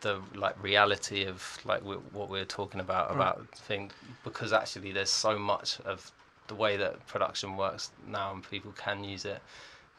the 0.00 0.20
like 0.34 0.60
reality 0.60 1.24
of 1.24 1.38
like 1.64 1.84
we, 1.84 1.94
what 2.18 2.28
we 2.28 2.40
are 2.40 2.50
talking 2.60 2.80
about 2.80 3.06
hmm. 3.10 3.14
about 3.14 3.48
thing 3.68 3.88
because 4.24 4.52
actually 4.52 4.90
there's 4.90 5.14
so 5.28 5.38
much 5.38 5.78
of 5.92 6.10
the 6.48 6.54
way 6.56 6.76
that 6.76 7.06
production 7.06 7.56
works 7.56 7.92
now 8.08 8.32
and 8.32 8.50
people 8.50 8.72
can 8.72 9.04
use 9.04 9.24
it 9.24 9.40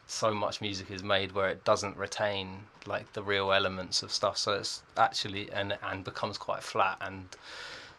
so 0.06 0.34
much 0.34 0.60
music 0.60 0.90
is 0.90 1.02
made 1.02 1.32
where 1.32 1.48
it 1.48 1.64
doesn't 1.64 1.96
retain 1.96 2.46
like 2.84 3.10
the 3.14 3.22
real 3.22 3.52
elements 3.52 4.02
of 4.02 4.12
stuff. 4.12 4.36
So 4.36 4.52
it's 4.52 4.82
actually 4.96 5.50
and 5.52 5.78
and 5.82 6.04
becomes 6.04 6.36
quite 6.36 6.62
flat 6.62 6.98
and 7.00 7.24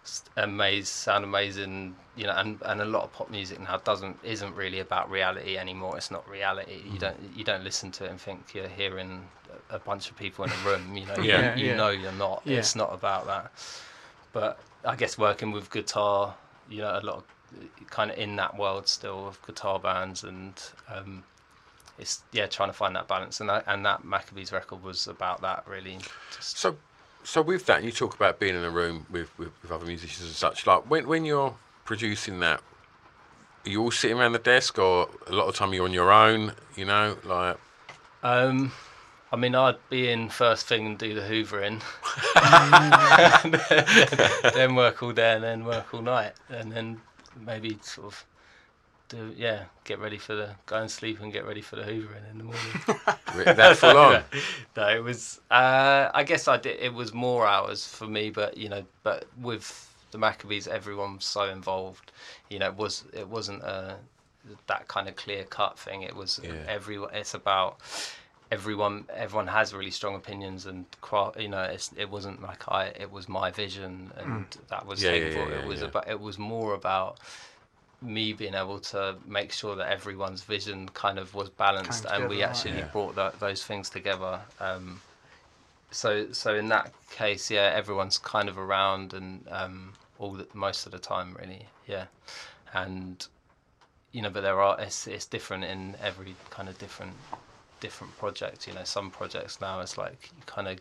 s- 0.04 0.24
amazing 0.38 0.86
sound 0.86 1.24
amazing 1.24 1.96
you 2.16 2.26
know 2.26 2.34
and, 2.36 2.62
and 2.66 2.82
a 2.82 2.86
lot 2.86 3.04
of 3.04 3.14
pop 3.14 3.30
music 3.30 3.60
now 3.60 3.78
doesn't 3.78 4.18
isn't 4.24 4.56
really 4.56 4.80
about 4.80 5.10
reality 5.10 5.58
anymore. 5.58 5.98
It's 5.98 6.12
not 6.12 6.28
reality. 6.30 6.82
You 6.92 7.00
don't 7.00 7.18
you 7.36 7.44
don't 7.44 7.64
listen 7.64 7.92
to 7.94 8.06
it 8.06 8.12
and 8.12 8.20
think 8.22 8.54
you're 8.54 8.68
hearing 8.68 9.28
a 9.72 9.76
a 9.76 9.80
bunch 9.80 10.10
of 10.12 10.18
people 10.18 10.46
in 10.46 10.52
a 10.52 10.56
room 10.66 10.96
you 10.96 11.06
know. 11.06 11.16
You- 11.18 11.64
you, 11.64 11.68
Yeah. 11.70 11.76
know 11.76 11.90
you're 11.90 12.12
not. 12.14 12.42
Yeah. 12.46 12.58
it's 12.60 12.76
not 12.76 12.94
about 12.94 13.26
that. 13.28 13.52
But 14.32 14.60
i 14.86 14.96
guess 14.96 15.18
working 15.18 15.52
with 15.54 15.72
guitar 15.72 16.36
you 16.70 16.82
know 16.82 17.00
a 17.02 17.04
lot 17.10 17.16
of 17.18 17.24
kind 17.90 18.10
of 18.12 18.18
in 18.18 18.36
that 18.36 18.58
world 18.58 18.88
still 18.88 19.28
of 19.28 19.40
guitar 19.46 19.80
bands 19.80 20.24
and 20.24 20.62
um 20.94 21.24
it's 22.00 22.24
yeah 22.32 22.48
trying 22.48 22.70
to 22.70 22.74
find 22.74 22.96
that 22.96 23.08
balance. 23.08 23.40
And 23.40 23.50
that 23.50 23.64
and 23.68 23.86
that 23.86 24.04
maccabees 24.04 24.52
record 24.52 24.82
was 24.84 25.08
about 25.08 25.42
that 25.42 25.64
really. 25.68 25.98
Just 26.36 26.58
So, 26.58 26.76
so 27.24 27.42
with 27.42 27.66
that, 27.66 27.84
you 27.84 27.92
talk 27.92 28.16
about 28.16 28.40
being 28.40 28.56
in 28.56 28.64
a 28.64 28.70
room 28.70 29.06
with, 29.10 29.38
with, 29.38 29.52
with 29.62 29.72
other 29.72 29.86
musicians 29.86 30.28
and 30.28 30.36
such. 30.36 30.68
Like 30.68 30.90
when 30.90 31.08
when 31.08 31.26
you're 31.26 31.56
producing 31.86 32.40
that, 32.40 32.62
are 33.66 33.70
you 33.70 33.82
all 33.82 33.92
sitting 33.92 34.18
around 34.18 34.34
the 34.34 34.40
desk, 34.40 34.78
or 34.78 35.10
a 35.28 35.32
lot 35.32 35.48
of 35.48 35.56
time 35.56 35.74
you're 35.74 35.86
on 35.86 35.94
your 35.94 36.12
own? 36.12 36.54
You 36.76 36.86
know, 36.86 37.18
like 37.24 37.58
Um, 38.24 38.72
I 39.32 39.36
mean, 39.36 39.56
I'd 39.56 39.78
be 39.90 40.10
in 40.10 40.30
first 40.30 40.68
thing 40.68 40.86
and 40.86 40.98
do 40.98 41.14
the 41.14 41.22
hoovering, 41.22 41.82
then 44.54 44.76
work 44.76 45.02
all 45.02 45.12
day 45.12 45.34
and 45.34 45.44
then 45.44 45.66
work 45.66 45.94
all 45.94 46.02
night, 46.02 46.34
and 46.50 46.72
then 46.72 47.02
maybe 47.40 47.78
sort 47.82 48.08
of 48.08 48.26
do 49.14 49.34
yeah, 49.38 49.64
get 49.84 50.00
ready 50.00 50.18
for 50.18 50.36
the 50.36 50.50
go 50.66 50.78
and 50.78 50.90
sleep 50.90 51.22
and 51.22 51.32
get 51.32 51.46
ready 51.46 51.62
for 51.62 51.76
the 51.76 51.84
hoovering 51.84 52.30
in 52.32 52.38
the 52.38 52.44
morning. 52.44 52.62
that 53.56 53.78
full 53.78 53.98
on. 53.98 54.24
no, 54.78 54.88
it 54.90 55.04
was. 55.04 55.40
Uh, 55.50 56.10
I 56.14 56.24
guess 56.24 56.48
I 56.48 56.58
did. 56.58 56.80
It 56.80 56.94
was 56.94 57.14
more 57.14 57.48
hours 57.48 57.88
for 57.88 58.08
me, 58.08 58.30
but 58.30 58.58
you 58.58 58.70
know, 58.70 58.84
but 59.04 59.26
with 59.42 59.94
the 60.12 60.18
Maccabees, 60.18 60.68
everyone 60.68 61.16
was 61.16 61.26
so 61.26 61.44
involved. 61.44 62.12
You 62.50 62.60
know, 62.60 62.68
it 62.68 62.76
was 62.76 63.04
it 63.14 63.28
wasn't 63.28 63.64
a 63.64 63.98
that 64.68 64.88
kind 64.88 65.08
of 65.08 65.16
clear 65.16 65.44
cut 65.46 65.78
thing. 65.78 66.02
It 66.02 66.16
was 66.16 66.40
Yeah. 66.44 66.52
everyone. 66.68 67.14
It's 67.14 67.34
about 67.34 67.78
everyone. 68.52 69.06
Everyone 69.14 69.48
has 69.48 69.74
really 69.74 69.92
strong 69.92 70.16
opinions, 70.16 70.66
and 70.66 70.86
you 71.38 71.50
know, 71.50 71.64
it's, 71.64 71.92
it 71.98 72.10
wasn't 72.10 72.42
like 72.42 72.68
I. 72.68 72.86
It 72.88 73.12
was 73.12 73.30
my 73.30 73.52
vision, 73.52 74.12
and 74.18 74.46
that 74.70 74.86
was 74.86 75.02
Yeah, 75.04 75.14
yeah, 75.14 75.30
yeah, 75.30 75.60
it 75.60 75.68
was 75.68 75.82
about. 75.82 76.08
It 76.08 76.20
was 76.20 76.38
more 76.38 76.74
about 76.74 77.20
me 78.04 78.34
being 78.34 78.54
able 78.54 78.80
to 78.80 79.16
make 79.26 79.52
sure 79.52 79.76
that 79.76 79.90
everyone's 79.90 80.44
vision 80.44 80.90
kind 80.90 81.18
of 81.18 81.34
was 81.34 81.50
balanced 81.50 82.06
Came 82.06 82.22
and 82.22 82.30
we 82.30 82.44
actually 82.44 82.80
yeah. 82.80 82.88
brought 82.92 83.16
tho- 83.16 83.34
those 83.40 83.64
things 83.64 83.90
together 83.90 84.42
um, 84.60 85.02
so 85.92 86.32
so 86.32 86.56
in 86.56 86.68
that 86.70 86.92
case 87.12 87.50
yeah 87.50 87.72
everyone's 87.74 88.18
kind 88.18 88.50
of 88.50 88.58
around 88.58 89.14
and 89.14 89.48
um, 89.50 89.94
all 90.20 90.32
the, 90.32 90.48
most 90.54 90.86
of 90.86 90.92
the 90.92 91.00
time 91.00 91.36
really 91.40 91.66
yeah 91.88 92.06
and 92.74 93.28
you 94.12 94.22
know 94.22 94.30
but 94.30 94.42
there 94.42 94.60
are 94.60 94.80
it's, 94.80 95.08
it's 95.08 95.26
different 95.26 95.64
in 95.64 95.96
every 96.02 96.36
kind 96.50 96.68
of 96.68 96.78
different 96.78 97.14
different 97.80 98.16
project 98.18 98.68
you 98.68 98.74
know 98.74 98.84
some 98.84 99.10
projects 99.12 99.60
now 99.62 99.80
it's 99.80 99.98
like 99.98 100.30
you 100.36 100.44
kind 100.46 100.68
of 100.68 100.80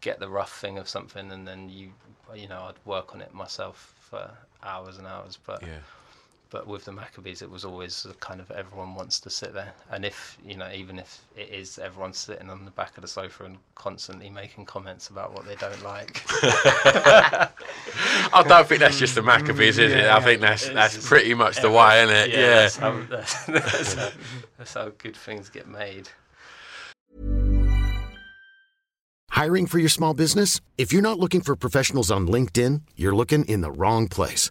get 0.00 0.18
the 0.18 0.28
rough 0.28 0.60
thing 0.60 0.78
of 0.78 0.88
something 0.88 1.30
and 1.30 1.46
then 1.46 1.68
you 1.68 1.90
you 2.34 2.48
know 2.48 2.62
I'd 2.68 2.86
work 2.86 3.14
on 3.14 3.20
it 3.20 3.34
myself 3.34 3.94
for 4.00 4.30
hours 4.62 4.98
and 4.98 5.06
hours 5.06 5.38
but 5.44 5.62
Yeah. 5.62 5.78
But 6.50 6.66
with 6.66 6.84
the 6.84 6.92
Maccabees, 6.92 7.42
it 7.42 7.50
was 7.50 7.64
always 7.64 8.06
kind 8.18 8.40
of 8.40 8.50
everyone 8.50 8.94
wants 8.94 9.20
to 9.20 9.30
sit 9.30 9.54
there, 9.54 9.72
and 9.90 10.04
if 10.04 10.36
you 10.44 10.56
know, 10.56 10.68
even 10.74 10.98
if 10.98 11.22
it 11.36 11.48
is 11.48 11.78
everyone 11.78 12.12
sitting 12.12 12.50
on 12.50 12.64
the 12.64 12.70
back 12.72 12.96
of 12.96 13.02
the 13.02 13.08
sofa 13.08 13.44
and 13.44 13.58
constantly 13.74 14.28
making 14.28 14.64
comments 14.66 15.08
about 15.08 15.32
what 15.32 15.46
they 15.46 15.54
don't 15.56 15.82
like, 15.82 16.22
I 18.32 18.44
don't 18.46 18.66
think 18.66 18.80
that's 18.80 18.98
just 18.98 19.14
the 19.14 19.22
Maccabees, 19.22 19.78
is 19.78 19.92
it? 19.92 20.04
Mm, 20.04 20.10
I 20.10 20.20
think 20.20 20.40
that's 20.40 20.68
that's 20.68 21.08
pretty 21.08 21.34
much 21.34 21.60
the 21.60 21.70
way, 21.70 22.02
isn't 22.02 22.16
it? 22.16 22.30
Yeah. 22.30 22.38
that's, 22.38 22.76
how, 22.76 23.00
that's, 23.08 23.44
that's, 23.46 23.94
how, 23.94 24.10
that's 24.58 24.74
how 24.74 24.88
good 24.98 25.16
things 25.16 25.48
get 25.48 25.68
made. 25.68 26.08
Hiring 29.30 29.66
for 29.66 29.78
your 29.78 29.88
small 29.88 30.12
business? 30.12 30.60
If 30.76 30.92
you're 30.92 31.00
not 31.00 31.18
looking 31.18 31.40
for 31.40 31.56
professionals 31.56 32.10
on 32.10 32.26
LinkedIn, 32.26 32.82
you're 32.96 33.14
looking 33.14 33.44
in 33.46 33.62
the 33.62 33.70
wrong 33.70 34.06
place. 34.08 34.50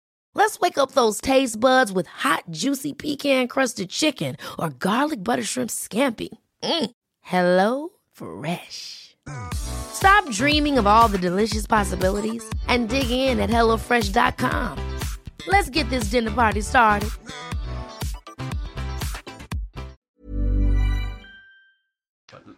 Let's 0.33 0.59
wake 0.59 0.77
up 0.77 0.91
those 0.91 1.21
taste 1.21 1.59
buds 1.59 1.91
with 1.91 2.07
hot, 2.07 2.43
juicy 2.49 2.93
pecan-crusted 2.93 3.89
chicken 3.89 4.35
or 4.59 4.69
garlic 4.69 5.23
butter 5.23 5.43
shrimp 5.43 5.69
scampi. 5.69 6.29
Mm. 6.63 6.91
Hello 7.21 7.89
Fresh. 8.11 9.15
Stop 9.53 10.29
dreaming 10.31 10.77
of 10.77 10.87
all 10.87 11.07
the 11.07 11.17
delicious 11.17 11.67
possibilities 11.67 12.43
and 12.67 12.89
dig 12.89 13.11
in 13.11 13.39
at 13.39 13.49
HelloFresh.com. 13.49 14.77
Let's 15.47 15.69
get 15.69 15.89
this 15.89 16.05
dinner 16.05 16.31
party 16.31 16.61
started. 16.61 17.09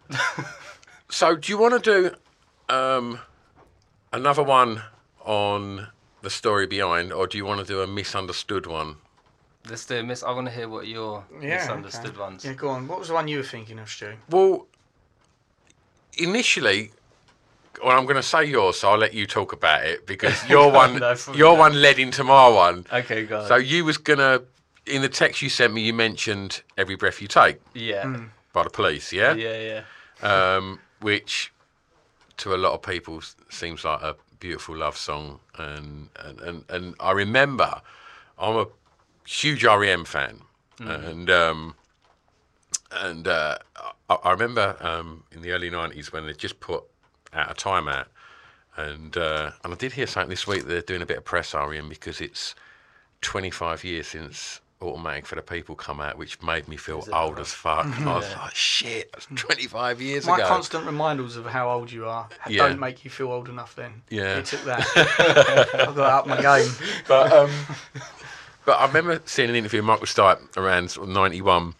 So, 1.14 1.36
do 1.36 1.52
you 1.52 1.60
want 1.60 1.84
to 1.84 2.10
do 2.10 2.76
um, 2.76 3.20
another 4.12 4.42
one 4.42 4.82
on 5.24 5.88
the 6.24 6.30
story 6.30 6.66
behind, 6.66 7.12
or 7.14 7.28
do 7.28 7.38
you 7.38 7.46
want 7.46 7.60
to 7.60 7.66
do 7.66 7.82
a 7.82 7.88
misunderstood 7.88 8.66
one? 8.66 8.96
Let's 9.70 9.86
do 9.86 9.98
a 9.98 10.04
miss. 10.04 10.24
I 10.24 10.32
want 10.32 10.48
to 10.48 10.54
hear 10.54 10.68
what 10.68 10.88
your 10.88 11.24
misunderstood 11.40 12.12
okay. 12.12 12.20
ones. 12.20 12.44
Yeah, 12.46 12.54
go 12.54 12.70
on. 12.70 12.88
What 12.88 13.00
was 13.00 13.10
the 13.10 13.14
one 13.14 13.28
you 13.28 13.38
were 13.38 13.44
thinking 13.44 13.78
of, 13.78 13.90
Stu? 13.90 14.14
Well, 14.30 14.68
initially, 16.18 16.92
well, 17.84 17.98
I'm 17.98 18.06
going 18.06 18.16
to 18.18 18.24
say 18.24 18.46
yours, 18.46 18.80
so 18.80 18.92
I'll 18.92 18.98
let 18.98 19.14
you 19.14 19.26
talk 19.28 19.52
about 19.54 19.86
it 19.86 20.06
because 20.08 20.48
your 20.50 20.72
one, 20.72 21.00
No, 21.00 21.16
for- 21.16 21.36
your 21.36 21.54
no. 21.56 21.60
one 21.60 21.82
led 21.82 22.00
into 22.00 22.24
my 22.24 22.48
one. 22.48 22.86
Okay, 22.92 23.26
go 23.26 23.42
on. 23.42 23.48
So 23.48 23.56
you 23.56 23.86
was 23.86 23.98
gonna 23.98 24.42
in 24.86 25.02
the 25.02 25.10
text 25.10 25.42
you 25.42 25.50
sent 25.50 25.74
me, 25.74 25.82
you 25.82 25.94
mentioned 25.94 26.62
"Every 26.78 26.96
Breath 26.96 27.22
You 27.22 27.28
Take" 27.30 27.62
yeah, 27.74 28.18
by 28.52 28.64
the 28.64 28.70
Police, 28.70 29.14
yeah, 29.14 29.34
yeah, 29.34 29.82
yeah. 30.22 30.56
Um, 30.56 30.80
which 31.02 31.52
to 32.38 32.54
a 32.54 32.58
lot 32.58 32.74
of 32.74 32.82
people 32.82 33.18
s- 33.18 33.36
seems 33.50 33.84
like 33.86 34.02
a 34.02 34.16
beautiful 34.44 34.76
love 34.76 34.98
song, 34.98 35.40
and 35.58 36.10
and 36.20 36.42
and, 36.42 36.66
and 36.68 36.96
I 37.00 37.12
remember 37.12 37.82
I'm 38.38 38.58
a 38.58 38.68
huge 39.26 39.64
REM 39.64 40.04
fan, 40.04 40.42
and 40.80 41.30
um, 41.30 41.76
and 42.92 43.26
uh, 43.26 43.58
I, 44.10 44.16
I 44.16 44.32
remember 44.32 44.76
um, 44.82 45.24
in 45.32 45.42
the 45.44 45.52
early 45.52 45.72
'90s 45.72 46.12
when 46.12 46.26
they 46.28 46.34
just 46.34 46.60
put 46.60 46.84
out 47.32 47.52
a 47.52 47.54
time 47.54 47.88
out, 47.88 48.10
and 48.76 49.16
uh, 49.16 49.52
and 49.64 49.74
I 49.74 49.78
did 49.78 49.94
hear 49.94 50.08
something 50.08 50.30
this 50.30 50.46
week. 50.46 50.66
They're 50.66 50.82
doing 50.82 51.02
a 51.02 51.06
bit 51.06 51.20
of 51.20 51.24
press 51.24 51.54
REM 51.54 51.88
because 51.88 52.20
it's 52.20 52.54
25 53.22 53.86
years 53.86 54.08
since 54.08 54.60
Automatic 54.84 55.26
for 55.26 55.36
the 55.36 55.42
People 55.42 55.76
come 55.76 56.00
out, 56.02 56.18
which 56.18 56.42
made 56.42 56.68
me 56.68 56.78
feel 56.78 57.08
old 57.14 57.40
as 57.40 57.52
fuck. 57.54 57.86
I 57.86 58.16
was 58.16 58.36
like, 58.36 58.54
shit, 58.56 59.12
that's 59.14 59.26
25 59.34 60.02
years 60.02 60.26
My 60.28 60.36
ago. 60.36 60.44
My 60.44 60.50
constant 60.50 60.86
reminders 60.86 61.36
of 61.38 61.46
how 61.46 61.70
old 61.72 61.92
you 61.92 62.06
are 62.08 62.28
Yeah. 62.50 62.68
don't 62.68 62.80
make 62.80 63.04
you 63.04 63.10
feel 63.10 63.32
old 63.32 63.50
enough. 63.50 63.76
Then 63.76 64.02
Yeah. 64.10 64.38
you 64.38 64.44
took 64.44 64.64
that. 64.66 64.86
I've 65.88 65.96
got 65.96 66.12
up 66.12 66.28
my 66.28 66.42
game. 66.42 66.72
but 67.08 67.32
um, 67.34 67.52
but 68.66 68.74
I 68.80 68.86
remember 68.88 69.22
seeing 69.26 69.50
an 69.50 69.56
interview 69.56 69.80
with 69.80 69.86
Michael 69.88 70.06
Stipe 70.06 70.56
around 70.58 70.92
sort 70.92 71.08
of 71.10 71.14
'91. 71.14 71.74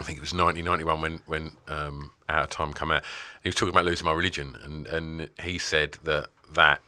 I 0.00 0.04
think 0.04 0.18
it 0.18 0.20
was 0.20 0.32
1991 0.32 1.00
when 1.00 1.20
when 1.26 1.52
um, 1.66 2.10
Out 2.28 2.44
of 2.44 2.50
Time 2.50 2.72
came 2.72 2.90
out. 2.90 3.02
He 3.42 3.48
was 3.48 3.56
talking 3.56 3.74
about 3.74 3.84
losing 3.84 4.04
my 4.04 4.12
religion, 4.12 4.56
and 4.62 4.86
and 4.86 5.28
he 5.42 5.58
said 5.58 5.98
that 6.04 6.28
that 6.54 6.80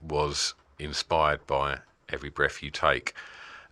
was 0.00 0.54
inspired 0.78 1.46
by 1.46 1.78
Every 2.08 2.28
Breath 2.30 2.62
You 2.62 2.70
Take. 2.70 3.14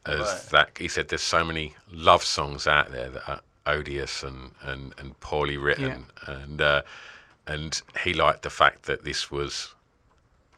As 0.07 0.49
that 0.49 0.71
he 0.79 0.89
said, 0.89 1.09
there's 1.09 1.23
so 1.23 1.45
many 1.45 1.75
love 1.93 2.25
songs 2.25 2.67
out 2.67 2.91
there 2.91 3.09
that 3.11 3.29
are 3.29 3.41
odious 3.67 4.23
and 4.23 4.51
and, 4.63 4.95
and 4.99 5.19
poorly 5.21 5.57
written, 5.57 6.07
and 6.27 6.61
uh, 6.61 6.83
and 7.47 7.81
he 8.03 8.13
liked 8.15 8.43
the 8.43 8.51
fact 8.51 8.85
that 8.85 9.05
this 9.05 9.31
was 9.31 9.75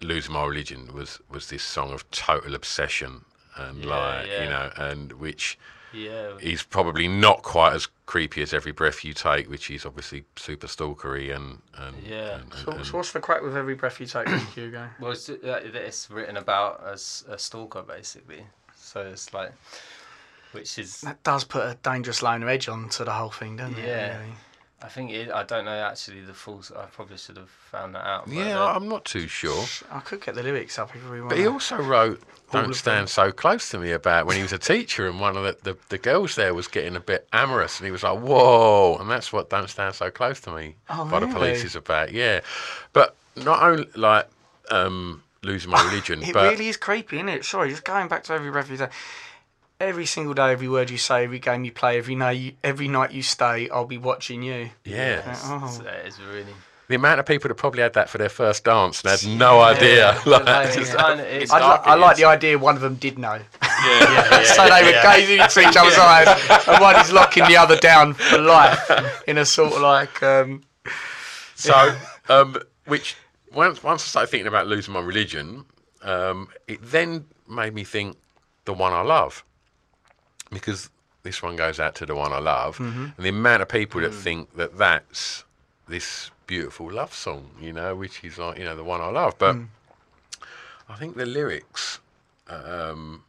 losing 0.00 0.32
my 0.32 0.44
religion 0.44 0.92
was 0.94 1.20
was 1.30 1.48
this 1.50 1.62
song 1.62 1.92
of 1.92 2.10
total 2.10 2.54
obsession 2.54 3.24
and 3.56 3.84
Yeah, 3.84 3.96
like 3.96 4.26
yeah. 4.26 4.42
you 4.42 4.48
know 4.48 4.70
and 4.76 5.12
which 5.12 5.58
Yeah. 5.92 6.36
is 6.40 6.62
probably 6.62 7.06
not 7.08 7.42
quite 7.42 7.72
as 7.74 7.88
creepy 8.04 8.42
as 8.42 8.52
every 8.52 8.72
breath 8.72 9.04
you 9.04 9.12
take 9.14 9.48
which 9.48 9.70
is 9.70 9.86
obviously 9.86 10.24
super 10.36 10.66
stalkery 10.66 11.34
and 11.34 11.60
and 11.76 12.02
Yeah. 12.02 12.36
and- 12.40 12.52
So, 12.54 12.72
and- 12.72 12.86
so 12.86 12.96
what's 12.98 13.12
the 13.12 13.20
crack 13.20 13.42
with 13.42 13.56
every 13.56 13.74
breath 13.76 14.00
you 14.00 14.06
take, 14.06 14.28
Hugo? 14.54 14.88
Well, 15.00 15.12
it's, 15.12 15.28
uh, 15.30 15.60
it's 15.62 16.10
written 16.10 16.36
about 16.36 16.82
as 16.84 17.24
a 17.28 17.38
stalker, 17.38 17.82
basically. 17.82 18.44
So 18.94 19.00
it's 19.00 19.34
like, 19.34 19.52
which 20.52 20.78
is, 20.78 21.00
That 21.02 21.22
does 21.24 21.44
put 21.44 21.64
a 21.64 21.76
dangerous 21.82 22.22
line 22.22 22.42
of 22.44 22.48
edge 22.48 22.68
onto 22.68 23.04
the 23.04 23.12
whole 23.12 23.30
thing, 23.30 23.56
doesn't 23.56 23.76
it? 23.76 23.86
Yeah. 23.86 24.18
really? 24.18 24.34
I 24.82 24.88
think 24.88 25.10
it, 25.12 25.32
I 25.32 25.42
don't 25.44 25.64
know 25.64 25.72
actually 25.72 26.20
the 26.20 26.34
full. 26.34 26.62
I 26.78 26.84
probably 26.84 27.16
should 27.16 27.38
have 27.38 27.48
found 27.48 27.94
that 27.94 28.06
out. 28.06 28.26
but, 28.26 28.34
yeah 28.34 28.60
uh, 28.62 28.76
I'm 28.76 28.86
not 28.86 29.06
too 29.06 29.26
sure 29.26 29.64
I 29.90 30.00
could 30.00 30.20
get 30.20 30.34
the 30.34 30.42
lyrics 30.42 30.78
up 30.78 30.94
if 30.94 31.02
we 31.10 31.20
want. 31.20 31.30
but 31.30 31.38
he 31.38 31.46
also 31.46 31.78
wrote 31.78 32.22
don't 32.52 32.74
stand 32.74 33.08
so 33.08 33.32
close 33.32 33.70
to 33.70 33.78
me 33.78 33.92
about 33.92 34.26
when 34.26 34.36
he 34.36 34.42
was 34.42 34.52
a 34.52 34.58
teacher 34.58 35.08
and 35.08 35.18
one 35.20 35.36
of 35.38 35.42
the, 35.42 35.56
the, 35.72 35.78
the 35.88 35.96
girls 35.98 36.36
there 36.36 36.52
was 36.54 36.68
getting 36.68 36.94
a 36.96 37.00
bit 37.00 37.26
amorous 37.32 37.78
and 37.80 37.86
he 37.86 37.90
was 37.90 38.02
like 38.02 38.18
whoa 38.20 38.96
and 39.00 39.10
that's 39.10 39.32
what 39.32 39.48
don't 39.50 39.70
stand 39.70 39.94
so 39.94 40.10
close 40.10 40.38
to 40.40 40.50
me 40.54 40.76
Oh, 40.90 41.06
by 41.10 41.18
the 41.18 41.26
police 41.28 41.64
is 41.64 41.74
about 41.74 42.12
yeah 42.12 42.42
but 42.92 43.16
not 43.36 43.62
only 43.62 43.88
like 43.96 44.28
um 44.70 45.22
losing 45.44 45.70
my 45.70 45.82
religion 45.88 46.22
It 46.22 46.32
but 46.32 46.50
really 46.50 46.68
is 46.68 46.76
creepy, 46.76 47.16
isn't 47.16 47.28
it? 47.28 47.44
Sorry, 47.44 47.70
just 47.70 47.84
going 47.84 48.08
back 48.08 48.24
to 48.24 48.32
every 48.32 48.50
breath 48.50 48.70
you 48.70 48.76
take. 48.76 48.90
Every 49.80 50.06
single 50.06 50.34
day, 50.34 50.52
every 50.52 50.68
word 50.68 50.88
you 50.88 50.98
say, 50.98 51.24
every 51.24 51.40
game 51.40 51.64
you 51.64 51.72
play, 51.72 51.98
every 51.98 52.14
night 52.14 52.32
you, 52.38 52.52
every 52.62 52.86
night 52.88 53.10
you 53.12 53.22
stay, 53.22 53.68
I'll 53.70 53.84
be 53.84 53.98
watching 53.98 54.42
you. 54.42 54.70
yeah 54.84 55.22
Oh. 55.44 55.64
it's, 56.04 56.18
uh, 56.18 56.22
really. 56.32 56.54
The 56.86 56.94
amount 56.96 57.18
of 57.18 57.26
people 57.26 57.48
that 57.48 57.54
probably 57.54 57.82
had 57.82 57.94
that 57.94 58.08
for 58.10 58.18
their 58.18 58.28
first 58.28 58.62
dance 58.64 59.02
and 59.02 59.10
had 59.10 59.26
no 59.38 59.60
idea. 59.60 60.20
Like, 60.26 60.42
It's 60.66 60.76
just- 60.76 60.94
kind 60.94 61.18
of, 61.20 61.26
it's 61.26 61.50
I, 61.50 61.58
li- 61.58 61.80
I 61.84 61.94
like 61.96 62.16
the 62.16 62.24
idea 62.26 62.58
one 62.58 62.76
of 62.76 62.82
them 62.82 62.94
did 62.96 63.18
know. 63.18 63.40
yeah, 63.62 64.42
so 64.54 64.68
they 64.68 64.84
were 64.84 65.02
gazing 65.02 65.40
into 65.40 65.60
each 65.60 65.76
other's 65.76 65.98
eyes, 65.98 66.28
and 66.68 66.80
one 66.80 66.96
is 67.00 67.10
locking 67.12 67.44
the 67.46 67.56
other 67.56 67.76
down 67.76 68.14
for 68.14 68.38
life 68.38 68.88
in 69.26 69.38
a 69.38 69.44
sort 69.44 69.72
of 69.72 69.80
like. 69.80 70.22
Um, 70.22 70.62
so, 71.54 71.96
um, 72.28 72.56
which 72.86 73.16
once 73.54 73.82
once 73.82 74.02
I 74.02 74.06
started 74.06 74.30
thinking 74.30 74.46
about 74.46 74.66
losing 74.66 74.94
my 74.94 75.00
religion, 75.00 75.64
um, 76.02 76.48
it 76.68 76.80
then 76.82 77.26
made 77.48 77.74
me 77.74 77.84
think 77.84 78.16
the 78.64 78.72
one 78.72 78.92
I 78.92 79.02
love, 79.02 79.44
because 80.50 80.90
this 81.22 81.42
one 81.42 81.56
goes 81.56 81.80
out 81.80 81.94
to 81.96 82.06
the 82.06 82.14
one 82.14 82.32
I 82.32 82.38
love, 82.38 82.78
and 82.80 83.14
the 83.18 83.28
amount 83.30 83.62
of 83.62 83.68
people 83.68 84.00
that 84.00 84.12
think 84.12 84.54
that 84.56 84.76
that's 84.78 85.44
this 85.88 86.30
beautiful 86.46 86.90
love 86.90 87.14
song, 87.14 87.50
you 87.60 87.72
know, 87.72 87.94
which 87.94 88.22
is 88.24 88.38
like 88.38 88.58
you 88.58 88.64
know 88.64 88.76
the 88.76 88.84
one 88.84 89.00
I 89.00 89.08
love, 89.08 89.34
but 89.38 89.56
I 90.88 90.96
think 90.96 91.16
the 91.16 91.26
lyrics. 91.26 92.00
Um, 92.48 93.24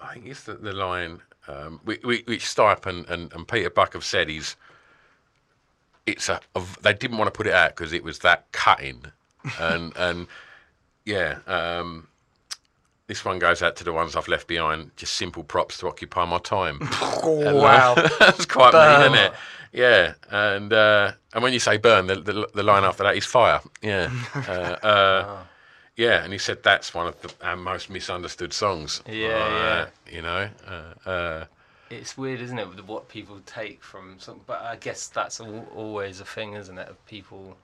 I 0.00 0.14
think 0.14 0.26
it's 0.26 0.44
the, 0.44 0.54
the 0.54 0.72
line 0.72 1.20
um, 1.48 1.80
which, 1.84 2.02
which 2.02 2.44
Stipe 2.44 2.86
and, 2.86 3.06
and, 3.08 3.32
and 3.32 3.48
Peter 3.48 3.70
Buck 3.70 3.94
have 3.94 4.04
said 4.04 4.28
is 4.30 4.56
it's 6.12 6.28
a, 6.28 6.40
a 6.54 6.62
they 6.82 6.92
didn't 6.94 7.18
want 7.18 7.28
to 7.32 7.36
put 7.36 7.46
it 7.46 7.54
out 7.54 7.70
because 7.76 7.92
it 7.92 8.02
was 8.04 8.18
that 8.20 8.50
cutting. 8.52 9.04
And 9.60 9.92
and 9.96 10.26
yeah 11.04 11.38
um, 11.46 12.08
this 13.06 13.24
one 13.24 13.38
goes 13.38 13.62
out 13.62 13.76
to 13.76 13.84
the 13.84 13.92
ones 13.92 14.14
I've 14.16 14.28
left 14.28 14.46
behind 14.46 14.90
just 14.96 15.14
simple 15.14 15.42
props 15.42 15.78
to 15.78 15.88
occupy 15.88 16.24
my 16.26 16.38
time. 16.38 16.80
Oh, 17.30 17.56
wow. 17.62 17.94
that's 18.20 18.46
quite 18.46 18.72
Burn. 18.72 19.12
mean 19.12 19.12
isn't 19.12 19.26
it? 19.26 19.32
Yeah 19.72 20.14
and 20.30 20.72
uh, 20.72 21.12
and 21.34 21.42
when 21.42 21.52
you 21.52 21.60
say 21.60 21.76
burn 21.78 22.06
the, 22.08 22.16
the, 22.16 22.48
the 22.54 22.62
line 22.62 22.84
after 22.84 23.04
that 23.04 23.16
is 23.16 23.24
fire. 23.24 23.60
Yeah 23.82 24.10
uh, 24.34 24.76
uh, 24.86 25.42
yeah 25.96 26.22
and 26.24 26.32
he 26.32 26.38
said 26.38 26.62
that's 26.62 26.92
one 26.94 27.06
of 27.06 27.20
the, 27.22 27.32
our 27.46 27.56
most 27.56 27.88
misunderstood 27.90 28.52
songs. 28.52 29.02
Yeah, 29.06 29.86
Uh, 29.86 29.86
you 30.10 30.22
know 30.22 30.48
It's 31.90 32.16
weird, 32.18 32.40
isn't 32.40 32.58
it, 32.58 32.68
with 32.68 32.80
what 32.80 33.08
people 33.08 33.40
take 33.46 33.82
from 33.82 34.16
something? 34.18 34.42
But 34.46 34.60
I 34.62 34.76
guess 34.76 35.08
that's 35.08 35.40
al- 35.40 35.66
always 35.74 36.20
a 36.20 36.24
thing, 36.24 36.54
isn't 36.54 36.76
it? 36.78 36.88
Of 36.88 37.04
people 37.06 37.56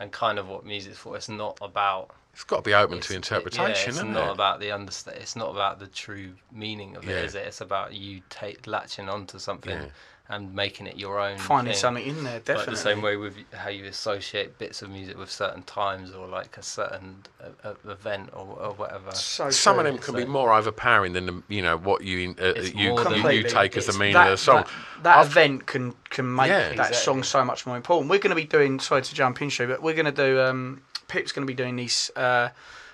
and 0.00 0.10
kind 0.12 0.38
of 0.38 0.48
what 0.48 0.64
music's 0.64 0.98
for. 0.98 1.16
It's 1.16 1.28
not 1.28 1.58
about 1.60 2.10
it's 2.32 2.44
got 2.44 2.56
to 2.58 2.62
be 2.62 2.74
open 2.74 3.00
to 3.00 3.12
it- 3.12 3.16
interpretation 3.16 3.94
yeah, 3.94 4.00
it's 4.00 4.08
not 4.14 4.28
it? 4.28 4.32
about 4.32 4.60
the 4.60 4.70
understand. 4.72 5.18
It's 5.20 5.34
not 5.36 5.50
about 5.50 5.78
the 5.80 5.88
true 5.88 6.34
meaning 6.52 6.96
of 6.96 7.04
Yeah. 7.04 7.16
it, 7.16 7.24
is 7.24 7.34
it? 7.34 7.46
It's 7.46 7.60
about 7.60 7.94
you 7.94 8.22
take 8.30 8.66
latching 8.66 9.08
onto 9.08 9.38
something 9.38 9.70
Yeah. 9.72 9.88
And 10.30 10.54
making 10.54 10.86
it 10.86 10.98
your 10.98 11.18
own. 11.18 11.38
Finding 11.38 11.72
thing. 11.72 11.80
something 11.80 12.04
in 12.06 12.22
there, 12.22 12.34
Like 12.34 12.44
definitely. 12.44 12.74
the 12.74 12.80
same 12.80 13.00
way 13.00 13.16
with 13.16 13.34
how 13.54 13.70
you 13.70 13.86
associate 13.86 14.58
bits 14.58 14.82
of 14.82 14.90
music 14.90 15.16
with 15.16 15.30
certain 15.30 15.62
times 15.62 16.12
or 16.12 16.28
like 16.28 16.58
a 16.58 16.62
certain 16.62 17.24
uh, 17.42 17.68
uh, 17.68 17.90
event 17.90 18.28
or, 18.34 18.44
or 18.60 18.72
whatever. 18.74 19.10
So 19.14 19.48
Some 19.48 19.78
of 19.78 19.86
them 19.86 19.96
can 19.96 20.14
be 20.14 20.26
more 20.26 20.52
overpowering 20.52 21.14
than 21.14 21.24
the, 21.24 21.42
you 21.48 21.62
know 21.62 21.78
what 21.78 22.04
you 22.04 22.34
uh, 22.38 22.52
you, 22.60 22.94
you 23.00 23.28
you 23.30 23.42
take 23.44 23.74
as 23.78 23.86
the 23.86 23.90
It's 23.92 23.98
meaning 23.98 24.14
that, 24.14 24.26
of 24.26 24.32
the 24.32 24.36
song. 24.36 24.64
That, 25.02 25.02
that 25.02 25.26
event 25.26 25.64
can 25.64 25.94
can 26.10 26.34
make 26.34 26.48
Yeah. 26.50 26.74
that 26.74 26.94
song 26.94 27.22
so 27.22 27.42
much 27.42 27.64
more 27.64 27.76
important. 27.76 28.10
We're 28.10 28.18
going 28.18 28.36
to 28.36 28.36
be 28.36 28.44
doing. 28.44 28.80
Sorry 28.80 29.00
to 29.00 29.14
jump 29.14 29.40
in, 29.40 29.48
Stu, 29.50 29.66
but 29.66 29.82
we're 29.82 29.94
going 29.94 30.04
to 30.04 30.12
do. 30.12 30.40
Um, 30.42 30.82
Pip's 31.08 31.32
going 31.32 31.46
to 31.46 31.50
be 31.50 31.56
doing 31.56 31.76
these 31.76 32.10
uh, 32.16 32.50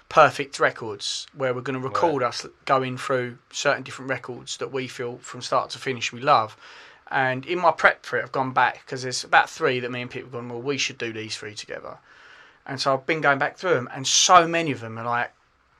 perfect 0.08 0.60
records 0.60 1.26
where 1.36 1.52
we're 1.52 1.62
going 1.62 1.80
to 1.80 1.84
record 1.84 2.22
us 2.22 2.46
going 2.64 2.96
through 2.96 3.38
certain 3.50 3.82
different 3.82 4.08
records 4.08 4.58
that 4.58 4.70
we 4.70 4.86
feel 4.86 5.18
from 5.18 5.42
start 5.42 5.70
to 5.70 5.78
finish 5.80 6.12
we 6.12 6.20
love. 6.20 6.56
And 7.10 7.44
in 7.46 7.58
my 7.60 7.70
prep 7.70 8.04
for 8.04 8.18
it, 8.18 8.22
I've 8.22 8.32
gone 8.32 8.52
back 8.52 8.80
because 8.84 9.02
there's 9.02 9.24
about 9.24 9.48
three 9.50 9.78
that 9.80 9.90
me 9.90 10.00
and 10.02 10.10
Pip 10.10 10.22
have 10.24 10.32
gone. 10.32 10.48
Well, 10.48 10.60
we 10.62 10.78
should 10.78 10.98
do 10.98 11.12
these 11.12 11.36
three 11.36 11.54
together. 11.54 11.98
And 12.66 12.80
so 12.80 12.94
I've 12.94 13.04
been 13.06 13.20
going 13.20 13.38
back 13.38 13.58
through 13.58 13.74
them, 13.74 13.88
and 13.94 14.06
so 14.06 14.48
many 14.48 14.72
of 14.72 14.80
them 14.80 14.96
are 14.98 15.04
like 15.04 15.32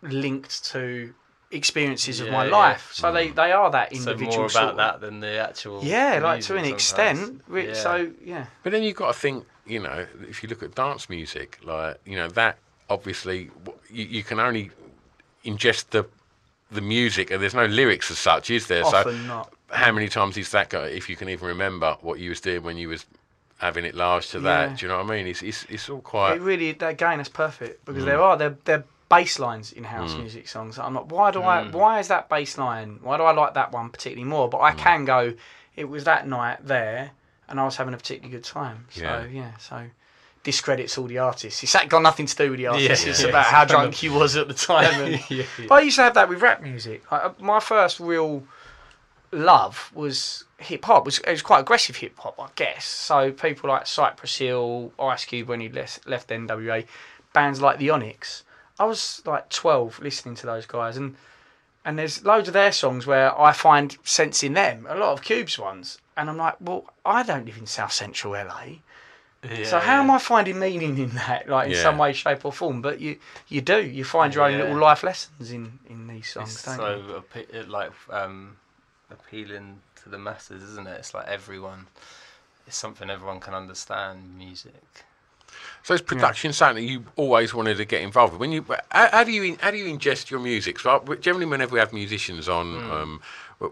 linked 0.02 0.64
to 0.66 1.14
experiences 1.50 2.20
of 2.20 2.26
Yeah, 2.26 2.32
my 2.32 2.44
yeah. 2.46 2.50
life. 2.52 2.90
So 2.92 3.10
they, 3.12 3.28
mm. 3.28 3.34
they 3.34 3.52
are 3.52 3.70
that 3.70 3.92
individual. 3.92 4.04
So 4.04 4.10
individual 4.12 4.42
more 4.42 4.48
sort 4.50 4.64
about 4.74 4.94
of- 4.94 5.00
that 5.00 5.06
than 5.06 5.20
the 5.20 5.38
actual. 5.38 5.82
Yeah, 5.82 6.20
like 6.22 6.42
to 6.42 6.54
an 6.56 6.64
sometimes. 6.64 6.68
extent. 6.72 7.42
Re- 7.48 7.68
Yeah. 7.68 7.74
So 7.74 8.12
yeah, 8.22 8.46
But 8.62 8.72
then 8.72 8.82
you've 8.82 8.96
got 8.96 9.12
to 9.14 9.18
think, 9.18 9.46
you 9.66 9.80
know, 9.80 10.06
if 10.28 10.42
you 10.42 10.48
look 10.48 10.62
at 10.62 10.74
dance 10.74 11.08
music, 11.08 11.58
like 11.64 11.98
you 12.04 12.16
know 12.16 12.28
that 12.28 12.58
obviously 12.90 13.50
you, 13.90 14.04
you 14.04 14.22
can 14.22 14.38
only 14.38 14.70
ingest 15.44 15.88
the 15.90 16.04
the 16.70 16.80
music, 16.80 17.30
and 17.30 17.40
there's 17.40 17.54
no 17.54 17.66
lyrics 17.66 18.10
as 18.10 18.18
such, 18.18 18.50
is 18.50 18.66
there? 18.66 18.84
so 18.84 18.96
often 18.98 19.26
not. 19.26 19.52
How 19.70 19.92
many 19.92 20.09
times 20.09 20.37
is 20.37 20.50
that? 20.50 20.68
Go, 20.70 20.83
if 20.85 21.09
you 21.09 21.16
can 21.16 21.29
even 21.29 21.48
remember 21.48 21.96
what 22.00 22.18
you 22.18 22.31
was 22.31 22.40
doing 22.40 22.62
when 22.62 22.77
you 22.77 22.88
was 22.88 23.05
having 23.59 23.85
it 23.85 23.94
large 23.94 24.29
to 24.31 24.40
that, 24.40 24.70
Yeah. 24.70 24.77
do 24.77 24.87
you 24.87 24.88
know 24.92 24.98
what 24.98 25.07
I 25.12 25.16
mean? 25.16 25.27
It's 25.27 25.42
it's, 25.42 25.64
it's 25.68 25.88
all 25.88 25.98
It 25.98 26.05
quite. 26.05 26.40
really, 26.40 26.72
that- 26.72 26.88
again, 26.90 27.18
that's 27.18 27.29
perfect 27.29 27.85
because 27.85 28.03
Mm. 28.03 28.07
there 28.07 28.20
are 28.20 28.37
there 28.37 28.57
there 28.64 28.85
bass 29.09 29.38
lines 29.38 29.72
in 29.72 29.85
house 29.85 30.14
music 30.16 30.48
songs. 30.48 30.79
I'm 30.79 30.94
like, 30.94 31.11
why 31.11 31.31
do 31.31 31.40
Mm. 31.40 31.44
I? 31.44 31.62
Why 31.70 31.98
is 32.00 32.09
that 32.09 32.29
bass 32.29 32.59
line? 32.59 32.98
Why 33.03 33.16
do 33.16 33.22
I 33.22 33.33
like 33.33 33.55
that 33.55 33.70
one 33.72 33.90
particularly 33.90 34.29
more? 34.29 34.48
But 34.48 34.59
I 34.59 34.72
Mm. 34.72 34.79
can 34.79 35.05
go. 35.05 35.35
It 35.77 35.88
was 35.88 36.05
that 36.05 36.27
night 36.27 36.59
there, 36.66 37.11
and 37.48 37.61
I 37.61 37.64
was 37.64 37.77
having 37.77 37.94
a 37.94 37.96
particularly 37.96 38.33
good 38.37 38.44
time. 38.44 38.87
So 38.90 39.03
Yeah. 39.03 39.24
yeah, 39.27 39.50
so. 39.59 39.90
Discredits 40.42 40.98
all 40.98 41.07
the 41.07 41.16
artists. 41.18 41.62
It's 41.62 41.72
that 41.72 41.88
got 41.88 42.03
nothing 42.03 42.27
to 42.27 42.37
do 42.37 42.50
with 42.50 42.59
the 42.59 42.66
artists. 42.66 43.05
Yeah, 43.05 43.11
it's 43.11 43.22
yeah. 43.22 43.29
about 43.29 43.46
how 43.46 43.64
drunk 43.72 43.94
he 43.94 44.11
was 44.11 44.37
at 44.37 44.46
the 44.46 44.53
time. 44.53 44.92
And, 45.14 45.31
Yeah, 45.31 45.44
But 45.66 45.74
I 45.77 45.81
used 45.81 45.96
to 45.96 46.03
have 46.03 46.12
that 46.14 46.29
with 46.29 46.42
rap 46.42 46.61
music. 46.61 47.03
Uh, 47.11 47.31
my 47.38 47.61
first 47.61 47.98
real 47.98 48.42
love 49.35 49.90
was 49.94 50.45
hip 50.59 50.85
hop. 50.85 51.05
Was 51.05 51.18
it 51.18 51.30
was 51.30 51.43
quite 51.43 51.61
aggressive 51.61 51.97
hip 51.97 52.18
hop, 52.18 52.39
I 52.41 52.49
guess. 52.57 52.85
So 52.87 53.32
people 53.32 53.68
like 53.70 53.87
Cypress 53.87 54.39
Hill, 54.39 54.93
Ice 54.99 55.24
Cube 55.24 55.49
when 55.49 55.61
he 55.61 55.68
left, 55.68 56.07
left 56.07 56.28
NWA, 56.30 56.87
bands 57.32 57.61
like 57.61 57.78
the 57.78 57.91
Onyx. 57.91 58.45
I 58.78 58.85
was 58.85 59.22
like 59.24 59.49
twelve 59.51 60.01
listening 60.01 60.35
to 60.37 60.47
those 60.47 60.66
guys, 60.66 60.97
and 60.97 61.16
and 61.85 61.99
there's 61.99 62.24
loads 62.24 62.49
of 62.49 62.55
their 62.55 62.72
songs 62.72 63.07
where 63.07 63.39
I 63.39 63.53
find 63.53 63.97
sense 64.05 64.43
in 64.43 64.55
them. 64.55 64.87
A 64.89 64.95
lot 64.95 65.12
of 65.12 65.22
Cube's 65.22 65.59
ones, 65.59 65.99
and 66.16 66.30
I'm 66.30 66.37
like, 66.39 66.57
well, 66.61 66.87
I 67.05 67.22
don't 67.22 67.45
live 67.47 67.59
in 67.59 67.66
South 67.66 67.93
Central 67.93 68.32
LA. 68.32 68.76
So 69.62 69.78
how 69.78 70.01
am 70.01 70.11
I 70.11 70.18
finding 70.18 70.59
meaning 70.59 70.97
in 70.99 71.11
that, 71.11 71.49
like 71.49 71.66
in 71.66 71.72
Yeah. 71.74 71.82
some 71.82 71.99
way, 71.99 72.12
shape, 72.14 72.45
or 72.45 72.53
form? 72.53 72.80
But 72.80 73.01
you, 73.01 73.18
you 73.49 73.61
do. 73.61 73.80
You 73.80 74.03
find 74.03 74.35
your 74.35 74.45
own 74.45 74.53
Yeah. 74.53 74.59
little 74.64 74.78
life 74.78 75.03
lessons 75.03 75.53
in 75.53 75.78
in 75.87 76.07
these 76.07 76.30
songs, 76.30 76.55
It's 76.55 76.64
don't 76.64 76.76
so 76.76 77.22
you? 77.37 77.64
like 77.68 77.93
um, 78.11 78.57
appealing 79.11 79.80
to 80.02 80.09
the 80.09 80.18
masses, 80.18 80.62
isn't 80.62 80.86
it? 80.86 80.96
It's 80.98 81.14
like 81.14 81.26
everyone. 81.26 81.86
It's 82.66 82.76
something 82.76 83.11
everyone 83.11 83.40
can 83.40 83.55
understand. 83.55 84.36
Music. 84.36 84.72
So 85.82 85.94
it's 85.94 86.02
production 86.02 86.52
something 86.52 86.84
that 86.84 86.90
you 86.90 87.05
always 87.16 87.55
wanted 87.55 87.76
to 87.76 87.84
get 87.84 88.02
involved 88.02 88.32
with? 88.32 88.40
When 88.40 88.50
you, 88.52 88.64
how, 88.90 89.09
how 89.11 89.24
do 89.24 89.30
you 89.32 89.57
how 89.61 89.70
do 89.70 89.76
you 89.76 89.94
ingest 89.94 90.30
your 90.30 90.40
music? 90.40 90.80
So 90.80 91.02
I- 91.09 91.14
generally, 91.16 91.46
whenever 91.46 91.74
we 91.74 91.78
have 91.78 91.92
musicians 91.92 92.48
on, 92.48 92.80
Hmm. 92.80 92.90
um, 92.90 93.20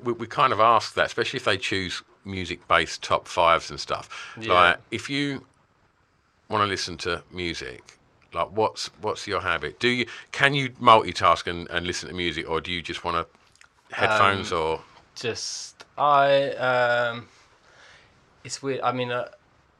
we, 0.05 0.13
we 0.13 0.27
kind 0.27 0.53
of 0.53 0.61
ask 0.61 0.95
that, 0.95 1.07
especially 1.07 1.39
if 1.39 1.45
they 1.45 1.57
choose 1.57 2.03
music-based 2.25 3.03
top 3.03 3.27
fives 3.27 3.71
and 3.71 3.81
stuff. 3.81 4.09
Yeah. 4.41 4.53
Like, 4.53 4.77
if 4.93 5.11
you 5.11 5.45
want 6.49 6.63
to 6.63 6.67
listen 6.69 6.97
to 6.99 7.23
music, 7.33 7.99
like 8.33 8.49
what's 8.53 8.87
what's 9.01 9.27
your 9.27 9.41
habit? 9.41 9.81
Do 9.81 9.89
you 9.89 10.07
can 10.31 10.55
you 10.55 10.71
multitask 10.71 11.47
and, 11.47 11.69
and 11.71 11.87
listen 11.87 12.09
to 12.11 12.15
music, 12.15 12.49
or 12.49 12.61
do 12.61 12.71
you 12.71 12.81
just 12.83 13.05
want 13.05 13.17
to 13.17 13.97
headphones 13.97 14.53
Um, 14.53 14.59
or? 14.59 14.81
Just 15.15 15.85
I. 15.99 16.51
Um, 16.53 17.29
it's 18.45 18.63
weird. 18.63 18.81
I 18.81 18.93
mean, 18.93 19.11
uh, 19.11 19.29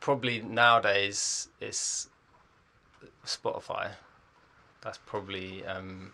probably 0.01 0.41
nowadays 0.43 1.49
it's 1.61 2.09
Spotify. 3.27 3.93
That's 4.83 4.99
probably 4.99 5.65
um, 5.67 6.13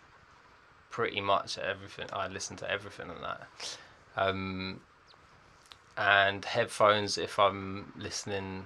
pretty 0.91 1.21
much 1.21 1.59
everything. 1.59 2.07
I 2.13 2.29
listen 2.29 2.57
to 2.59 2.71
everything 2.71 3.11
on 3.11 3.21
that. 3.23 3.49
Um, 4.17 4.81
and 5.97 6.45
headphones 6.45 7.19
if 7.19 7.39
I'm 7.39 7.93
listening 7.97 8.65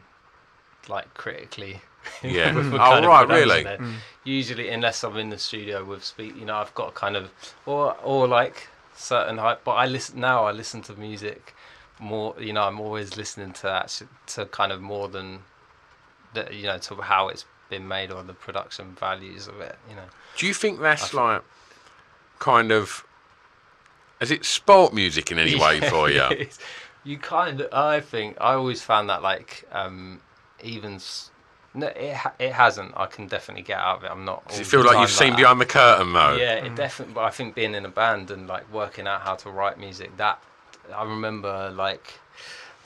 like 0.88 1.12
critically. 1.14 1.80
Yeah. 2.22 2.53
with 2.57 2.70
the 2.72 2.82
Oh, 2.82 3.07
right, 3.07 3.28
really? 3.28 3.62
there. 3.62 3.78
Usually, 4.24 4.68
unless 4.68 5.05
I'm 5.05 5.16
in 5.16 5.30
the 5.30 5.38
studio 5.38 5.84
with 5.84 6.05
speak, 6.05 6.36
you 6.36 6.44
know, 6.44 6.57
I've 6.57 6.74
got 6.74 6.94
kind 6.94 7.16
of 7.16 7.30
or 7.64 7.96
or 8.03 8.26
like 8.26 8.68
certain 8.95 9.38
hype. 9.38 9.64
But 9.64 9.72
I 9.72 9.86
listen 9.86 10.20
now. 10.20 10.45
I 10.45 10.53
listen 10.53 10.82
to 10.82 10.95
music 10.95 11.55
more. 12.01 12.34
You 12.40 12.53
know, 12.53 12.62
I'm 12.64 12.80
always 12.80 13.16
listening 13.16 13.53
to 13.55 13.70
actually 13.70 14.09
to 14.28 14.47
kind 14.47 14.72
of 14.72 14.80
more 14.80 15.09
than 15.09 15.40
the, 16.34 16.49
you 16.53 16.64
know 16.64 16.78
to 16.78 16.97
how 16.97 17.28
it's 17.28 17.45
been 17.70 17.86
made 17.88 18.11
or 18.11 18.22
the 18.22 18.34
production 18.34 18.95
values 18.99 19.49
of 19.49 19.61
it. 19.61 19.76
You 19.88 19.97
know. 19.97 20.05
Do 20.36 20.47
you 20.47 20.55
think 20.55 20.80
that's 20.80 21.12
like 21.14 21.43
kind 22.38 22.72
of? 22.72 23.05
Has 24.20 24.30
it 24.30 24.45
sport 24.45 24.95
music 24.95 25.32
in 25.32 25.38
any 25.38 25.57
way 25.57 25.80
for 25.90 26.09
you? 26.09 26.47
You 27.03 27.18
kind 27.18 27.61
of, 27.62 27.72
I 27.74 27.99
think, 28.01 28.36
I 28.40 28.55
always 28.55 28.80
found 28.80 29.11
that 29.11 29.20
like, 29.20 29.64
um, 29.72 30.20
even, 30.62 30.95
s- 30.95 31.31
no, 31.74 31.86
it 31.86 32.14
ha- 32.14 32.34
it 32.38 32.52
hasn't. 32.52 32.92
I 32.96 33.06
can 33.06 33.26
definitely 33.26 33.62
get 33.62 33.78
out 33.78 33.98
of 33.98 34.04
it. 34.04 34.10
I'm 34.10 34.24
not. 34.24 34.46
Does 34.48 34.60
it 34.60 34.66
feel 34.66 34.84
like 34.84 34.98
you've 34.98 35.10
seen 35.10 35.30
that. 35.30 35.38
behind 35.38 35.60
the 35.60 35.66
curtain 35.66 36.12
though? 36.12 36.36
Yeah, 36.36 36.54
it 36.54 36.72
mm. 36.72 36.76
definitely. 36.76 37.14
But 37.14 37.24
I 37.24 37.30
think 37.30 37.54
being 37.54 37.74
in 37.74 37.86
a 37.86 37.90
band 37.90 38.30
and 38.30 38.46
like 38.46 38.70
working 38.72 39.06
out 39.06 39.22
how 39.22 39.36
to 39.36 39.50
write 39.50 39.78
music, 39.78 40.16
that 40.18 40.42
I 40.94 41.04
remember 41.04 41.70
like 41.70 42.18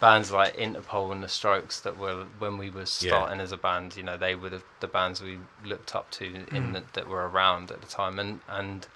bands 0.00 0.30
like 0.30 0.56
Interpol 0.56 1.10
and 1.10 1.22
the 1.22 1.28
Strokes 1.28 1.80
that 1.80 1.98
were 1.98 2.26
when 2.38 2.58
we 2.58 2.70
were 2.70 2.86
starting 2.86 3.40
as 3.40 3.50
a 3.50 3.56
band. 3.56 3.96
You 3.96 4.04
know, 4.04 4.16
they 4.16 4.36
were 4.36 4.50
the, 4.50 4.62
the 4.80 4.86
bands 4.86 5.20
we 5.20 5.38
looked 5.64 5.96
up 5.96 6.10
to 6.12 6.24
in 6.24 6.44
mm. 6.44 6.72
the, 6.74 6.82
that 6.92 7.08
were 7.08 7.28
around 7.28 7.72
at 7.72 7.80
the 7.80 7.88
time, 7.88 8.20
and 8.20 8.38
and 8.48 8.86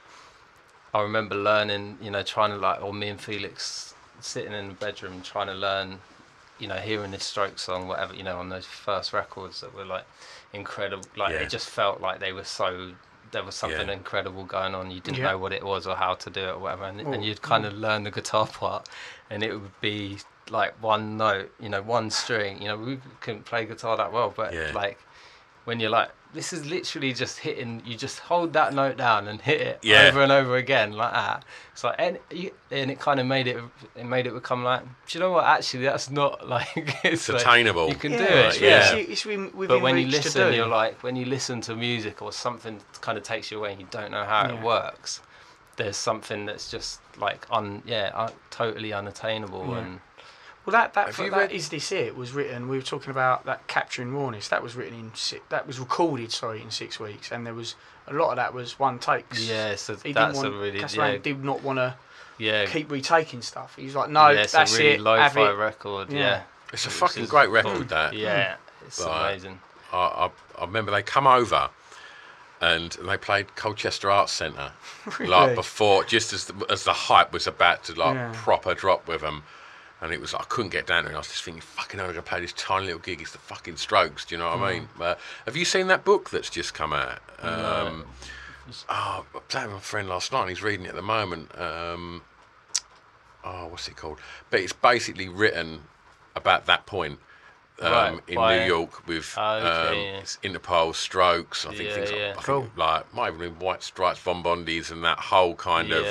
I 0.95 1.03
remember 1.03 1.35
learning. 1.35 1.99
You 2.01 2.13
know, 2.13 2.23
trying 2.23 2.51
to 2.51 2.57
like, 2.57 2.81
or 2.81 2.95
me 2.95 3.09
and 3.09 3.21
Felix 3.21 3.95
sitting 4.21 4.53
in 4.53 4.69
the 4.69 4.75
bedroom 4.75 5.21
trying 5.23 5.49
to 5.49 5.55
learn. 5.55 5.99
You 6.61 6.69
know, 6.69 6.77
hearing 6.77 7.11
this 7.11 7.25
stroke 7.25 7.59
song, 7.59 7.89
whatever, 7.89 8.15
you 8.15 8.23
know, 8.23 8.39
on 8.39 8.51
those 8.51 8.67
first 8.67 9.13
records 9.13 9.61
that 9.63 9.75
were 9.75 9.87
like 9.87 10.05
incredible. 10.53 11.07
Like 11.17 11.33
Yeah. 11.33 11.41
it 11.43 11.51
just 11.51 11.69
felt 11.71 12.01
like 12.01 12.21
they 12.21 12.33
were 12.33 12.45
so. 12.45 12.93
There 13.33 13.45
was 13.45 13.55
something 13.55 13.87
Yeah. 13.87 13.95
incredible 13.95 14.45
going 14.45 14.75
on. 14.75 14.91
You 14.91 15.01
didn't 15.01 15.19
Yeah. 15.19 15.31
know 15.31 15.39
what 15.39 15.53
it 15.53 15.63
was 15.65 15.87
or 15.87 15.95
how 15.95 16.15
to 16.15 16.31
do 16.31 16.41
it 16.41 16.49
or 16.49 16.59
whatever, 16.59 16.85
and, 16.85 17.01
Oh, 17.01 17.13
and 17.13 17.25
you'd 17.25 17.41
kind 17.43 17.65
of 17.65 17.73
learn 17.75 18.03
the 18.03 18.11
guitar 18.11 18.47
part, 18.47 18.89
and 19.31 19.43
it 19.43 19.55
would 19.55 19.81
be 19.81 20.19
like 20.51 20.75
one 20.83 21.17
note, 21.17 21.55
you 21.61 21.69
know, 21.69 21.81
one 21.81 22.11
string. 22.11 22.61
You 22.61 22.69
know, 22.69 22.77
we 22.77 22.99
couldn't 23.21 23.45
play 23.45 23.65
guitar 23.67 23.97
that 23.97 24.13
well, 24.13 24.31
but 24.37 24.53
Yeah. 24.53 24.73
like 24.73 24.99
when 25.65 25.79
you're 25.81 25.91
like, 25.91 26.11
this 26.33 26.53
is 26.53 26.65
literally 26.67 27.13
just 27.13 27.39
hitting. 27.39 27.83
You 27.85 27.97
just 27.97 28.21
hold 28.21 28.53
that 28.53 28.73
note 28.73 28.97
down 28.97 29.27
and 29.29 29.41
hit 29.41 29.61
it 29.61 29.79
Yeah. 29.83 30.05
over 30.09 30.23
and 30.23 30.31
over 30.31 30.57
again 30.57 30.93
like 30.93 31.13
that. 31.13 31.45
It's 31.73 31.83
like, 31.83 31.97
and, 31.99 32.19
you, 32.31 32.53
and 32.71 32.91
it 32.91 33.01
kind 33.01 33.19
of 33.19 33.27
made 33.27 33.47
it. 33.49 33.59
It 33.97 34.05
made 34.07 34.27
it 34.27 34.35
become 34.35 34.63
like, 34.63 34.83
do 34.85 35.19
you 35.19 35.21
know 35.21 35.33
what? 35.33 35.45
Actually, 35.45 35.85
that's 35.85 36.09
not 36.11 36.49
like 36.57 36.69
it's 37.05 37.29
like, 37.29 37.43
attainable. 37.43 37.89
you 37.89 37.95
can 37.97 38.13
yeah, 38.13 38.19
do 38.19 38.25
it. 38.25 38.61
yeah. 38.61 38.69
Yeah. 38.69 38.95
It's, 38.97 39.11
it's 39.11 39.25
within, 39.25 39.45
within 39.57 39.69
But 39.69 39.81
when 39.83 39.99
you 39.99 40.07
listen, 40.07 40.53
you're 40.55 40.67
like, 40.67 41.03
when 41.03 41.17
you 41.17 41.25
listen 41.27 41.61
to 41.63 41.75
music 41.75 42.23
or 42.23 42.33
something 42.33 42.81
kind 43.01 43.19
of 43.19 43.25
takes 43.25 43.51
you 43.51 43.59
away 43.59 43.73
and 43.73 43.81
you 43.81 43.89
don't 43.91 44.11
know 44.13 44.25
how 44.25 44.47
Yeah. 44.49 44.55
it 44.59 44.63
works, 44.63 45.21
there's 45.77 45.97
something 45.97 46.47
that's 46.47 46.71
just 46.71 47.01
like, 47.19 47.47
un, 47.51 47.83
yeah, 47.87 48.11
un, 48.15 48.31
totally 48.51 48.93
unattainable. 48.93 49.67
Yeah. 49.71 49.79
And 49.79 50.01
Well, 50.71 50.83
that 50.83 50.95
that, 50.95 51.07
Have 51.09 51.19
you 51.25 51.31
that 51.31 51.37
read- 51.51 51.51
this 51.71 51.91
it 51.93 52.17
was 52.17 52.33
written. 52.33 52.69
We 52.69 52.77
were 52.77 52.83
talking 52.83 53.11
about 53.11 53.45
that 53.47 53.67
capturing 53.67 54.15
rawness. 54.15 54.49
That 54.49 54.63
was 54.63 54.77
written 54.77 54.99
in 54.99 55.11
six, 55.15 55.43
that 55.49 55.67
was 55.67 55.79
recorded. 55.81 56.31
Sorry, 56.33 56.63
in 56.63 56.71
six 56.71 57.01
weeks, 57.01 57.33
and 57.33 57.47
there 57.47 57.55
was 57.55 57.75
a 58.07 58.13
lot 58.15 58.31
of 58.31 58.37
that 58.37 58.55
was 58.55 58.79
one 58.79 58.99
takes. 58.99 59.49
yeah, 59.49 59.75
so 59.77 59.97
he 59.97 60.13
that's 60.13 60.35
didn't 60.39 60.47
a 60.47 60.51
want, 60.57 60.63
really, 60.63 60.79
Casablancas 60.81 61.13
yeah, 61.13 61.19
did 61.19 61.45
not 61.45 61.63
want 61.63 61.79
to 61.79 61.95
yeah, 62.39 62.67
keep 62.67 62.91
retaking 62.91 63.43
stuff. 63.43 63.75
He 63.77 63.85
was 63.85 63.95
like, 63.95 64.11
no, 64.11 64.29
yeah, 64.31 64.43
it's 64.43 64.53
that's 64.53 64.75
a 64.75 64.79
really 64.79 64.91
it. 64.91 64.99
Have 65.19 65.35
lo-fi 65.37 65.51
it. 65.51 65.55
record. 65.57 66.13
Yeah. 66.13 66.19
Yeah, 66.19 66.43
It's 66.73 66.85
a 66.85 66.89
Which 66.89 66.95
fucking 66.95 67.25
is- 67.25 67.31
great 67.31 67.51
record. 67.51 67.89
That. 67.89 68.13
yeah, 68.15 68.57
it's 68.87 69.01
Right. 69.05 69.31
amazing. 69.33 69.61
I, 69.93 69.97
I, 69.97 70.31
I 70.59 70.65
remember 70.65 70.91
they 70.93 71.03
come 71.03 71.27
over 71.27 71.69
and 72.61 72.93
they 73.03 73.17
played 73.17 73.55
Colchester 73.57 74.11
Arts 74.11 74.33
Centre 74.33 74.73
Really? 75.19 75.31
like 75.31 75.55
before, 75.55 76.05
just 76.05 76.33
as 76.33 76.45
the, 76.47 76.67
as 76.71 76.85
the 76.85 76.93
hype 76.93 77.33
was 77.33 77.47
about 77.47 77.85
to 77.85 77.95
like 77.95 78.15
Yeah. 78.15 78.33
proper 78.35 78.75
drop 78.75 79.09
with 79.09 79.21
them. 79.23 79.43
And 80.03 80.13
it 80.13 80.21
was 80.21 80.33
I 80.35 80.43
couldn't 80.45 80.71
get 80.71 80.87
down 80.87 81.05
there, 81.05 81.11
and 81.11 81.17
I 81.17 81.21
was 81.21 81.29
just 81.29 81.43
thinking, 81.45 81.61
"Fucking, 81.61 82.01
I'm 82.01 82.07
gonna 82.07 82.23
play 82.23 82.41
this 82.41 82.55
tiny 82.55 82.87
little 82.87 83.01
gig. 83.01 83.21
It's 83.21 83.33
the 83.33 83.39
fucking 83.39 83.77
Strokes." 83.77 84.25
Do 84.25 84.35
you 84.35 84.39
know 84.39 84.49
what 84.57 84.61
I 84.61 84.73
mean? 84.73 84.89
Uh, 84.99 85.15
have 85.45 85.57
you 85.57 85.65
seen 85.67 85.89
that 85.89 86.05
book 86.05 86.31
that's 86.31 86.49
just 86.51 86.73
come 86.75 86.93
out? 86.93 87.19
Um, 87.43 88.07
Oh, 88.89 89.27
I 89.35 89.39
played 89.49 89.65
with 89.67 89.75
my 89.75 89.81
friend 89.81 90.09
last 90.09 90.31
night. 90.33 90.43
and 90.43 90.49
He's 90.51 90.63
reading 90.63 90.87
it 90.87 90.91
at 90.91 90.95
the 90.95 91.03
moment. 91.03 91.51
Um, 91.59 92.23
oh, 93.45 93.67
what's 93.67 93.89
it 93.89 93.97
called? 93.97 94.19
But 94.51 94.61
it's 94.61 94.73
basically 94.73 95.29
written 95.29 95.83
about 96.37 96.67
that 96.67 96.87
point 96.87 97.19
um, 97.81 97.93
Right, 97.93 98.21
in 98.29 98.35
New 98.37 98.65
York 98.67 99.07
with 99.09 99.35
Oh, 99.37 99.55
okay, 99.57 99.89
um, 99.91 99.99
yeah. 99.99 100.21
Interpol, 100.45 100.95
Strokes. 100.95 101.67
I 101.67 101.71
think 101.75 101.89
Yeah, 101.89 101.95
things 101.97 102.11
yeah. 102.13 102.29
like, 102.37 102.39
I 102.39 102.43
Cool. 102.43 102.71
like 102.77 103.13
might 103.15 103.29
even 103.35 103.41
been 103.41 103.59
White 103.59 103.83
Stripes, 103.83 104.19
Von 104.21 104.43
Bondies, 104.43 104.91
and 104.91 105.03
that 105.05 105.19
whole 105.19 105.55
kind 105.57 105.93
of 105.93 106.07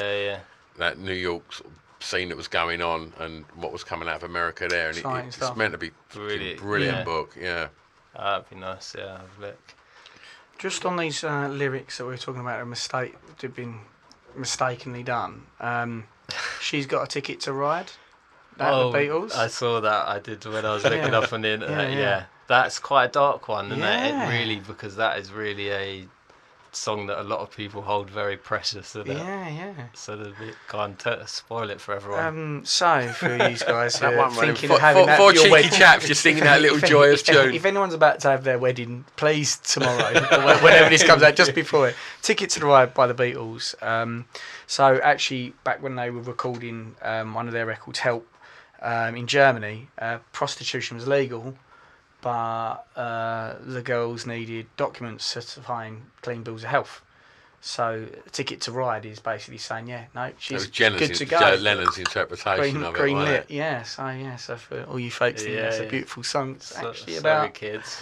that 0.77 0.97
New 0.97 1.13
York 1.13 1.53
sort 1.53 1.67
of 1.69 1.73
scene 1.99 2.29
that 2.29 2.37
was 2.37 2.47
going 2.47 2.81
on 2.81 3.13
and 3.19 3.45
what 3.55 3.71
was 3.71 3.83
coming 3.83 4.07
out 4.07 4.17
of 4.17 4.23
America 4.23 4.67
there. 4.69 4.89
And 4.89 4.97
it, 4.97 5.05
it's 5.27 5.35
stuff. 5.35 5.57
meant 5.57 5.73
to 5.73 5.77
be 5.77 5.91
fucking 6.09 6.25
Really, 6.27 6.55
brilliant 6.55 6.97
yeah. 6.99 7.03
book. 7.03 7.35
Yeah. 7.39 7.67
That'd 8.15 8.49
be 8.49 8.55
nice. 8.55 8.95
Yeah, 8.97 9.17
have 9.19 9.29
a 9.37 9.41
look. 9.41 9.73
Just 10.57 10.85
on 10.85 10.97
these 10.97 11.23
uh, 11.23 11.47
lyrics 11.47 11.97
that 11.97 12.05
we 12.05 12.11
were 12.11 12.17
talking 12.17 12.41
about, 12.41 12.61
a 12.61 12.65
mistake 12.65 13.15
that 13.27 13.41
have 13.41 13.55
been 13.55 13.79
mistakenly 14.35 15.03
done. 15.03 15.43
Um, 15.59 16.05
she's 16.61 16.85
got 16.85 17.03
a 17.03 17.07
ticket 17.07 17.39
to 17.41 17.53
ride. 17.53 17.91
That 18.57 18.73
oh, 18.73 18.91
the 18.91 18.97
Beatles. 18.97 19.35
I 19.35 19.47
saw 19.47 19.79
that. 19.79 20.07
I 20.07 20.19
did 20.19 20.43
when 20.45 20.65
I 20.65 20.73
was 20.73 20.83
looking 20.83 20.99
Yeah. 21.13 21.19
up 21.19 21.31
on 21.31 21.41
the 21.41 21.49
internet. 21.53 21.91
Yeah, 21.91 21.95
Yeah, 21.95 22.01
yeah. 22.01 22.23
that's 22.47 22.77
quite 22.77 23.05
a 23.05 23.07
dark 23.07 23.47
one, 23.47 23.67
isn't 23.71 23.81
it? 23.81 24.13
It 24.13 24.27
really 24.29 24.59
because 24.59 24.97
that 24.97 25.17
is 25.17 25.31
really 25.31 25.69
a 25.71 26.07
song 26.75 27.07
that 27.07 27.19
a 27.19 27.23
lot 27.23 27.39
of 27.39 27.51
people 27.51 27.81
hold 27.81 28.09
very 28.09 28.37
precious. 28.37 28.95
Yeah, 28.95 29.49
yeah. 29.49 29.73
So 29.93 30.15
they 30.15 30.31
can't 30.67 30.97
t- 30.97 31.11
spoil 31.25 31.69
it 31.69 31.81
for 31.81 31.95
everyone. 31.95 32.25
Um, 32.25 32.61
so 32.65 33.07
for 33.09 33.31
you 33.31 33.57
guys 33.67 33.97
who 33.97 34.05
That 34.05 34.13
are 34.13 34.17
one 34.17 34.31
thinking 34.31 34.69
four, 34.69 34.77
of 34.77 34.81
having 34.81 35.01
four, 35.01 35.07
that 35.07 35.17
four 35.17 35.33
your 35.33 35.43
cheeky 35.43 35.51
wedding, 35.51 35.71
chaps 35.71 36.07
just 36.07 36.21
singing 36.21 36.43
that 36.43 36.61
little 36.61 36.77
if, 36.77 36.85
joyous 36.85 37.21
if, 37.21 37.27
tune. 37.27 37.53
If 37.53 37.65
anyone's 37.65 37.93
about 37.93 38.19
to 38.21 38.29
have 38.29 38.43
their 38.43 38.59
wedding, 38.59 39.05
please 39.15 39.57
tomorrow, 39.57 40.13
or 40.31 40.57
whenever 40.59 40.89
this 40.89 41.03
comes 41.03 41.23
out, 41.23 41.35
just 41.35 41.55
before 41.55 41.89
it. 41.89 41.95
Ticket 42.21 42.49
to 42.51 42.59
the 42.59 42.65
Ride 42.65 42.93
by 42.93 43.07
the 43.07 43.15
Beatles. 43.15 43.81
Um, 43.83 44.25
so 44.67 44.99
actually, 45.03 45.53
back 45.63 45.81
when 45.81 45.95
they 45.95 46.09
were 46.09 46.21
recording 46.21 46.95
um, 47.01 47.33
one 47.33 47.47
of 47.47 47.53
their 47.53 47.65
records, 47.65 47.99
Help, 47.99 48.27
um, 48.81 49.15
in 49.15 49.27
Germany, 49.27 49.87
uh, 49.97 50.19
prostitution 50.31 50.97
was 50.97 51.07
legal, 51.07 51.55
but 52.21 52.85
uh, 52.95 53.55
the 53.65 53.81
girls 53.81 54.25
needed 54.25 54.67
documents 54.77 55.25
certifying 55.25 56.03
clean 56.21 56.43
bills 56.43 56.63
of 56.63 56.69
health. 56.69 57.01
So, 57.61 58.05
Ticket 58.31 58.61
to 58.61 58.71
Ride 58.71 59.05
is 59.05 59.19
basically 59.19 59.57
saying, 59.57 59.87
yeah, 59.87 60.05
no, 60.15 60.27
That 60.27 60.35
she's 60.39 60.53
was 60.61 60.67
Jenner's 60.69 60.99
good 61.01 61.15
to 61.15 61.25
go 61.25 61.39
Jo- 61.39 61.55
Lennon's 61.61 61.97
interpretation 61.97 62.75
green, 62.75 62.83
of 62.85 62.95
it. 62.95 62.97
green 62.97 63.15
wasn't 63.17 63.33
lit. 63.33 63.45
it? 63.49 63.53
Yeah, 63.53 63.83
so 63.83 64.07
yeah, 64.09 64.35
so 64.37 64.55
for 64.55 64.83
all 64.83 64.97
you 64.97 65.11
folks, 65.11 65.41
thinking 65.41 65.57
Yeah, 65.57 65.63
that's 65.69 65.79
a 65.79 65.85
beautiful 65.85 66.23
song. 66.23 66.51
It's 66.55 66.67
So- 66.67 66.89
actually 66.89 67.13
sorry, 67.15 67.19
about 67.19 67.53
kids. 67.53 67.99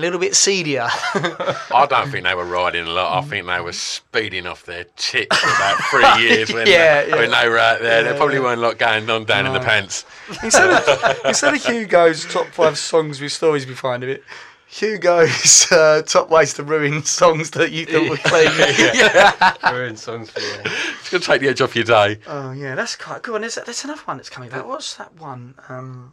A 0.00 0.02
little 0.02 0.18
bit 0.18 0.34
seedier. 0.34 0.86
I 0.90 1.86
don't 1.88 2.10
think 2.10 2.24
they 2.24 2.34
were 2.34 2.44
riding 2.44 2.86
a 2.86 2.90
lot. 2.90 3.22
I 3.22 3.26
think 3.26 3.46
they 3.46 3.60
were 3.60 3.72
speeding 3.72 4.46
off 4.46 4.64
their 4.64 4.84
tits 4.96 5.36
for 5.36 5.48
about 5.48 5.76
three 5.90 6.22
years 6.28 6.52
when, 6.52 6.66
Yeah, 6.66 7.04
they, 7.04 7.12
when 7.12 7.30
yeah. 7.30 7.42
they 7.42 7.48
were 7.48 7.58
out 7.58 7.80
there. 7.80 8.02
there 8.02 8.12
Yeah, 8.12 8.18
probably 8.18 8.36
yeah. 8.36 8.42
weren't 8.42 8.60
a 8.60 8.62
lot 8.62 8.78
going 8.78 9.08
on 9.10 9.24
down 9.24 9.46
in 9.46 9.52
the 9.52 9.60
pants. 9.60 10.04
instead 10.42 10.70
of 10.70 11.18
instead 11.26 11.54
of 11.54 11.64
Hugo's 11.64 12.24
top 12.24 12.46
five 12.48 12.78
songs 12.78 13.20
with 13.20 13.32
stories 13.32 13.66
behind 13.66 14.02
it, 14.04 14.24
Hugo's 14.66 15.66
uh, 15.72 16.00
top 16.06 16.30
ways 16.30 16.54
to 16.54 16.62
ruin 16.62 17.02
songs 17.04 17.50
that 17.50 17.72
you 17.72 17.84
thought 17.86 18.08
were 18.08 18.16
clean. 18.16 18.50
Yeah, 18.94 19.72
ruin 19.72 19.96
songs 19.96 20.30
for 20.30 20.40
you. 20.40 20.54
It's 21.00 21.10
going 21.10 21.20
to 21.20 21.26
take 21.26 21.40
the 21.40 21.48
edge 21.48 21.60
off 21.60 21.74
your 21.74 21.84
day. 21.84 22.18
Oh 22.26 22.52
yeah, 22.52 22.74
that's 22.74 22.96
quite 22.96 23.22
good. 23.22 23.34
And 23.34 23.44
there's, 23.44 23.56
there's 23.56 23.84
another 23.84 24.00
one 24.04 24.16
that's 24.16 24.30
coming 24.30 24.48
back. 24.48 24.64
What's 24.66 24.94
that 24.96 25.14
one? 25.18 25.54
Um, 25.68 26.12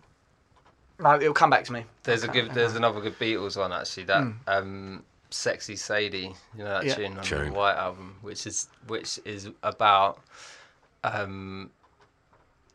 no, 1.00 1.16
it'll 1.16 1.34
come 1.34 1.50
back 1.50 1.64
to 1.66 1.74
me. 1.74 1.86
There's 2.04 2.24
a 2.24 2.28
good. 2.28 2.54
There's 2.54 2.76
another 2.76 3.02
good 3.02 3.18
Beatles 3.20 3.58
one 3.58 3.72
actually. 3.74 4.04
That 4.06 4.24
Mm. 4.24 4.36
um, 4.48 5.04
"Sexy 5.30 5.76
Sadie," 5.76 6.34
you 6.58 6.64
know 6.64 6.66
that 6.66 6.86
Yeah. 6.86 6.95
tune 6.95 7.18
on 7.18 7.24
Tune. 7.24 7.45
the 7.52 7.52
White 7.58 7.76
album, 7.76 8.18
which 8.22 8.45
is 8.48 8.68
which 8.88 9.20
is 9.26 9.50
about. 9.64 10.22
Um, 11.04 11.72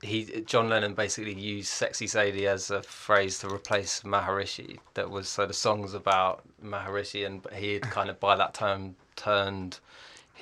he 0.02 0.24
John 0.42 0.68
Lennon 0.68 0.94
basically 0.94 1.34
used 1.34 1.68
"Sexy 1.68 2.06
Sadie" 2.06 2.46
as 2.46 2.70
a 2.70 2.82
phrase 2.82 3.38
to 3.40 3.48
replace 3.52 4.00
Maharishi. 4.02 4.78
That 4.94 5.10
was 5.10 5.28
so 5.28 5.46
the 5.46 5.54
song's 5.54 5.94
about 5.94 6.42
Maharishi, 6.64 7.24
and 7.26 7.46
he 7.54 7.74
had 7.74 7.82
kind 7.82 8.10
of 8.10 8.18
by 8.20 8.36
that 8.36 8.54
time 8.54 8.96
turned. 9.16 9.78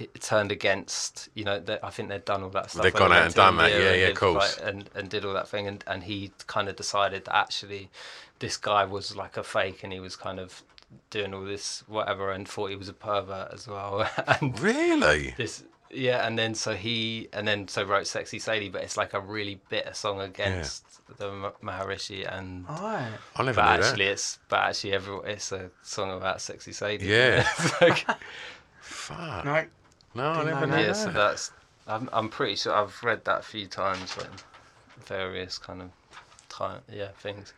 He 0.00 0.06
Turned 0.20 0.50
against, 0.52 1.28
you 1.34 1.44
know. 1.44 1.58
they- 1.60 1.78
I 1.82 1.90
think 1.90 2.08
they'd 2.08 2.24
done 2.24 2.42
all 2.42 2.50
that 2.50 2.70
stuff. 2.70 2.82
They'd 2.82 2.94
when 2.94 3.02
gone 3.08 3.12
out 3.12 3.24
and 3.26 3.34
done 3.34 3.56
that, 3.58 3.70
India 3.70 3.90
yeah, 3.90 3.96
yeah, 3.96 4.06
did, 4.08 4.16
course. 4.16 4.58
like, 4.58 4.68
and 4.68 4.90
and 4.94 5.08
did 5.08 5.24
all 5.24 5.32
that 5.34 5.48
thing, 5.48 5.66
and 5.66 5.82
and 5.86 6.04
he 6.04 6.32
kind 6.46 6.68
of 6.68 6.76
decided 6.76 7.24
that 7.26 7.36
actually 7.36 7.90
this 8.40 8.56
guy 8.56 8.84
was 8.84 9.14
like 9.16 9.36
a 9.36 9.42
fake, 9.44 9.82
and 9.84 9.92
he 9.92 10.00
was 10.00 10.16
kind 10.16 10.38
of 10.40 10.62
doing 11.10 11.32
all 11.34 11.44
this 11.44 11.84
whatever, 11.86 12.32
and 12.32 12.48
thought 12.48 12.70
he 12.70 12.76
was 12.76 12.88
a 12.88 12.92
pervert 12.92 13.52
as 13.52 13.68
well. 13.68 14.08
and 14.26 14.58
Really? 14.60 15.34
this, 15.36 15.62
yeah, 15.90 16.26
and 16.26 16.38
then 16.38 16.54
so 16.54 16.74
he 16.74 17.28
and 17.32 17.46
then 17.46 17.68
so 17.68 17.82
wrote 17.84 18.06
"Sexy 18.06 18.38
Sadie," 18.38 18.68
but 18.68 18.82
it's 18.82 18.96
like 18.96 19.12
a 19.14 19.20
really 19.20 19.60
bitter 19.68 19.92
song 19.94 20.20
against 20.20 20.84
the 21.18 21.28
Maharishi, 21.62 22.24
and 22.32 22.66
Alright. 22.68 23.12
I 23.36 23.42
never 23.42 23.56
but 23.60 23.76
knew 23.76 23.82
that. 23.82 23.88
actually 23.90 24.04
it's 24.06 24.38
but 24.48 24.60
actually 24.60 24.92
every 24.92 25.18
it's 25.32 25.50
a 25.52 25.70
song 25.82 26.16
about 26.16 26.40
sexy 26.40 26.72
Sadie. 26.72 27.06
Yeah. 27.06 27.46
It's 27.58 27.80
like- 27.80 28.06
Fuck. 28.80 29.44
No. 29.44 29.64
No, 30.14 30.30
I 30.30 30.38
Didn't 30.38 30.54
never 30.54 30.66
know 30.66 30.78
yeah, 30.78 30.92
so 30.92 31.10
that's 31.10 31.52
I'm 31.86 32.08
I'm 32.12 32.28
pretty 32.28 32.56
sure 32.56 32.74
I've 32.74 33.02
read 33.02 33.24
that 33.24 33.40
a 33.40 33.42
few 33.42 33.66
times 33.66 34.16
when 34.16 34.28
various 35.06 35.58
kind 35.58 35.82
of 35.82 35.90
time 36.48 36.80
yeah 36.92 37.08
things. 37.18 37.52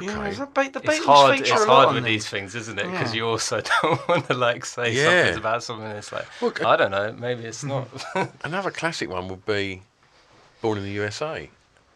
Yeah, 0.00 0.18
Okay. 0.18 0.34
the, 0.34 0.46
Be- 0.46 0.68
the 0.68 0.80
It's 0.82 1.04
hard. 1.04 1.38
It's 1.38 1.50
hard 1.50 1.94
with 1.94 2.02
these. 2.02 2.24
these 2.24 2.28
things, 2.28 2.54
isn't 2.56 2.76
it? 2.76 2.86
Yeah. 2.86 2.90
Because 2.90 3.14
you 3.14 3.24
also 3.28 3.60
don't 3.82 4.08
want 4.08 4.26
to 4.26 4.34
like 4.34 4.64
say 4.64 4.92
Yeah. 4.92 5.22
something 5.26 5.38
about 5.38 5.62
something. 5.62 5.86
It's 5.86 6.10
like 6.12 6.26
Well, 6.42 6.52
c- 6.52 6.64
I 6.64 6.76
don't 6.76 6.90
know. 6.90 7.12
Maybe 7.12 7.44
it's 7.44 7.62
hmm. 7.62 7.68
not. 7.68 7.88
Another 8.44 8.70
classic 8.72 9.08
one 9.08 9.28
would 9.28 9.46
be 9.46 9.82
Born 10.60 10.78
in 10.78 10.84
the 10.84 10.90
USA, 10.90 11.48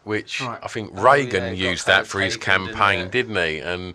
which 0.05 0.39
Right. 0.41 0.59
I 0.63 0.67
think 0.69 0.91
Oh, 0.95 1.01
Reagan 1.03 1.43
yeah, 1.55 1.69
used 1.71 1.85
that 1.87 2.07
for 2.07 2.21
his 2.21 2.37
taken, 2.37 2.61
didn't 2.67 2.77
campaign, 2.77 3.09
didn't 3.09 3.35
he? 3.35 3.59
And 3.59 3.93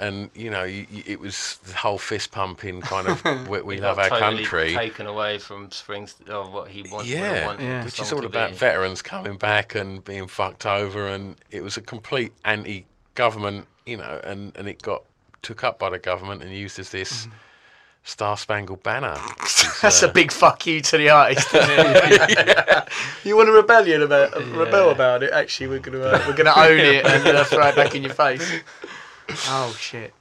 and 0.00 0.30
you 0.34 0.50
know, 0.50 0.62
y 0.64 0.86
y 0.92 1.02
it 1.06 1.20
was 1.20 1.58
the 1.66 1.74
whole 1.74 1.98
fist 1.98 2.30
pumping 2.32 2.80
kind 2.80 3.06
of 3.08 3.24
we, 3.48 3.60
we 3.62 3.78
love 3.80 3.98
our 3.98 4.08
totally 4.08 4.38
country. 4.44 4.74
Taken 4.74 5.06
away 5.06 5.38
from 5.38 5.70
Springs 5.70 6.16
or 6.30 6.48
what 6.50 6.68
he 6.68 6.82
wanted. 6.90 7.08
Yeah, 7.10 7.46
wanted 7.46 7.62
Yeah. 7.64 7.84
which 7.84 8.00
is 8.00 8.12
all 8.12 8.24
about 8.24 8.50
be. 8.50 8.56
veterans 8.56 9.02
coming 9.02 9.36
back 9.36 9.74
and 9.74 10.04
being 10.04 10.26
fucked 10.26 10.66
over, 10.66 11.06
and 11.08 11.36
it 11.50 11.62
was 11.62 11.76
a 11.76 11.80
complete 11.80 12.32
anti-government, 12.44 13.66
you 13.86 13.96
know, 13.96 14.20
and 14.24 14.56
and 14.56 14.68
it 14.68 14.82
got 14.82 15.02
took 15.42 15.62
up 15.64 15.78
by 15.78 15.90
the 15.90 15.98
government 15.98 16.42
and 16.42 16.52
used 16.52 16.78
as 16.78 16.90
this 16.90 17.28
Star 18.02 18.36
Spangled 18.36 18.82
Banner. 18.82 19.16
That's 19.82 20.02
a 20.02 20.08
big 20.08 20.30
fuck 20.32 20.66
you 20.66 20.80
to 20.82 20.96
the 20.98 21.10
artist. 21.10 21.54
Isn't 21.54 21.70
it? 21.70 22.88
You 23.24 23.36
want 23.36 23.48
a 23.48 23.52
rebellion 23.52 24.02
about 24.02 24.34
rebel 24.52 24.86
Yeah. 24.86 24.92
about 24.92 25.22
it? 25.22 25.32
Actually, 25.32 25.68
we're 25.68 25.78
gonna 25.78 26.00
uh, 26.00 26.22
we're 26.26 26.34
gonna 26.36 26.52
own 26.54 26.78
it 26.78 27.04
and 27.06 27.26
uh, 27.26 27.44
throw 27.44 27.68
it 27.68 27.74
back 27.76 27.94
in 27.94 28.02
your 28.02 28.12
face. 28.12 28.60
Oh 29.48 29.74
shit! 29.78 30.14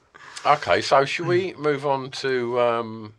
Okay, 0.45 0.81
so 0.81 1.05
should 1.05 1.27
we 1.27 1.53
move 1.53 1.85
on 1.85 2.11
to 2.11 2.59
um, 2.59 3.13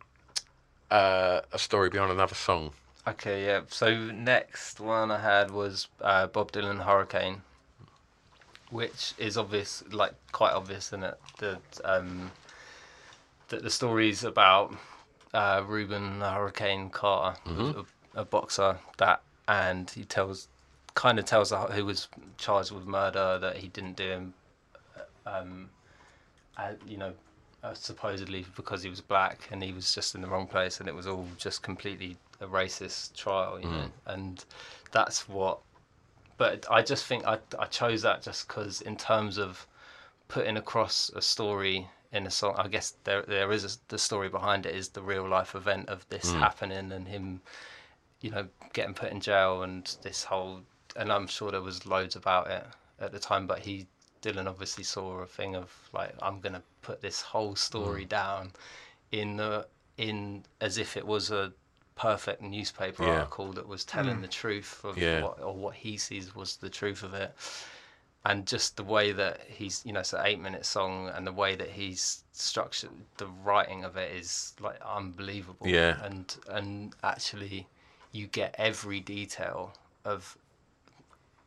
uh, 0.91 1.41
a 1.51 1.59
story 1.59 1.89
behind 1.89 2.11
another 2.11 2.35
song? 2.35 2.71
Okay, 3.07 3.45
yeah. 3.45 3.61
So 3.69 3.95
next 4.11 4.79
one 4.79 5.11
I 5.11 5.19
had 5.19 5.51
was 5.51 5.87
uh, 6.01 6.27
Bob 6.27 6.51
Dylan 6.51 6.83
Hurricane, 6.83 7.41
which 8.71 9.13
is 9.17 9.37
obvious, 9.37 9.83
like 9.91 10.13
quite 10.31 10.53
obvious, 10.53 10.91
in 10.91 11.03
it 11.03 11.19
that 11.39 11.61
um, 11.83 12.31
that 13.49 13.61
the 13.63 13.69
story's 13.69 14.23
about 14.23 14.75
uh, 15.33 15.63
Reuben 15.65 16.21
Hurricane 16.21 16.89
Carter, 16.89 17.39
who's 17.45 17.75
a, 17.75 18.21
a 18.21 18.25
boxer 18.25 18.79
that, 18.97 19.21
and 19.47 19.89
he 19.91 20.03
tells, 20.03 20.47
kind 20.95 21.19
of 21.19 21.25
tells 21.25 21.49
the- 21.51 21.57
who 21.57 21.85
was 21.85 22.07
charged 22.37 22.71
with 22.71 22.87
murder 22.87 23.37
that 23.39 23.57
he 23.57 23.67
didn't 23.67 23.95
do 23.97 24.09
him, 24.09 24.33
um, 25.27 25.69
uh, 26.57 26.73
you 26.87 26.97
know, 26.97 27.13
uh, 27.63 27.73
supposedly 27.73 28.45
because 28.55 28.83
he 28.83 28.89
was 28.89 29.01
black 29.01 29.47
and 29.51 29.63
he 29.63 29.73
was 29.73 29.93
just 29.93 30.15
in 30.15 30.21
the 30.21 30.27
wrong 30.27 30.47
place 30.47 30.79
and 30.79 30.87
it 30.87 30.95
was 30.95 31.07
all 31.07 31.27
just 31.37 31.63
completely 31.63 32.17
a 32.41 32.45
racist 32.45 33.15
trial, 33.15 33.59
you 33.59 33.67
know, 33.67 33.87
and 34.05 34.45
that's 34.91 35.27
what. 35.27 35.59
But 36.37 36.65
I 36.69 36.81
just 36.81 37.05
think 37.05 37.25
I 37.25 37.39
I 37.57 37.65
chose 37.65 38.01
that 38.03 38.21
just 38.21 38.47
because 38.47 38.81
in 38.81 38.97
terms 38.97 39.37
of 39.37 39.65
putting 40.27 40.57
across 40.57 41.09
a 41.15 41.21
story 41.21 41.87
in 42.11 42.27
a 42.27 42.31
song, 42.31 42.55
I 42.57 42.67
guess 42.67 42.93
there 43.03 43.23
there 43.23 43.51
is 43.51 43.63
a, 43.65 43.77
the 43.87 43.97
story 43.97 44.29
behind 44.29 44.65
it 44.65 44.75
is 44.75 44.89
the 44.89 45.01
real 45.01 45.27
life 45.27 45.55
event 45.55 45.89
of 45.89 46.07
this 46.09 46.31
happening 46.39 46.91
and 46.91 47.07
him, 47.07 47.41
you 48.21 48.31
know, 48.31 48.47
getting 48.73 48.93
put 48.93 49.11
in 49.11 49.21
jail 49.21 49.63
and 49.63 49.95
this 50.01 50.23
whole. 50.25 50.61
And 50.95 51.11
I'm 51.11 51.27
sure 51.27 51.51
there 51.51 51.61
was 51.61 51.85
loads 51.85 52.15
about 52.15 52.49
it 52.49 52.65
at 52.99 53.11
the 53.11 53.19
time, 53.19 53.47
but 53.47 53.59
he 53.59 53.87
Dylan 54.25 54.47
obviously 54.47 54.83
saw 54.83 55.19
a 55.19 55.25
thing 55.27 55.55
of 55.55 55.71
like 55.93 56.13
I'm 56.21 56.39
gonna 56.39 56.63
put 56.81 57.01
this 57.01 57.21
whole 57.21 57.55
story 57.55 58.05
mm. 58.05 58.09
down 58.09 58.51
in 59.11 59.37
the 59.37 59.67
in 59.97 60.43
as 60.59 60.77
if 60.77 60.97
it 60.97 61.05
was 61.05 61.31
a 61.31 61.53
perfect 61.95 62.41
newspaper 62.41 63.03
Yeah. 63.03 63.19
article 63.19 63.53
that 63.53 63.67
was 63.67 63.85
telling 63.85 64.17
mm. 64.17 64.21
the 64.21 64.27
truth 64.27 64.83
of 64.83 64.97
Yeah. 64.97 65.21
what 65.23 65.41
or 65.41 65.53
what 65.55 65.75
he 65.75 65.97
sees 65.97 66.35
was 66.35 66.57
the 66.57 66.69
truth 66.69 67.03
of 67.03 67.13
it 67.13 67.33
and 68.25 68.47
just 68.47 68.75
the 68.75 68.83
way 68.83 69.11
that 69.11 69.41
he's 69.47 69.85
you 69.85 69.93
know 69.93 69.99
it's 69.99 70.13
an 70.13 70.25
eight 70.25 70.39
minute 70.39 70.65
song 70.65 71.09
and 71.15 71.25
the 71.25 71.31
way 71.31 71.55
that 71.55 71.69
he's 71.69 72.23
structured 72.33 72.89
the 73.17 73.27
writing 73.27 73.85
of 73.85 73.95
it 73.95 74.11
is 74.11 74.53
like 74.59 74.79
unbelievable 74.81 75.67
Yeah. 75.67 76.03
and 76.03 76.35
and 76.49 76.95
actually 77.03 77.67
you 78.11 78.27
get 78.27 78.55
every 78.57 78.99
detail 78.99 79.73
of 80.03 80.37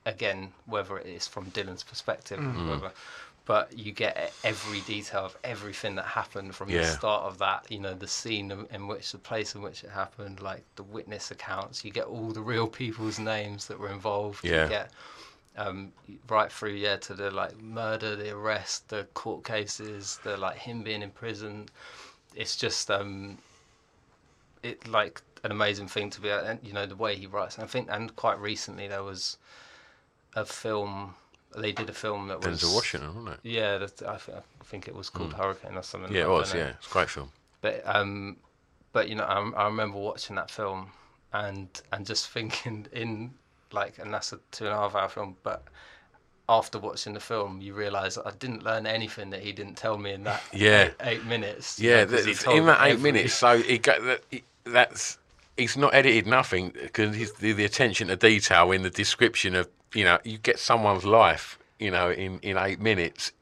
again 0.09 0.41
whether 0.67 0.95
it 0.99 1.07
is 1.07 1.27
from 1.29 1.45
Dylan's 1.53 1.83
perspective 1.93 2.39
Mm. 2.41 2.71
whether 2.71 2.93
but 3.45 3.67
you 3.79 3.93
get 3.93 4.31
every 4.45 4.81
detail 4.83 5.25
of 5.25 5.35
everything 5.43 5.95
that 5.95 6.05
happened 6.05 6.55
from 6.55 6.69
the 6.69 6.85
start 6.99 7.23
of 7.31 7.39
that 7.39 7.61
you 7.71 7.79
know 7.85 7.95
the 7.95 8.07
scene 8.19 8.51
in, 8.55 8.67
in 8.77 8.83
which 8.91 9.07
the 9.13 9.19
place 9.31 9.55
in 9.55 9.63
which 9.63 9.83
it 9.85 9.91
happened 9.91 10.41
like 10.51 10.63
the 10.77 10.83
witness 10.83 11.31
accounts 11.31 11.85
you 11.85 11.91
get 11.91 12.07
all 12.15 12.31
the 12.39 12.43
real 12.53 12.67
people's 12.67 13.19
names 13.19 13.67
that 13.69 13.79
were 13.79 13.91
involved. 13.91 14.45
Yeah. 14.45 14.65
you 14.65 14.69
get 14.79 14.91
um, 15.57 15.93
right 16.29 16.53
through 16.53 16.75
yeah 16.87 16.97
to 17.07 17.15
the 17.15 17.31
like 17.31 17.55
murder 17.61 18.15
the 18.17 18.31
arrest 18.39 18.89
the 18.91 19.03
court 19.15 19.41
cases 19.45 20.21
the 20.25 20.37
like 20.37 20.57
him 20.57 20.83
being 20.83 21.03
in 21.03 21.11
prison. 21.11 21.55
It's 22.37 22.55
just 22.65 22.91
um 22.91 23.39
it 24.63 24.87
like 24.87 25.23
an 25.45 25.53
amazing 25.53 25.89
thing 25.89 26.11
to 26.11 26.21
be 26.21 26.29
and 26.31 26.59
you 26.63 26.73
know 26.73 26.87
the 26.87 26.97
way 27.05 27.17
he 27.17 27.27
writes. 27.27 27.55
And 27.57 27.65
i 27.65 27.67
think 27.67 27.89
and 27.91 28.15
quite 28.15 28.39
recently 28.39 28.87
there 28.89 29.03
was 29.13 29.39
a 30.41 30.45
film 30.45 31.15
they 31.57 31.73
did 31.73 31.89
a 31.89 31.95
film 31.95 32.29
that 32.29 32.45
was 32.45 32.61
Denzel 32.63 32.75
Washington, 32.75 33.09
wasn't 33.15 33.35
it? 33.35 33.41
yeah 33.49 33.79
that, 33.79 34.03
I, 34.03 34.17
th- 34.17 34.39
I 34.39 34.65
think 34.65 34.87
it 34.89 34.95
was 34.95 35.09
called 35.11 35.33
hurricane 35.33 35.77
or 35.77 35.83
something 35.83 36.13
Yeah, 36.15 36.23
it 36.25 36.29
was. 36.29 36.55
Yeah, 36.55 36.73
it's 36.79 36.87
a 36.87 36.91
great 36.91 37.09
film. 37.09 37.31
but 37.61 37.83
um 37.87 38.37
but 38.93 39.09
you 39.09 39.15
know 39.15 39.25
I, 39.25 39.63
I 39.63 39.65
remember 39.67 39.99
watching 39.99 40.37
that 40.37 40.51
film 40.51 40.91
and 41.33 41.69
and 41.93 42.07
just 42.07 42.29
thinking 42.31 42.87
in 42.93 43.33
like 43.73 43.99
and 43.99 44.13
that's 44.15 44.33
a 44.33 44.39
two 44.51 44.65
and 44.67 44.75
a 44.75 44.77
half 44.77 44.95
hour 44.95 45.09
film 45.09 45.37
but 45.43 45.63
after 46.49 46.79
watching 46.79 47.13
the 47.13 47.21
film 47.21 47.61
you 47.61 47.75
realize 47.75 48.17
i 48.17 48.31
didn't 48.39 48.63
learn 48.63 48.87
anything 48.87 49.29
that 49.31 49.43
he 49.43 49.53
didn't 49.53 49.75
tell 49.77 49.99
me 49.99 50.13
in 50.13 50.25
that 50.25 50.43
Yeah. 50.53 50.85
eight, 50.85 50.95
eight 51.03 51.25
minutes 51.27 51.79
you 51.79 51.91
Yeah, 51.91 52.05
know, 52.05 52.11
'cause 52.17 52.25
he 52.25 52.35
told 52.35 52.59
in 52.59 52.67
that 52.67 52.81
eight 52.87 52.93
every- 52.93 53.13
minutes, 53.13 53.35
so 53.35 53.59
he 53.59 53.79
got 53.79 54.03
that. 54.05 54.23
he- 54.31 54.45
That's 54.65 55.19
he's 55.57 55.77
not 55.77 55.93
edited 55.95 56.27
nothing 56.27 56.71
because 56.71 57.15
he's 57.17 57.33
the, 57.35 57.53
the 57.53 57.65
attention 57.65 58.09
to 58.09 58.17
detail 58.17 58.71
in 58.73 58.83
the 58.83 58.91
description 58.91 59.55
of 59.55 59.69
you 59.95 60.05
know 60.05 60.19
you 60.25 60.39
get 60.39 60.59
someone's 60.59 61.05
life 61.05 61.59
you 61.79 61.91
know 61.91 62.11
in 62.11 62.39
in 62.41 62.57
eight 62.59 62.81
minutes 62.81 63.33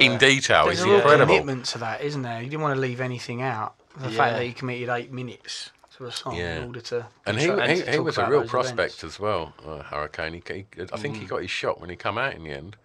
in 0.00 0.16
detail. 0.18 0.66
There's 0.66 0.78
It's 0.78 0.84
a 0.86 0.88
real 0.88 0.96
incredible. 0.98 1.26
commitment 1.34 1.64
to 1.66 1.78
that, 1.78 2.02
isn't 2.02 2.22
there? 2.22 2.40
You 2.40 2.48
didn't 2.48 2.62
want 2.62 2.76
to 2.76 2.80
leave 2.80 3.00
anything 3.00 3.42
out. 3.42 3.74
The 3.96 4.10
fact 4.10 4.36
that 4.36 4.44
he 4.44 4.52
committed 4.52 4.88
eight 4.88 5.10
minutes 5.12 5.70
to 5.96 6.06
a 6.06 6.12
song 6.12 6.36
Yeah. 6.36 6.58
in 6.58 6.66
order 6.68 6.80
to 6.82 7.06
And 7.26 7.36
he, 7.36 7.46
he, 7.50 7.82
to 7.82 7.90
he 7.92 7.98
was 7.98 8.16
a 8.16 8.26
real 8.30 8.46
prospect 8.46 8.94
events. 8.98 9.04
as 9.04 9.18
well, 9.20 9.54
uh, 9.66 9.82
Hurricane. 9.82 10.34
He, 10.34 10.42
he, 10.54 10.66
I 10.92 10.96
think 10.96 11.16
he 11.16 11.24
got 11.26 11.42
his 11.42 11.50
shot 11.50 11.80
when 11.80 11.90
he 11.90 11.96
come 11.96 12.16
out 12.16 12.34
in 12.34 12.44
the 12.44 12.50
end. 12.50 12.76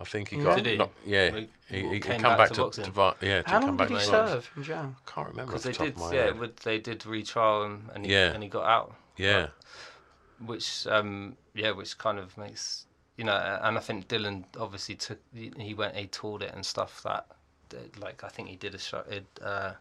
I 0.00 0.04
think 0.04 0.28
he 0.28 0.36
got 0.36 0.56
Did 0.56 0.66
he? 0.66 0.76
knocked- 0.76 0.96
yeah. 1.06 1.30
He- 1.32 1.48
He, 1.68 1.80
he, 1.82 1.88
he 1.94 2.00
came 2.00 2.22
back 2.22 2.38
back 2.38 2.48
to 2.50 2.54
to, 2.54 2.60
boxing? 2.62 2.84
to, 2.84 2.90
vi- 2.92 3.14
yeah 3.22 3.42
to 3.42 3.48
How 3.50 3.58
come 3.58 3.68
long 3.68 3.76
back 3.78 3.88
did 3.88 3.98
he 3.98 4.04
serve 4.04 4.50
in 4.56 4.62
jail? 4.62 4.94
Can't 5.06 5.28
remember 5.28 5.52
because 5.52 5.62
the 5.64 5.68
they 5.70 5.74
top 5.74 5.86
did 5.86 5.94
of 5.94 6.00
my 6.00 6.12
yeah 6.14 6.24
head. 6.24 6.38
would- 6.38 6.56
they 6.58 6.78
did 6.78 7.04
retrial 7.06 7.64
him 7.64 7.90
and 7.94 8.06
he, 8.06 8.12
Yeah. 8.12 8.32
and 8.32 8.42
he 8.42 8.48
got 8.48 8.64
out 8.64 8.94
Yeah, 9.16 9.48
which 10.44 10.86
um 10.86 11.36
yeah 11.54 11.70
which 11.70 11.98
kind 11.98 12.18
of 12.18 12.36
makes 12.36 12.86
you 13.16 13.24
know 13.24 13.58
and 13.62 13.76
i 13.76 13.80
think 13.80 14.08
dylan 14.08 14.44
obviously 14.58 14.94
took 14.94 15.18
he 15.32 15.74
went 15.74 15.94
he 15.96 16.06
toured 16.06 16.42
it 16.42 16.52
and 16.54 16.64
stuff 16.64 17.02
that 17.02 17.26
like 18.00 18.24
I 18.24 18.28
think 18.28 18.48
he 18.48 18.56
did 18.56 18.74
a 18.74 18.78
show 18.78 19.02
it 19.08 19.24
uh, 19.42 19.72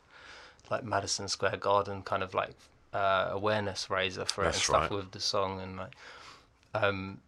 like 0.69 0.83
Madison 0.83 1.27
Square 1.27 1.57
Garden 1.57 2.01
kind 2.03 2.23
of 2.23 2.33
like 2.33 2.55
uh, 2.93 3.29
awareness 3.31 3.89
raiser 3.89 4.25
for 4.25 4.43
it 4.43 4.47
and 4.47 4.53
That's 4.55 4.65
stuff 4.65 4.89
with 4.89 5.11
the 5.11 5.19
song 5.19 5.61
and 5.61 5.77
like 5.77 5.95
um 6.73 7.19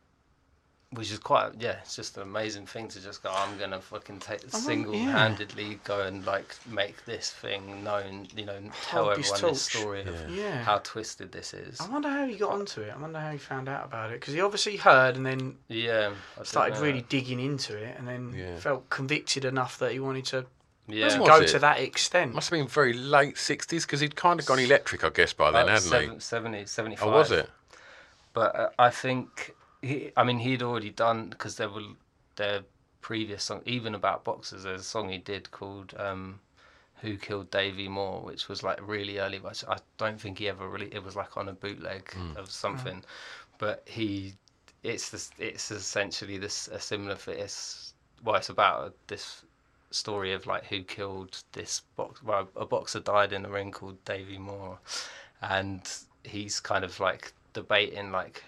which 0.95 1.11
is 1.11 1.19
quite 1.19 1.51
yeah 1.59 1.77
it's 1.81 1.95
just 1.95 2.17
an 2.17 2.23
amazing 2.23 2.65
thing 2.65 2.87
to 2.87 3.01
just 3.01 3.23
go 3.23 3.31
i'm 3.33 3.57
gonna 3.57 3.79
fucking 3.79 4.19
take 4.19 4.41
wonder- 4.41 4.57
yeah. 4.57 4.59
single-handedly 4.63 5.79
go 5.83 6.01
and 6.01 6.25
like 6.25 6.55
make 6.69 7.03
this 7.05 7.31
thing 7.31 7.83
known 7.83 8.27
you 8.35 8.45
know 8.45 8.59
tell 8.85 9.05
Hold 9.05 9.17
this 9.17 9.31
everyone 9.31 9.53
this 9.53 9.67
torch. 9.67 9.81
story 9.83 10.01
of 10.01 10.29
Yeah. 10.29 10.63
how 10.63 10.77
twisted 10.79 11.31
this 11.31 11.53
is 11.53 11.79
I 11.81 11.87
wonder 11.89 12.09
how 12.09 12.25
he 12.25 12.35
got 12.35 12.51
onto 12.51 12.81
it. 12.81 12.93
I 12.95 12.99
wonder 13.01 13.19
how 13.19 13.31
he 13.31 13.37
found 13.37 13.67
out 13.69 13.85
about 13.85 14.11
it 14.11 14.19
because 14.19 14.33
he 14.33 14.41
obviously 14.41 14.77
heard 14.77 15.15
and 15.15 15.25
then 15.25 15.55
yeah 15.67 16.11
I 16.39 16.43
started 16.43 16.75
know. 16.75 16.81
really 16.81 17.01
digging 17.01 17.39
into 17.39 17.75
it 17.77 17.95
and 17.97 18.07
then 18.07 18.33
Yeah. 18.35 18.57
felt 18.57 18.89
convicted 18.89 19.45
enough 19.45 19.77
that 19.79 19.91
he 19.91 19.99
wanted 19.99 20.25
to 20.27 20.45
yeah 20.87 21.17
go 21.17 21.37
it? 21.41 21.47
to 21.47 21.59
that 21.59 21.79
extent. 21.79 22.33
Must 22.35 22.49
have 22.49 22.59
been 22.59 22.67
very 22.67 22.93
late 22.93 23.35
60s 23.35 23.83
because 23.85 24.01
he'd 24.01 24.15
kind 24.17 24.39
of 24.39 24.45
gone 24.45 24.59
electric, 24.59 25.03
I 25.05 25.09
guess, 25.09 25.31
by 25.31 25.49
then, 25.51 25.63
Uh, 25.69 25.73
hadn't 25.73 25.89
seven- 25.89 26.13
he? 26.15 26.19
70, 26.19 26.65
75. 26.65 27.07
Oh, 27.07 27.11
was 27.11 27.31
it? 27.31 27.49
But 28.33 28.55
uh, 28.55 28.69
I 28.77 28.89
think 28.89 29.55
he, 29.83 30.11
I 30.17 30.23
mean, 30.23 30.39
he'd 30.39 30.63
already 30.63 30.89
done 30.89 31.29
because 31.29 31.57
there 31.57 31.69
were 31.69 31.83
their 32.37 32.61
previous 33.01 33.43
song, 33.43 33.61
even 33.65 33.93
about 33.95 34.23
boxers. 34.23 34.63
There's 34.63 34.81
a 34.81 34.83
song 34.83 35.09
he 35.09 35.17
did 35.19 35.51
called 35.51 35.93
um, 35.97 36.39
"Who 37.01 37.17
Killed 37.17 37.51
Davy 37.51 37.87
Moore," 37.87 38.21
which 38.21 38.47
was 38.49 38.63
like 38.63 38.79
really 38.87 39.19
early. 39.19 39.39
But 39.39 39.63
I 39.67 39.77
don't 39.97 40.19
think 40.19 40.39
he 40.39 40.49
ever 40.49 40.67
really. 40.67 40.93
It 40.93 41.03
was 41.03 41.15
like 41.15 41.37
on 41.37 41.49
a 41.49 41.53
bootleg 41.53 42.11
Hmm. 42.13 42.37
of 42.37 42.49
something. 42.51 43.03
But 43.59 43.83
he, 43.87 44.33
it's 44.83 45.09
this. 45.09 45.31
It's 45.37 45.69
essentially 45.71 46.37
this 46.37 46.67
a 46.69 46.79
similar. 46.79 47.15
fi- 47.15 47.33
It's 47.33 47.93
well, 48.23 48.35
it's 48.35 48.49
about 48.49 48.95
this 49.07 49.43
story 49.91 50.33
of 50.33 50.47
like 50.47 50.65
who 50.65 50.81
killed 50.83 51.43
this 51.51 51.81
box. 51.95 52.23
Well, 52.23 52.49
a 52.55 52.65
boxer 52.65 52.99
died 53.01 53.33
in 53.33 53.43
the 53.43 53.49
ring 53.49 53.71
called 53.71 54.03
Davy 54.05 54.37
Moore, 54.37 54.79
and 55.41 55.81
he's 56.23 56.59
kind 56.59 56.83
of 56.85 56.99
like 56.99 57.33
debating 57.53 58.11
like 58.11 58.43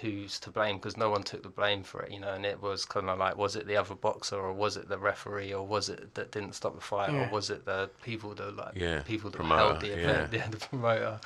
who's 0.00 0.40
to 0.40 0.50
blame 0.50 0.76
because 0.76 0.96
no 0.96 1.10
one 1.10 1.22
took 1.22 1.42
the 1.42 1.48
blame 1.48 1.82
for 1.82 2.02
it, 2.02 2.10
you 2.12 2.20
know. 2.20 2.32
And 2.32 2.44
it 2.46 2.60
was 2.62 2.84
kind 2.84 3.08
of 3.10 3.18
like, 3.18 3.36
was 3.36 3.56
it 3.56 3.66
the 3.66 3.76
other 3.76 3.94
boxer 3.94 4.36
or 4.36 4.52
was 4.52 4.76
it 4.76 4.88
the 4.88 4.98
referee 4.98 5.52
or 5.52 5.66
was 5.66 5.88
it 5.88 6.14
that 6.14 6.32
didn't 6.32 6.54
stop 6.54 6.74
the 6.74 6.80
fight 6.80 7.10
Yeah. 7.10 7.28
or 7.28 7.32
was 7.32 7.50
it 7.50 7.64
the 7.64 7.90
people 8.02 8.34
that 8.34 8.56
like 8.56 8.74
Yeah, 8.74 9.00
people 9.00 9.30
that 9.30 9.36
promoter, 9.38 9.62
held 9.68 9.80
the 9.80 9.90
event, 9.92 10.32
yeah, 10.32 10.48
the 10.50 10.56
promoter. 10.58 11.20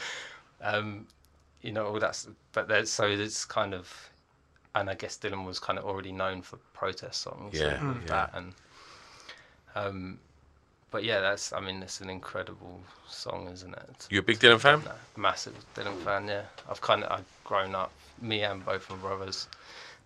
Um, 0.63 1.07
you 1.63 1.73
know, 1.73 1.87
all 1.87 1.99
that's 1.99 2.29
but 2.53 2.69
there's 2.69 2.91
so 2.91 3.07
it's 3.07 3.45
kind 3.45 3.75
of, 3.75 4.11
and 4.75 4.89
I 4.91 4.95
guess 4.95 5.17
Dylan 5.19 5.47
was 5.47 5.59
kind 5.59 5.79
of 5.79 5.85
already 5.85 6.13
known 6.13 6.43
for 6.43 6.59
protest 6.75 7.23
songs, 7.23 7.59
Yeah, 7.59 7.87
with 7.87 8.03
yeah. 8.03 8.09
that 8.09 8.31
and. 8.35 8.53
Um, 9.75 10.19
but 10.91 11.05
yeah, 11.05 11.21
that's. 11.21 11.53
I 11.53 11.61
mean, 11.61 11.83
it's 11.83 12.01
an 12.01 12.09
incredible 12.09 12.81
song, 13.09 13.49
isn't 13.53 13.75
it? 13.75 14.07
You 14.11 14.21
a 14.21 14.23
big 14.23 14.39
Dylan 14.39 14.61
fan? 14.61 14.83
No, 14.85 14.93
massive 15.17 15.55
Dylan 15.75 15.97
fan. 15.99 16.29
Yeah, 16.29 16.43
I've 16.71 16.81
kind 16.81 17.05
of 17.05 17.13
I've 17.13 17.27
grown 17.45 17.75
up. 17.75 17.93
Me 18.21 18.43
and 18.43 18.65
both 18.65 18.89
my 18.91 18.97
brothers, 18.97 19.49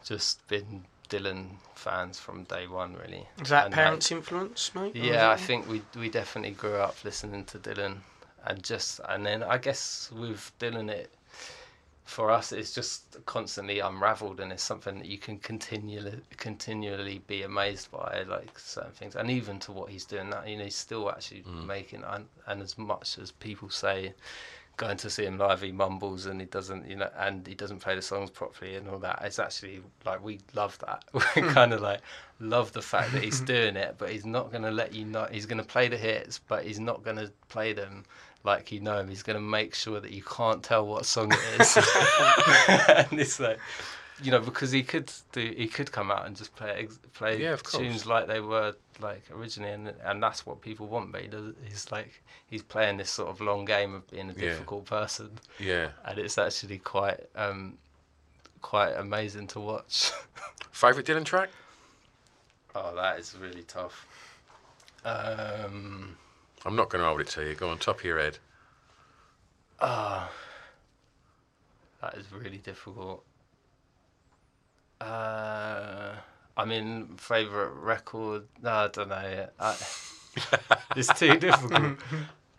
just 0.05 0.47
been 0.49 0.85
Dylan 1.09 1.57
fans 1.75 2.19
from 2.19 2.45
day 2.45 2.67
one, 2.67 2.95
really. 2.95 3.27
Is 3.43 3.49
that 3.49 3.67
And, 3.67 3.73
like, 3.73 3.85
parents' 3.85 4.13
influence, 4.13 4.75
mate? 4.75 4.95
yeah, 4.95 5.31
I 5.31 5.37
think 5.37 5.69
we 5.69 5.83
we 5.97 6.09
definitely 6.09 6.53
grew 6.53 6.77
up 6.77 7.05
listening 7.05 7.45
to 7.47 7.59
Dylan, 7.59 7.99
and 8.45 8.63
just 8.63 9.01
and 9.09 9.27
then 9.27 9.43
I 9.43 9.59
guess 9.59 10.11
with 10.13 10.53
Dylan 10.59 10.89
it 10.91 11.13
for 12.11 12.33
us 12.33 12.51
it's 12.51 12.75
just 12.75 13.25
constantly 13.25 13.79
unravelled 13.79 14.41
and 14.41 14.51
it's 14.51 14.65
something 14.65 14.99
that 14.99 15.07
you 15.07 15.17
can 15.17 15.39
continually 15.39 16.19
continually 16.37 17.23
be 17.29 17.43
amazed 17.43 17.89
by 17.93 18.25
like 18.27 18.59
certain 18.59 18.91
things 18.91 19.15
and 19.15 19.31
even 19.31 19.61
to 19.61 19.71
what 19.71 19.89
he's 19.89 20.05
doing 20.05 20.29
now 20.29 20.43
you 20.45 20.57
know 20.57 20.65
he's 20.65 20.75
still 20.75 21.09
actually 21.09 21.43
mm. 21.43 21.65
making 21.65 22.03
and, 22.09 22.27
and 22.49 22.63
as 22.63 22.77
much 22.77 23.17
as 23.17 23.31
people 23.31 23.71
say 23.71 24.13
going 24.81 24.97
to 24.97 25.11
see 25.11 25.25
him 25.25 25.37
live 25.37 25.61
he 25.61 25.71
mumbles 25.71 26.25
and 26.25 26.41
he 26.41 26.47
doesn't 26.47 26.89
you 26.89 26.97
know 26.97 27.11
and 27.19 27.47
he 27.47 27.55
doesn't 27.55 27.81
play 27.81 27.95
the 27.95 28.03
songs 28.03 28.31
properly 28.31 28.75
and 28.77 28.89
all 28.89 28.99
that. 28.99 29.21
It's 29.23 29.39
actually 29.39 29.83
like 30.05 30.25
we 30.25 30.41
love 30.55 30.79
that. 30.79 31.05
We 31.13 31.43
hmm. 31.43 31.49
kind 31.51 31.73
of 31.73 31.81
like 31.83 32.01
love 32.41 32.73
the 32.73 32.83
fact 32.83 33.13
that 33.13 33.23
he's 33.23 33.41
doing 33.41 33.77
it 33.77 33.97
but 33.99 34.11
he's 34.11 34.25
not 34.25 34.51
going 34.51 34.63
to 34.65 34.71
let 34.71 34.95
you 34.95 35.05
know 35.05 35.27
he's 35.31 35.45
going 35.45 35.59
to 35.59 35.65
play 35.65 35.89
the 35.89 35.99
hits 35.99 36.41
but 36.49 36.65
he's 36.65 36.81
not 36.81 37.05
going 37.05 37.17
to 37.17 37.31
play 37.49 37.75
them 37.75 38.05
like 38.43 38.73
you 38.73 38.81
know 38.81 38.99
him. 38.99 39.09
He's 39.09 39.23
going 39.23 39.37
to 39.37 39.43
make 39.43 39.75
sure 39.75 40.01
that 40.01 40.11
you 40.13 40.23
can't 40.23 40.63
tell 40.63 40.87
what 40.87 41.05
song 41.05 41.33
it 41.33 41.61
is. 41.61 41.77
And 43.11 43.21
it's 43.21 43.39
like 43.39 43.59
you 44.23 44.31
know 44.31 44.41
because 44.41 44.71
he 44.71 44.83
could 44.83 45.11
do 45.33 45.53
he 45.57 45.67
could 45.67 45.91
come 45.91 46.11
out 46.11 46.27
and 46.27 46.37
just 46.37 46.55
play 46.57 46.89
play 47.15 47.41
Yeah, 47.41 47.57
tunes 47.57 48.07
like 48.07 48.27
they 48.27 48.41
were 48.41 48.75
like 49.01 49.23
originally 49.35 49.73
and, 49.73 49.93
and 50.05 50.23
that's 50.23 50.45
what 50.45 50.61
people 50.61 50.87
want 50.87 51.11
but 51.13 51.23
he 51.23 51.29
does 51.29 51.55
he's 51.65 51.91
like 51.91 52.23
he's 52.49 52.63
playing 52.63 52.97
this 52.99 53.11
sort 53.11 53.29
of 53.29 53.41
long 53.41 53.65
game 53.65 53.95
of 53.95 54.09
being 54.11 54.29
a 54.31 54.33
Yeah. 54.33 54.41
difficult 54.51 54.85
person 54.85 55.31
Yeah. 55.59 55.91
and 56.05 56.19
it's 56.19 56.39
actually 56.39 56.79
quite 56.79 57.21
um 57.35 57.79
quite 58.63 58.93
amazing 58.93 59.47
to 59.49 59.61
watch 59.61 60.11
Favourite 60.71 61.07
Dylan 61.07 61.25
track? 61.25 61.51
oh 62.75 62.95
that 62.95 63.19
is 63.19 63.35
really 63.41 63.63
tough 63.63 64.07
um 65.05 66.17
I'm 66.65 66.77
not 66.77 66.91
going 66.91 67.01
to 67.01 67.09
hold 67.09 67.23
it 67.23 67.29
to 67.29 67.43
you. 67.49 67.55
Go 67.55 67.71
on, 67.71 67.79
top 67.79 68.01
of 68.01 68.05
your 68.05 68.19
head. 68.19 68.37
Ah, 69.81 70.31
that 72.03 72.15
is 72.19 72.31
really 72.31 72.59
difficult. 72.59 73.25
Uh, 75.01 76.15
I 76.57 76.65
mean, 76.65 77.17
favorite 77.17 77.73
record? 77.73 78.45
No, 78.63 78.71
I 78.71 78.89
don't 78.89 79.09
know. 79.09 79.49
I, 79.59 79.77
it's 80.97 81.19
too 81.19 81.37
difficult. 81.39 81.99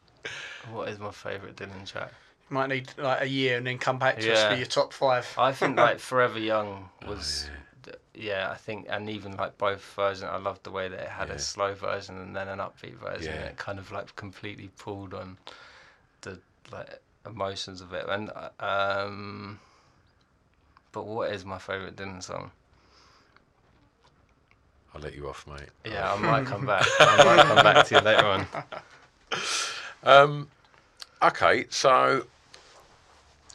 what 0.71 0.89
is 0.89 0.99
my 0.99 1.11
favorite 1.11 1.55
Dylan 1.55 1.85
track? 1.85 2.11
Might 2.49 2.67
need 2.69 2.91
like 2.97 3.21
a 3.21 3.27
year 3.27 3.57
and 3.57 3.65
then 3.67 3.77
come 3.77 3.97
back 3.99 4.19
to 4.19 4.31
us 4.31 4.39
Yeah. 4.39 4.49
for 4.51 4.55
your 4.57 4.65
top 4.65 4.91
five. 4.93 5.27
I 5.37 5.51
think 5.53 5.77
like 5.77 5.99
Forever 6.11 6.39
Young 6.39 6.89
was, 7.07 7.49
th- 7.83 7.95
yeah. 8.13 8.49
I 8.51 8.55
think, 8.55 8.87
and 8.89 9.09
even 9.09 9.37
like 9.37 9.57
both 9.57 9.81
versions, 9.95 10.29
I 10.29 10.37
loved 10.37 10.63
the 10.63 10.71
way 10.71 10.89
that 10.89 10.99
it 10.99 11.07
had 11.07 11.29
Yeah. 11.29 11.35
a 11.35 11.39
slow 11.39 11.73
version 11.75 12.17
and 12.17 12.35
then 12.35 12.47
an 12.49 12.59
upbeat 12.59 12.95
version. 12.95 13.33
Yeah. 13.33 13.39
And 13.39 13.49
it 13.51 13.57
kind 13.57 13.79
of 13.79 13.91
like 13.91 14.13
completely 14.17 14.69
pulled 14.77 15.13
on 15.13 15.37
the 16.21 16.39
like 16.71 17.01
emotions 17.25 17.79
of 17.81 17.93
it. 17.93 18.05
And 18.09 18.31
uh, 18.31 18.49
um, 19.05 19.59
but 20.91 21.05
what 21.05 21.31
is 21.31 21.45
my 21.45 21.57
favorite 21.57 21.95
Dylan 21.95 22.21
song? 22.21 22.51
I'll 24.93 25.01
let 25.01 25.15
you 25.15 25.29
off, 25.29 25.47
mate. 25.47 25.69
Yeah, 25.85 26.13
I 26.13 26.17
might 26.19 26.45
come 26.45 26.65
back. 26.65 26.85
I 26.99 27.23
might 27.23 27.45
come 27.45 27.63
back 27.63 27.85
to 27.87 27.95
you 27.95 28.01
later 28.01 28.25
on. 28.25 28.47
Um, 30.03 30.47
okay, 31.21 31.65
so 31.69 32.25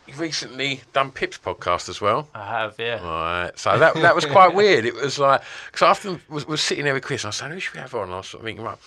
you've 0.07 0.21
recently 0.21 0.81
done 0.93 1.11
Pip's 1.11 1.39
podcast 1.39 1.89
as 1.89 2.01
well. 2.01 2.29
I 2.35 2.47
have, 2.47 2.77
yeah. 2.79 3.05
Right, 3.05 3.59
so 3.59 3.79
that 3.79 3.95
that 3.97 4.15
was 4.15 4.25
quite 4.25 4.55
weird. 4.55 4.87
It 4.87 4.95
was 4.95 5.19
like 5.19 5.43
because 5.67 5.83
I 5.83 5.91
often 5.91 6.21
was, 6.29 6.47
was 6.47 6.61
sitting 6.61 6.85
there 6.85 6.95
with 6.95 7.03
Chris 7.03 7.23
and 7.23 7.27
I 7.27 7.31
was 7.31 7.37
saying, 7.37 7.53
"Who 7.53 7.61
should 7.61 7.75
we 7.75 7.81
have 7.81 7.95
on?" 7.95 8.05
And 8.05 8.15
I 8.15 8.19
was 8.19 8.29
sort 8.29 8.41
of 8.41 8.47
thinking, 8.47 8.65
right, 8.65 8.79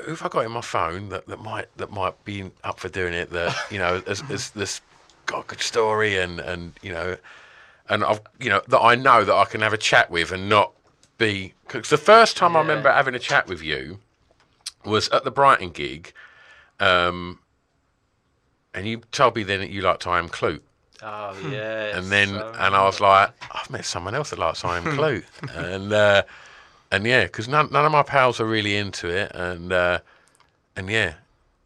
who 0.00 0.10
have 0.10 0.22
I 0.22 0.28
got 0.28 0.44
in 0.44 0.52
my 0.52 0.60
phone 0.60 1.10
that, 1.10 1.26
that 1.26 1.40
might 1.40 1.66
that 1.76 1.90
might 1.90 2.24
be 2.24 2.50
up 2.64 2.80
for 2.80 2.88
doing 2.88 3.12
it? 3.12 3.30
That 3.30 3.54
you 3.70 3.78
know, 3.78 4.02
as, 4.06 4.22
as 4.30 4.50
this 4.50 4.80
got 5.26 5.44
a 5.44 5.46
good 5.46 5.60
story 5.60 6.16
and 6.16 6.40
and 6.40 6.72
you 6.82 6.92
know, 6.92 7.16
and 7.88 8.04
I've 8.04 8.20
you 8.40 8.48
know 8.48 8.62
that 8.68 8.80
I 8.80 8.94
know 8.94 9.24
that 9.24 9.34
I 9.34 9.44
can 9.44 9.60
have 9.60 9.72
a 9.72 9.78
chat 9.78 10.10
with 10.10 10.32
and 10.32 10.48
not 10.48 10.72
be 11.18 11.54
because 11.66 11.90
the 11.90 11.96
first 11.96 12.36
time 12.36 12.56
I 12.56 12.60
remember 12.60 12.90
having 12.90 13.14
a 13.14 13.18
chat 13.18 13.46
with 13.48 13.62
you 13.62 13.98
was 14.84 15.08
at 15.08 15.24
the 15.24 15.30
Brighton 15.30 15.70
gig, 15.70 16.12
um, 16.80 17.40
and 18.74 18.86
you 18.86 18.98
told 19.12 19.36
me 19.36 19.42
then 19.42 19.60
that 19.60 19.70
you 19.70 19.82
liked 19.82 20.06
I 20.06 20.18
Am 20.18 20.28
Kloot. 20.28 20.60
Oh 21.02 21.36
yeah. 21.50 21.96
And 21.96 22.06
then, 22.06 22.28
so 22.28 22.54
and 22.58 22.74
I 22.74 22.84
was 22.84 23.00
like, 23.00 23.30
I've 23.52 23.70
met 23.70 23.84
someone 23.84 24.14
else 24.14 24.30
that 24.30 24.38
likes 24.38 24.64
I 24.64 24.78
Am 24.78 24.84
Kloot, 24.84 25.24
and 25.54 25.92
uh, 25.92 26.22
and 26.90 27.04
yeah, 27.04 27.24
because 27.24 27.48
none, 27.48 27.68
none 27.70 27.84
of 27.84 27.92
my 27.92 28.02
pals 28.02 28.40
are 28.40 28.46
really 28.46 28.76
into 28.76 29.08
it, 29.08 29.32
and 29.34 29.72
uh, 29.72 30.00
and 30.76 30.88
yeah, 30.88 31.14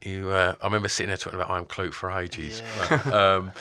you. 0.05 0.31
Uh, 0.31 0.55
I 0.61 0.67
remember 0.67 0.89
sitting 0.89 1.09
there 1.09 1.17
talking 1.17 1.39
about 1.39 1.51
I 1.51 1.59
Am 1.59 1.67
Kloot 1.67 1.93
for 1.93 2.11
ages. 2.11 2.63
But, 2.89 3.07
um, 3.13 3.53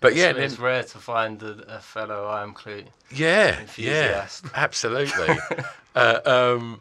but 0.00 0.14
yeah, 0.14 0.30
it's, 0.30 0.36
then, 0.36 0.44
it's 0.44 0.58
rare 0.58 0.82
to 0.82 0.98
find 0.98 1.42
a, 1.42 1.76
a 1.76 1.80
fellow 1.80 2.26
I 2.26 2.42
am 2.42 2.54
Kloot. 2.54 2.86
yeah, 3.10 3.60
yeah, 3.76 4.26
absolutely. 4.54 5.36
uh, 5.94 6.20
um, 6.24 6.80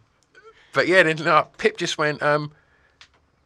but 0.74 0.88
yeah, 0.88 1.04
then 1.04 1.18
like, 1.18 1.58
Pip 1.58 1.78
just 1.78 1.97
went, 1.97 2.22
um, 2.24 2.52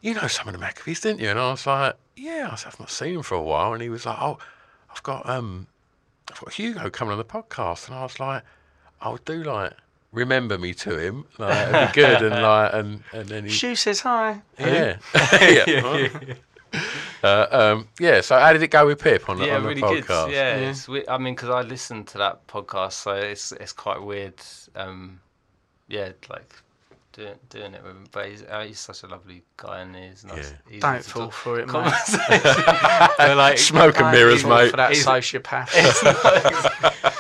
you 0.02 0.14
know 0.14 0.28
some 0.28 0.48
of 0.48 0.54
the 0.54 0.60
Maccabees, 0.60 1.02
didn't 1.02 1.20
you? 1.20 1.30
And 1.30 1.40
I 1.40 1.50
was 1.52 1.66
like, 1.66 1.96
yeah, 2.16 2.48
I 2.50 2.54
I've 2.54 2.80
not 2.80 2.90
seen 2.90 3.16
him 3.16 3.24
for 3.24 3.36
a 3.36 3.42
while. 3.42 3.74
And 3.74 3.82
he 3.82 3.90
was 3.90 4.06
like, 4.06 4.18
oh, 4.22 4.38
I've 4.92 5.04
got 5.04 5.28
um, 5.28 5.68
I've 6.32 6.40
got 6.40 6.54
Hugo 6.54 6.90
coming 6.90 7.12
on 7.12 7.18
the 7.18 7.26
podcast, 7.26 7.88
and 7.88 7.98
I 7.98 8.04
was 8.04 8.20
like, 8.20 8.44
I 9.02 9.10
would 9.10 9.26
do 9.26 9.44
like 9.44 9.74
remember 10.16 10.58
me 10.58 10.74
to 10.76 10.98
him, 10.98 11.26
like 11.38 11.68
it'd 11.70 11.88
be 11.94 12.02
good, 12.02 12.22
and 12.24 12.42
like 12.42 12.74
and 12.74 13.04
and 13.14 13.28
then 13.30 13.44
he, 13.46 13.52
Stu 13.52 13.76
says 13.76 14.00
hi. 14.00 14.42
yeah, 14.60 14.98
yeah. 15.42 16.10
Uh, 17.24 17.48
um, 17.52 17.88
yeah, 18.02 18.20
so 18.20 18.38
how 18.38 18.52
did 18.52 18.62
it 18.62 18.68
go 18.68 18.86
with 18.86 19.00
Pip 19.02 19.30
on 19.30 19.38
the, 19.40 19.46
yeah, 19.46 19.56
on 19.56 19.64
the 19.64 19.70
really 19.70 19.82
podcast? 19.82 20.26
good. 20.26 20.32
Yeah, 20.34 20.56
It's, 20.58 20.88
we- 20.90 21.08
I 21.08 21.18
mean, 21.18 21.34
because 21.34 21.50
I 21.50 21.62
listened 21.62 22.08
to 22.10 22.18
that 22.18 22.46
podcast, 22.48 22.92
so 22.94 23.14
it's 23.14 23.54
it's 23.54 23.72
quite 23.72 24.02
weird. 24.02 24.34
Um, 24.76 25.22
yeah, 25.88 26.12
like 26.30 26.54
doing, 27.14 27.36
doing 27.50 27.74
it 27.76 27.82
with 27.82 27.92
him. 27.94 28.04
But 28.12 28.28
he's, 28.28 28.44
uh, 28.44 28.64
he's 28.68 28.80
such 28.80 29.04
a 29.04 29.08
lovely 29.08 29.42
guy, 29.56 29.80
and 29.82 29.96
he's 29.96 30.26
nice. 30.26 30.52
Yeah. 30.68 30.72
easy 30.72 30.80
Don't 30.82 31.02
to 31.02 31.10
fall 31.10 31.32
for 31.32 31.60
it, 31.62 31.68
mate. 31.72 33.36
like 33.36 33.58
Smoke 33.58 33.98
and 34.02 34.12
mirrors, 34.12 34.44
mate. 34.44 34.72
For 34.72 34.78
that 34.78 34.92
He's- 34.92 35.06
sociopath. 35.06 35.72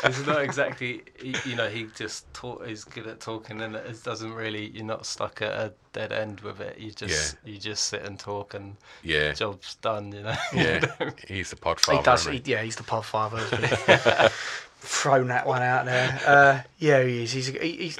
It's 0.05 0.25
not, 0.25 0.37
ex- 0.39 0.49
it's 0.49 0.57
not 0.57 0.67
exactly 0.71 1.03
you 1.45 1.55
know 1.55 1.67
he 1.67 1.87
just 1.95 2.31
talk 2.33 2.65
he's 2.65 2.83
good 2.83 3.07
at 3.07 3.19
talking 3.19 3.61
and 3.61 3.75
it 3.75 4.03
doesn't 4.03 4.33
really 4.33 4.69
you're 4.69 4.85
not 4.85 5.05
stuck 5.05 5.41
at 5.41 5.51
a 5.51 5.73
dead 5.93 6.11
end 6.11 6.39
with 6.41 6.59
it 6.61 6.77
you 6.77 6.91
just 6.91 7.37
you 7.45 7.57
just 7.57 7.85
sit 7.85 8.01
and 8.03 8.19
talk 8.19 8.53
and 8.53 8.75
Yeah. 9.03 9.33
job's 9.33 9.75
done 9.75 10.11
you 10.11 10.21
know 10.23 10.35
Yeah, 10.53 10.85
he's 11.27 11.49
the 11.49 11.55
podfather. 11.55 11.97
he 11.97 12.03
does. 12.03 12.21
isn't 12.21 12.45
He, 12.45 12.51
yeah, 12.51 12.61
he's 12.61 12.75
the 12.75 12.83
podfather. 12.83 14.31
Thrown 14.79 15.27
that 15.29 15.47
one 15.47 15.63
out 15.63 15.85
there. 15.85 16.19
Uh, 16.25 16.61
yeah, 16.77 17.01
he 17.03 17.23
is. 17.23 17.31
He's 17.31 17.47
he, 17.47 17.71
he's 17.71 17.97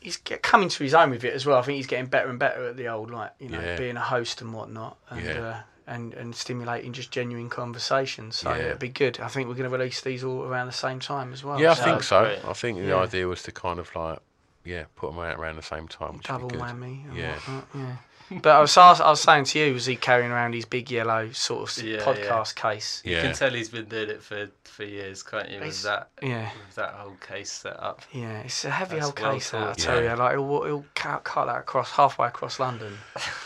he's 0.00 0.16
get, 0.18 0.40
coming 0.42 0.68
to 0.68 0.84
his 0.84 0.94
own 0.94 1.10
with 1.10 1.24
it 1.24 1.32
as 1.34 1.44
well. 1.44 1.58
I 1.58 1.62
think 1.62 1.76
he's 1.76 1.86
getting 1.88 2.06
better 2.06 2.28
and 2.30 2.38
better 2.38 2.68
at 2.68 2.76
the 2.76 2.88
old, 2.88 3.10
like 3.10 3.32
you 3.40 3.48
know, 3.48 3.60
Yeah. 3.60 3.76
being 3.76 3.96
a 3.96 4.00
host 4.00 4.40
and 4.40 4.52
whatnot, 4.54 4.96
and 5.10 5.24
Yeah. 5.24 5.32
uh, 5.40 5.60
and 5.86 6.14
and 6.14 6.34
stimulating 6.34 6.92
just 6.92 7.10
genuine 7.10 7.48
conversations. 7.48 8.36
So 8.36 8.50
Yeah. 8.50 8.56
it'd 8.58 8.78
be 8.78 8.88
good. 8.88 9.20
I 9.20 9.28
think 9.28 9.48
we're 9.48 9.54
going 9.54 9.70
to 9.70 9.76
release 9.76 10.00
these 10.00 10.22
all 10.24 10.42
around 10.44 10.66
the 10.66 10.72
same 10.72 11.00
time 11.00 11.32
as 11.32 11.42
well. 11.44 11.60
Yeah, 11.60 11.72
I 11.72 11.74
so 11.74 11.84
think 11.84 12.02
so. 12.02 12.24
great. 12.24 12.44
I 12.44 12.52
think 12.52 12.78
the 12.78 12.84
Yeah. 12.88 12.96
idea 12.98 13.26
was 13.28 13.42
to 13.44 13.52
kind 13.52 13.78
of 13.80 13.94
like, 13.96 14.18
yeah, 14.64 14.84
put 14.96 15.10
them 15.14 15.18
out 15.18 15.38
around 15.38 15.56
the 15.56 15.62
same 15.62 15.88
time. 15.88 16.18
Which 16.18 16.26
double 16.26 16.44
would 16.44 16.52
be 16.52 16.58
good. 16.58 16.64
whammy. 16.66 17.16
Yeah. 17.16 17.32
whatnot, 17.34 17.64
yeah. 17.74 17.96
But 18.40 18.56
I 18.56 18.60
was, 18.60 18.76
I 18.76 18.90
was 19.10 19.20
saying 19.20 19.44
to 19.46 19.58
you, 19.58 19.74
was 19.74 19.86
he 19.86 19.96
carrying 19.96 20.30
around 20.30 20.54
his 20.54 20.64
big 20.64 20.90
yellow 20.90 21.30
sort 21.32 21.76
of 21.78 21.84
Yeah, 21.84 21.98
podcast 22.00 22.54
case? 22.54 23.02
you 23.04 23.12
Yeah. 23.16 23.22
can 23.22 23.34
tell 23.34 23.50
he's 23.50 23.68
been 23.68 23.86
doing 23.86 24.08
it 24.10 24.22
for 24.22 24.48
for 24.64 24.84
years 24.84 25.22
can't 25.22 25.50
you 25.50 25.56
with 25.56 25.64
He's- 25.64 25.82
that 25.82 26.08
yeah. 26.22 26.50
with 26.66 26.74
that 26.76 26.94
whole 26.94 27.16
case 27.16 27.52
set 27.52 27.78
up 27.78 28.00
Yeah, 28.10 28.38
it's 28.40 28.64
a 28.64 28.70
heavy 28.70 28.94
That's 28.94 29.06
old 29.08 29.20
well 29.20 29.32
case. 29.34 29.50
That, 29.50 29.68
I 29.68 29.72
tell 29.74 30.02
Yeah. 30.02 30.12
you, 30.12 30.16
like 30.18 30.32
he'll, 30.32 30.62
he'll 30.64 30.84
cut, 30.94 31.24
cut 31.24 31.44
that 31.46 31.58
across 31.58 31.90
halfway 31.90 32.28
across 32.28 32.58
London. 32.58 32.96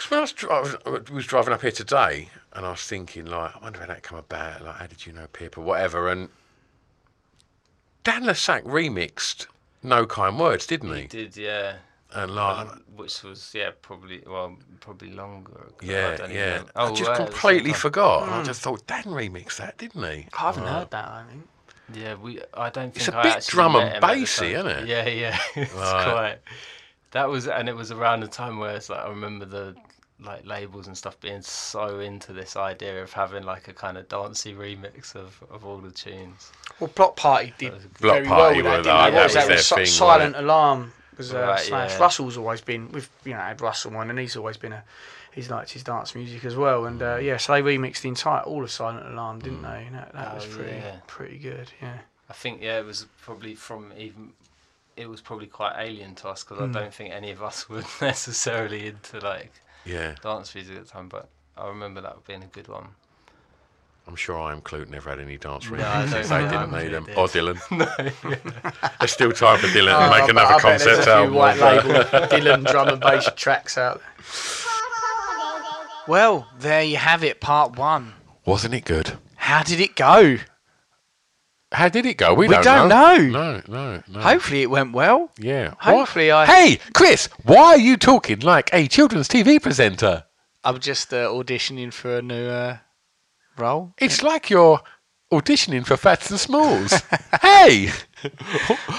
When 0.08 0.18
I 0.18 0.20
was, 0.20 0.32
dri- 0.32 0.50
I 0.50 0.60
was, 0.60 0.76
I 0.86 0.90
was 1.12 1.26
driving 1.26 1.52
up 1.52 1.62
here 1.62 1.72
today, 1.72 2.28
and 2.52 2.64
I 2.64 2.70
was 2.70 2.82
thinking, 2.82 3.26
like, 3.26 3.56
I 3.56 3.58
wonder 3.60 3.80
how 3.80 3.86
that 3.86 4.04
come 4.04 4.18
about. 4.18 4.62
Like, 4.62 4.76
how 4.76 4.86
did 4.86 5.04
you 5.04 5.12
know 5.12 5.26
Pip 5.32 5.58
or 5.58 5.62
whatever? 5.62 6.08
And 6.08 6.28
Dan 8.04 8.24
le 8.24 8.34
Sac 8.36 8.62
remixed 8.64 9.46
"No 9.82 10.06
Kind 10.06 10.38
Words," 10.38 10.66
didn't 10.66 10.94
he? 10.94 11.02
he 11.02 11.06
did 11.08 11.36
yeah 11.36 11.76
And 12.16 12.34
like, 12.34 12.66
um, 12.68 12.82
which 12.96 13.22
was 13.22 13.50
yeah 13.54 13.70
probably 13.82 14.22
well 14.26 14.56
probably 14.80 15.10
longer 15.10 15.52
ago. 15.52 15.74
Yeah, 15.82 16.16
don't 16.16 16.30
yeah. 16.32 16.54
even- 16.56 16.68
I 16.74 16.88
oh, 16.88 16.94
just 16.94 17.02
right, 17.08 17.10
at 17.10 17.16
the 17.18 17.24
same 17.24 17.32
completely 17.32 17.72
forgot. 17.74 18.22
And 18.24 18.32
I 18.34 18.42
just 18.42 18.62
thought 18.62 18.86
Dan 18.86 19.02
remixed 19.04 19.58
that, 19.58 19.76
didn't 19.78 20.02
he? 20.02 20.26
I 20.32 20.40
haven't 20.46 20.64
Like, 20.64 20.72
heard 20.72 20.90
that. 20.92 21.08
I 21.08 21.24
think. 21.28 21.48
Yeah, 21.94 22.14
we. 22.14 22.40
I 22.54 22.70
don't 22.70 22.92
think 22.94 22.96
It's 22.96 23.08
a 23.08 23.16
I 23.18 23.22
bit 23.22 23.46
drum 23.46 23.76
and 23.76 23.88
him 23.88 23.94
at 23.96 24.00
bassy, 24.00 24.54
isn't 24.54 24.66
it? 24.66 24.86
Yeah, 24.88 25.06
yeah. 25.06 25.38
it's 25.56 25.72
Right. 25.74 26.04
quite. 26.12 26.38
That 27.12 27.28
was, 27.28 27.46
and 27.48 27.68
it 27.68 27.76
was 27.76 27.92
around 27.92 28.20
the 28.20 28.28
time 28.28 28.58
where 28.58 28.74
it's 28.74 28.88
like 28.90 29.00
I 29.04 29.08
remember 29.08 29.44
the 29.44 29.76
like 30.18 30.46
labels 30.46 30.86
and 30.86 30.96
stuff 30.96 31.20
being 31.20 31.42
so 31.42 32.00
into 32.00 32.32
this 32.32 32.56
idea 32.56 33.02
of 33.02 33.12
having 33.12 33.42
like 33.44 33.68
a 33.68 33.72
kind 33.74 33.98
of 33.98 34.08
dancey 34.08 34.54
remix 34.54 35.14
of, 35.14 35.38
of 35.50 35.66
all 35.66 35.76
the 35.76 35.90
tunes. 35.90 36.50
Well, 36.80 36.90
Bloc 36.94 37.16
Party 37.16 37.52
did 37.58 37.72
Bloc 38.00 38.14
very 38.14 38.26
Party 38.26 38.62
well 38.62 38.76
with 38.78 38.84
that- 38.84 38.84
that, 38.84 38.84
didn't 38.84 38.84
they? 38.84 39.10
that 39.10 39.12
What 39.14 39.24
was 39.24 39.34
that? 39.34 39.48
their 39.48 39.58
Si- 39.58 39.74
thing, 39.74 39.86
Silent 39.86 40.20
wasn't 40.32 40.36
Alarm 40.44 40.92
was 41.18 41.32
uh, 41.34 41.38
Right, 41.40 41.60
Smash. 41.60 41.90
yeah. 41.92 41.98
Russell's 41.98 42.36
always 42.36 42.60
been 42.60 42.90
with 42.92 43.08
you 43.24 43.32
know 43.32 43.40
had 43.40 43.60
Russell 43.60 43.92
one, 43.92 44.10
and 44.10 44.18
he's 44.18 44.36
always 44.36 44.56
been 44.56 44.72
a 44.72 44.84
he's 45.32 45.50
liked 45.50 45.70
his 45.72 45.82
dance 45.82 46.14
music 46.14 46.44
as 46.44 46.56
well. 46.56 46.86
And 46.86 47.02
uh, 47.02 47.16
yeah, 47.16 47.36
so 47.36 47.52
they 47.52 47.62
remixed 47.62 48.00
the 48.02 48.08
entire 48.08 48.42
all 48.42 48.62
of 48.64 48.70
Silent 48.70 49.06
Alarm, 49.06 49.40
didn't 49.40 49.62
they? 49.62 49.84
And 49.86 49.94
that, 49.94 50.12
that 50.12 50.34
was 50.34 50.46
Oh, 50.46 50.56
pretty 50.56 50.76
yeah. 50.76 50.96
pretty 51.06 51.38
good. 51.38 51.72
Yeah. 51.82 51.98
I 52.28 52.32
think 52.32 52.60
yeah, 52.62 52.78
it 52.78 52.84
was 52.84 53.06
probably 53.22 53.54
from 53.54 53.92
even. 53.96 54.32
It 54.96 55.10
was 55.10 55.20
probably 55.20 55.46
quite 55.46 55.74
alien 55.78 56.14
to 56.16 56.28
us 56.28 56.42
because 56.42 56.58
I 56.62 56.72
don't 56.72 56.92
think 56.94 57.12
any 57.12 57.30
of 57.30 57.42
us 57.42 57.68
were 57.68 57.82
necessarily 58.00 58.86
into 58.86 59.20
like 59.20 59.52
Yeah, 59.84 60.14
dance 60.22 60.54
music 60.54 60.76
at 60.78 60.84
the 60.86 60.90
time. 60.90 61.08
But 61.08 61.28
I 61.56 61.68
remember 61.68 62.00
that 62.00 62.24
being 62.26 62.42
a 62.42 62.46
good 62.46 62.66
one. 62.68 62.88
I'm 64.08 64.14
sure 64.16 64.38
I 64.38 64.52
am 64.52 64.60
Kloot 64.60 64.88
never 64.88 65.10
had 65.10 65.18
any 65.18 65.36
dance 65.36 65.68
No, 65.68 65.76
don't 65.78 66.10
they 66.10 66.22
didn't 66.22 66.70
need 66.72 66.88
them. 66.92 67.04
did. 67.06 67.16
Or 67.16 67.26
Dylan. 67.26 67.58
There's 69.00 69.12
still 69.12 69.32
time 69.32 69.58
for 69.58 69.66
Dylan 69.66 69.86
to 69.98 70.06
Oh, 70.06 70.10
make 70.10 70.30
another 70.30 70.54
I 70.54 70.62
bet 70.62 70.62
there's 70.80 70.84
concept 70.84 71.08
album. 71.08 71.34
white 71.34 71.58
label 71.58 71.90
Dylan 72.28 72.64
drum 72.70 72.88
and 72.88 73.00
bass 73.00 73.28
tracks 73.34 73.76
out 73.76 74.00
there. 74.00 74.06
Well, 76.08 76.48
there 76.58 76.82
you 76.84 76.96
have 76.98 77.24
it, 77.24 77.40
part 77.40 77.76
one. 77.76 78.14
Wasn't 78.44 78.72
it 78.74 78.84
good? 78.84 79.18
How 79.34 79.62
did 79.64 79.80
it 79.80 79.96
go? 79.96 80.38
How 81.72 81.88
did 81.88 82.06
it 82.06 82.16
go? 82.16 82.32
We, 82.32 82.46
We 82.46 82.54
don't, 82.54 82.62
don't 82.64 82.88
know. 82.88 83.16
know. 83.16 83.28
No, 83.28 83.62
no, 83.66 84.02
no. 84.06 84.20
Hopefully, 84.20 84.62
it 84.62 84.70
went 84.70 84.92
well. 84.92 85.32
Yeah. 85.38 85.74
Hopefully 85.80 86.28
What? 86.28 86.48
I- 86.48 86.54
Hey, 86.68 86.78
Chris, 86.94 87.28
why 87.42 87.70
are 87.72 87.78
you 87.78 87.96
talking 87.96 88.38
like 88.40 88.70
a 88.72 88.86
children's 88.86 89.28
TV 89.28 89.60
presenter? 89.60 90.24
I'm 90.62 90.78
just 90.78 91.12
uh, 91.12 91.26
auditioning 91.28 91.92
for 91.92 92.18
a 92.18 92.22
new 92.22 92.46
uh, 92.46 92.78
role. 93.58 93.92
It's 93.98 94.22
like 94.22 94.50
you're 94.50 94.80
auditioning 95.32 95.86
for 95.86 95.96
Fats 95.96 96.30
and 96.30 96.38
Smalls. 96.40 96.92
hey, 97.42 97.90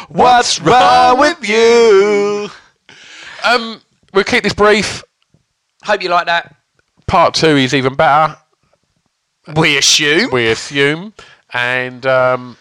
what's 0.10 0.60
wrong 0.62 1.20
with 1.20 1.48
you? 1.48 2.50
Um, 3.46 3.82
we'll 4.14 4.24
keep 4.24 4.44
this 4.44 4.54
brief. 4.54 5.04
Hope 5.84 6.02
you 6.02 6.10
like 6.10 6.26
that. 6.26 6.56
Part 7.08 7.34
two 7.34 7.56
is 7.56 7.74
even 7.74 7.96
better. 7.96 8.38
We 9.56 9.78
assume. 9.78 10.30
We 10.32 10.48
assume, 10.48 11.14
and 11.54 12.06
um, 12.06 12.58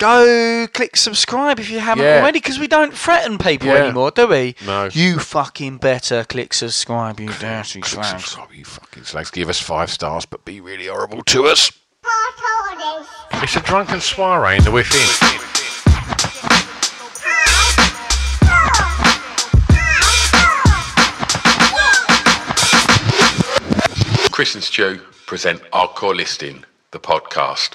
Go 0.00 0.66
click 0.72 0.96
subscribe 0.96 1.60
if 1.60 1.68
you 1.68 1.78
haven't 1.78 2.04
Yeah. 2.06 2.20
already, 2.20 2.38
because 2.40 2.58
we 2.58 2.66
don't 2.66 2.96
threaten 2.96 3.36
people 3.36 3.68
Yeah. 3.68 3.74
anymore, 3.84 4.10
do 4.10 4.26
we? 4.28 4.56
No. 4.64 4.88
You 4.90 5.18
fucking 5.18 5.76
better 5.76 6.24
click 6.24 6.54
subscribe, 6.54 7.20
you 7.20 7.28
dirty 7.28 7.82
click 7.82 7.84
slags. 8.06 8.08
subscribe, 8.24 8.48
you 8.54 8.64
fucking 8.64 9.04
slags. 9.04 9.30
Give 9.30 9.50
us 9.50 9.60
five 9.60 9.90
stars, 9.90 10.24
but 10.24 10.46
be 10.46 10.58
really 10.62 10.86
horrible 10.86 11.22
to 11.24 11.46
us. 11.48 11.70
It's 13.42 13.56
a 13.56 13.60
drunken 13.60 14.00
soiree 14.00 14.56
in 14.56 14.64
the 14.64 14.70
within. 14.70 15.06
Chris 24.32 24.54
and 24.54 24.64
Stu 24.64 24.98
present 25.26 25.60
Our 25.72 25.88
Hardcore 25.88 26.16
Listing, 26.16 26.64
the 26.92 26.98
podcast. 27.00 27.74